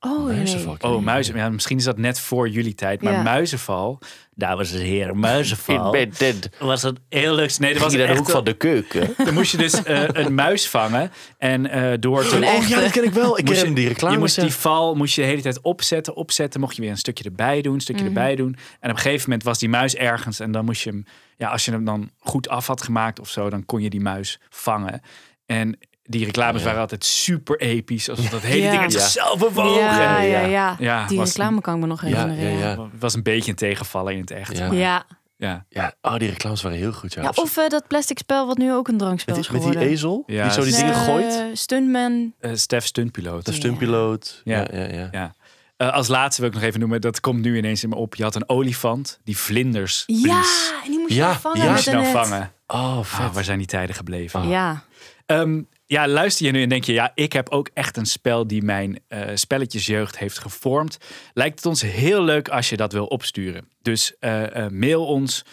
zo- 0.00 0.08
Muizenval. 0.08 0.20
Oh, 0.20 0.26
nee. 0.28 0.36
Muizenval. 0.36 0.94
Oh, 0.96 1.02
muizen. 1.04 1.36
Ja, 1.36 1.48
misschien 1.48 1.76
is 1.78 1.84
dat 1.84 1.98
net 1.98 2.20
voor 2.20 2.48
jullie 2.48 2.74
tijd. 2.74 3.02
Maar 3.02 3.12
Ja. 3.12 3.22
muizenval. 3.22 3.98
Dames 4.34 4.72
en 4.72 4.80
heren, 4.80 5.18
muizenval. 5.18 5.94
In. 5.94 6.12
Was 6.58 6.82
een 6.82 6.98
heel 7.08 7.34
leuk. 7.34 7.58
Nee, 7.58 7.72
dat 7.72 7.82
Was 7.82 7.92
was 7.92 7.96
naar 7.96 8.06
de 8.06 8.12
echt, 8.12 8.18
hoek 8.18 8.30
van 8.30 8.44
de 8.44 8.52
keuken. 8.56 9.14
Dan 9.24 9.34
moest 9.34 9.50
je 9.52 9.56
dus 9.56 9.82
eh, 9.82 10.02
een 10.12 10.34
muis 10.34 10.68
vangen. 10.68 11.10
En 11.38 11.66
eh, 11.70 11.92
door 12.00 12.24
te... 12.26 12.36
Oh 12.36 12.68
ja, 12.68 12.80
dat 12.80 12.90
ken 12.90 13.04
ik 13.04 13.12
wel. 13.12 13.38
Ik 13.38 13.44
Moest 13.44 13.60
ken 13.60 13.68
je- 13.68 13.74
die 13.74 13.88
reclame. 13.88 14.14
Je 14.14 14.20
moest 14.20 14.40
die 14.40 14.52
val 14.54 14.94
moest 14.94 15.14
je 15.14 15.20
de 15.20 15.26
hele 15.26 15.42
tijd 15.42 15.60
opzetten, 15.60 16.14
opzetten. 16.14 16.60
Mocht 16.60 16.76
je 16.76 16.82
weer 16.82 16.90
een 16.90 16.96
stukje 16.96 17.24
erbij 17.24 17.62
doen, 17.62 17.74
een 17.74 17.80
stukje 17.80 18.04
Mhm. 18.04 18.16
erbij 18.16 18.36
doen. 18.36 18.56
En 18.80 18.90
op 18.90 18.96
een 18.96 19.02
gegeven 19.02 19.22
moment 19.24 19.42
was 19.42 19.58
die 19.58 19.68
muis 19.68 19.94
ergens. 19.94 20.40
En 20.40 20.52
dan 20.52 20.64
moest 20.64 20.82
je 20.82 20.90
hem, 20.90 21.04
ja, 21.36 21.48
als 21.48 21.64
je 21.64 21.70
hem 21.70 21.84
dan 21.84 22.10
goed 22.18 22.48
af 22.48 22.66
had 22.66 22.82
gemaakt 22.82 23.20
of 23.20 23.28
zo, 23.28 23.50
dan 23.50 23.66
kon 23.66 23.82
je 23.82 23.90
die 23.90 24.00
muis 24.00 24.40
vangen. 24.48 25.00
En 25.46 25.78
die 26.10 26.24
reclames 26.24 26.60
Ja. 26.60 26.66
waren 26.66 26.80
altijd 26.80 27.04
super 27.04 27.60
episch. 27.60 28.08
Alsof 28.08 28.28
dat 28.28 28.40
hele 28.40 28.62
Ja. 28.62 28.70
ding 28.70 28.82
uit 28.82 28.92
zichzelf 28.92 29.38
bewogen. 29.38 29.80
Ja, 29.82 30.20
ja, 30.20 30.40
Ja. 30.40 30.40
ja. 30.46 30.76
Ja, 30.78 31.06
Die 31.06 31.18
was- 31.18 31.28
reclame 31.28 31.60
kan 31.60 31.74
ik 31.74 31.80
me 31.80 31.86
nog 31.86 32.00
herinneren. 32.00 32.36
ja, 32.36 32.48
Ja, 32.48 32.58
ja. 32.58 32.82
Het 32.82 33.00
was 33.00 33.14
een 33.14 33.22
beetje 33.22 33.50
een 33.50 33.56
tegenvaller 33.56 34.12
in 34.12 34.20
het 34.20 34.30
echt. 34.30 34.56
Ja. 34.56 34.66
maar- 34.66 34.76
ja. 34.76 35.04
ja. 35.36 35.64
Ja, 35.68 35.94
oh, 36.02 36.16
die 36.16 36.28
reclames 36.28 36.62
waren 36.62 36.78
heel 36.78 36.92
goed. 36.92 37.12
Ja, 37.14 37.22
Ja, 37.22 37.30
of 37.34 37.56
eh, 37.56 37.68
dat 37.68 37.86
plastic 37.86 38.18
spel 38.18 38.46
wat 38.46 38.58
nu 38.58 38.72
ook 38.72 38.88
een 38.88 38.98
drankspel 38.98 39.34
met, 39.34 39.44
is 39.44 39.50
die, 39.50 39.60
met 39.60 39.66
die 39.66 39.76
geworden. 39.78 39.96
ezel, 39.98 40.22
Ja, 40.26 40.42
die 40.42 40.52
zo 40.52 40.60
die 40.60 40.70
is- 40.70 40.76
dingen 40.76 40.92
Eh, 40.94 41.04
gooit. 41.04 41.58
Stuntman. 41.58 42.34
Eh, 42.40 42.50
Stef 42.54 42.84
Stuntpiloot. 42.86 43.44
De 43.44 43.52
stuntpiloot. 43.52 44.40
Ja. 44.44 44.58
Ja, 44.72 44.78
ja, 44.78 44.86
ja. 44.94 45.08
Ja. 45.12 45.34
Eh, 45.76 45.92
als 45.92 46.08
laatste 46.08 46.40
wil 46.40 46.50
ik 46.50 46.56
nog 46.56 46.64
even 46.66 46.80
noemen, 46.80 47.00
dat 47.00 47.20
komt 47.20 47.40
nu 47.42 47.56
ineens 47.56 47.82
in 47.82 47.88
me 47.88 47.94
op. 47.94 48.14
Je 48.14 48.22
had 48.22 48.34
een 48.34 48.48
olifant 48.48 49.18
die 49.24 49.36
vlinders 49.38 50.02
Ja, 50.06 50.42
en 50.84 50.90
die 50.90 50.98
moest 50.98 51.08
je 51.12 51.14
Ja, 51.14 51.26
dan 51.26 51.40
vangen 51.40 51.58
ja. 51.58 51.64
met 51.64 51.72
Moest 51.72 51.92
nou 51.92 52.06
vangen. 52.06 52.52
Oh, 52.66 52.76
Ah, 52.98 53.04
vet. 53.04 53.32
waar 53.34 53.44
zijn 53.44 53.58
die 53.58 53.66
tijden 53.66 53.94
gebleven? 53.94 54.40
Ah. 54.40 54.48
Ja. 54.48 54.82
Ehm, 55.26 55.62
ja, 55.90 56.08
luister 56.08 56.46
je 56.46 56.52
nu 56.52 56.62
en 56.62 56.68
denk 56.68 56.84
je, 56.84 56.92
ja, 56.92 57.12
ik 57.14 57.32
heb 57.32 57.48
ook 57.48 57.70
echt 57.74 57.96
een 57.96 58.06
spel 58.06 58.46
die 58.46 58.62
mijn 58.62 59.00
eh, 59.08 59.28
spelletjesjeugd 59.34 60.18
heeft 60.18 60.38
gevormd. 60.38 60.98
Lijkt 61.32 61.56
het 61.56 61.66
ons 61.66 61.82
heel 61.82 62.22
leuk 62.22 62.48
als 62.48 62.68
je 62.68 62.76
dat 62.76 62.92
wil 62.92 63.06
opsturen. 63.06 63.68
Dus 63.82 64.18
eh, 64.18 64.64
eh, 64.64 64.70
mail 64.72 65.06
ons 65.06 65.44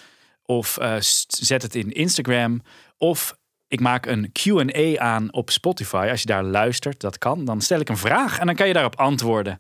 of 0.44 0.78
zet 1.28 1.62
het 1.62 1.76
in 1.76 1.92
Instagram 1.92 2.62
of 2.98 3.38
ik 3.68 3.80
maak 3.80 4.06
een 4.06 4.32
Q&A 4.32 4.98
aan 4.98 5.34
op 5.34 5.50
Spotify. 5.50 6.08
Als 6.12 6.22
je 6.22 6.28
daar 6.28 6.44
luistert, 6.44 7.00
dat 7.00 7.18
kan. 7.18 7.46
Dan 7.46 7.62
stel 7.62 7.80
ik 7.80 7.90
een 7.90 7.98
vraag 7.98 8.40
en 8.40 8.46
dan 8.46 8.56
kan 8.56 8.68
je 8.68 8.74
daarop 8.74 8.96
antwoorden. 8.96 9.58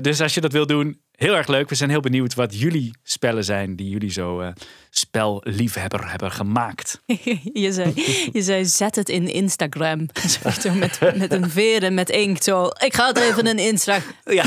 Dus 0.00 0.20
als 0.20 0.34
je 0.34 0.40
dat 0.40 0.52
wil 0.52 0.66
doen, 0.66 1.01
heel 1.16 1.34
erg 1.36 1.46
leuk. 1.46 1.68
We 1.68 1.74
zijn 1.74 1.90
heel 1.90 2.00
benieuwd 2.00 2.34
wat 2.34 2.58
jullie 2.58 2.90
spellen 3.02 3.44
zijn 3.44 3.76
die 3.76 3.88
jullie 3.88 4.10
zo 4.12 4.40
eh, 4.40 4.48
spelliefhebber 4.90 6.10
hebben 6.10 6.32
gemaakt. 6.32 7.02
je, 7.52 7.72
zei, 7.72 7.92
je 8.32 8.42
zei, 8.42 8.64
zet 8.64 8.94
het 8.96 9.08
in 9.08 9.28
Instagram. 9.32 10.06
Zo 10.62 10.72
met, 10.74 10.98
met 11.16 11.32
een 11.32 11.50
veer 11.50 11.82
en 11.82 11.94
met 11.94 12.10
inkt. 12.10 12.44
Zo, 12.44 12.64
ik 12.64 12.94
ga 12.94 13.06
het 13.06 13.18
even 13.18 13.46
in 13.46 13.58
Instagram. 13.58 14.10
Ja, 14.34 14.44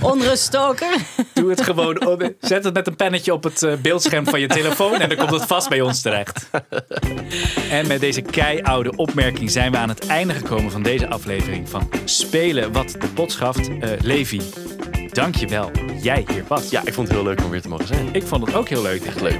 Onruststoker. 0.00 0.94
Doe 1.32 1.50
het 1.50 1.60
gewoon. 1.62 2.06
op- 2.06 2.32
Zet 2.40 2.64
het 2.64 2.74
met 2.74 2.86
een 2.86 2.96
pennetje 2.96 3.32
op 3.32 3.44
het 3.44 3.62
eh, 3.62 3.74
beeldscherm 3.76 4.24
van 4.26 4.40
je 4.40 4.46
telefoon 4.46 5.00
en 5.00 5.08
dan 5.08 5.18
komt 5.18 5.30
het 5.30 5.44
vast 5.46 5.68
bij 5.68 5.80
ons 5.80 6.00
terecht. 6.02 6.50
En 7.70 7.86
met 7.86 8.00
deze 8.00 8.20
keioude 8.22 8.96
opmerking 8.96 9.50
zijn 9.50 9.70
we 9.72 9.76
aan 9.78 9.88
het 9.88 10.06
einde 10.06 10.34
gekomen 10.34 10.70
van 10.70 10.82
deze 10.82 11.08
aflevering 11.08 11.68
van 11.68 11.90
Spelen 12.04 12.72
wat 12.72 12.90
de 13.00 13.08
pot 13.14 13.32
schaft. 13.32 13.68
Eh, 13.80 13.90
Levi, 14.02 14.40
dank 15.14 15.34
je 15.34 15.46
wel 15.46 15.70
dat 15.72 16.04
jij 16.04 16.24
hier 16.32 16.44
was. 16.48 16.70
Ja, 16.70 16.80
ik 16.84 16.94
vond 16.94 17.08
het 17.08 17.16
heel 17.16 17.26
leuk 17.26 17.44
om 17.44 17.50
weer 17.50 17.62
te 17.62 17.68
mogen 17.68 17.86
zijn. 17.86 18.08
Ik 18.12 18.22
vond 18.22 18.46
het 18.46 18.54
ook 18.54 18.68
heel 18.68 18.82
leuk. 18.82 19.04
Echt 19.04 19.20
leuk. 19.20 19.38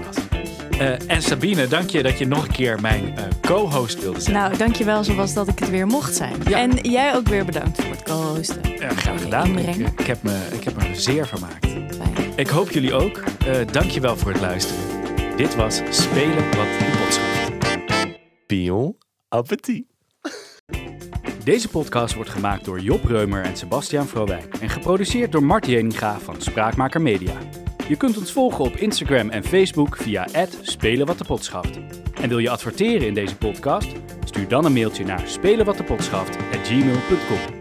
Eh, 0.71 1.11
en 1.11 1.23
Sabine, 1.23 1.69
dank 1.69 1.91
je 1.91 2.03
dat 2.03 2.19
je 2.19 2.27
nog 2.27 2.45
een 2.45 2.53
keer 2.53 2.81
mijn 2.81 3.17
eh, 3.17 3.25
co-host 3.41 4.01
wilde 4.03 4.21
zijn. 4.21 4.37
Nou, 4.37 4.57
dankjewel 4.57 5.05
zoals 5.05 5.35
dat 5.35 5.49
ik 5.49 5.59
het 5.59 5.71
weer 5.71 5.87
mocht 5.87 6.15
zijn. 6.17 6.35
Ja. 6.49 6.59
En 6.59 6.77
jij 6.77 7.15
ook 7.15 7.29
weer 7.29 7.45
bedankt 7.45 7.83
voor 7.83 7.91
het 7.91 8.03
co-hosten. 8.03 8.61
Ja, 8.79 8.89
graag 8.89 9.23
gedaan. 9.23 9.59
Ik, 9.59 9.67
inbreng. 9.67 9.99
ik, 9.99 10.07
heb 10.07 10.23
me, 10.23 10.47
ik 10.53 10.65
heb 10.65 10.77
me 10.77 10.95
zeer 10.95 11.27
vermaakt. 11.27 11.67
Fijn. 11.67 12.33
Ik 12.37 12.49
hoop 12.49 12.71
jullie 12.71 12.95
ook. 12.95 13.23
Eh 13.47 13.67
dank 13.73 13.91
je 13.91 14.01
wel 14.01 14.17
voor 14.17 14.33
het 14.33 14.41
luisteren. 14.41 14.83
Dit 15.37 15.55
was 15.55 15.81
Spelen 15.91 16.45
wat 16.45 16.67
de 16.79 16.99
pot 16.99 17.13
schaft. 17.13 18.19
Pion 18.47 18.97
appetit. 19.29 19.90
Deze 21.51 21.69
podcast 21.69 22.15
wordt 22.15 22.31
gemaakt 22.31 22.65
door 22.65 22.81
Job 22.81 23.05
Reumer 23.05 23.45
en 23.45 23.57
Sebastian 23.57 24.07
Vrouwijk 24.07 24.55
en 24.61 24.69
geproduceerd 24.69 25.33
door 25.33 25.45
Marty 25.45 25.71
Jeninga 25.71 26.19
van 26.19 26.41
Spraakmaker 26.41 27.01
Media. 27.01 27.39
Je 27.89 27.97
kunt 27.97 28.19
ons 28.19 28.33
volgen 28.33 28.65
op 28.65 28.77
Instagram 28.77 29.31
en 29.31 29.45
Facebook 29.45 29.97
via 29.97 30.27
Spelen 30.63 31.07
wat 31.07 31.19
de 31.19 31.25
pot 31.25 31.45
schaft. 31.45 31.79
En 32.21 32.29
wil 32.29 32.39
je 32.39 32.51
adverteren 32.51 33.07
in 33.07 33.15
deze 33.15 33.37
podcast? 33.37 33.93
Stuur 34.25 34.49
dan 34.49 34.65
een 34.65 34.73
mailtje 34.73 35.05
naar 35.05 35.23
spelenwattepot.gmail.com. 35.27 37.60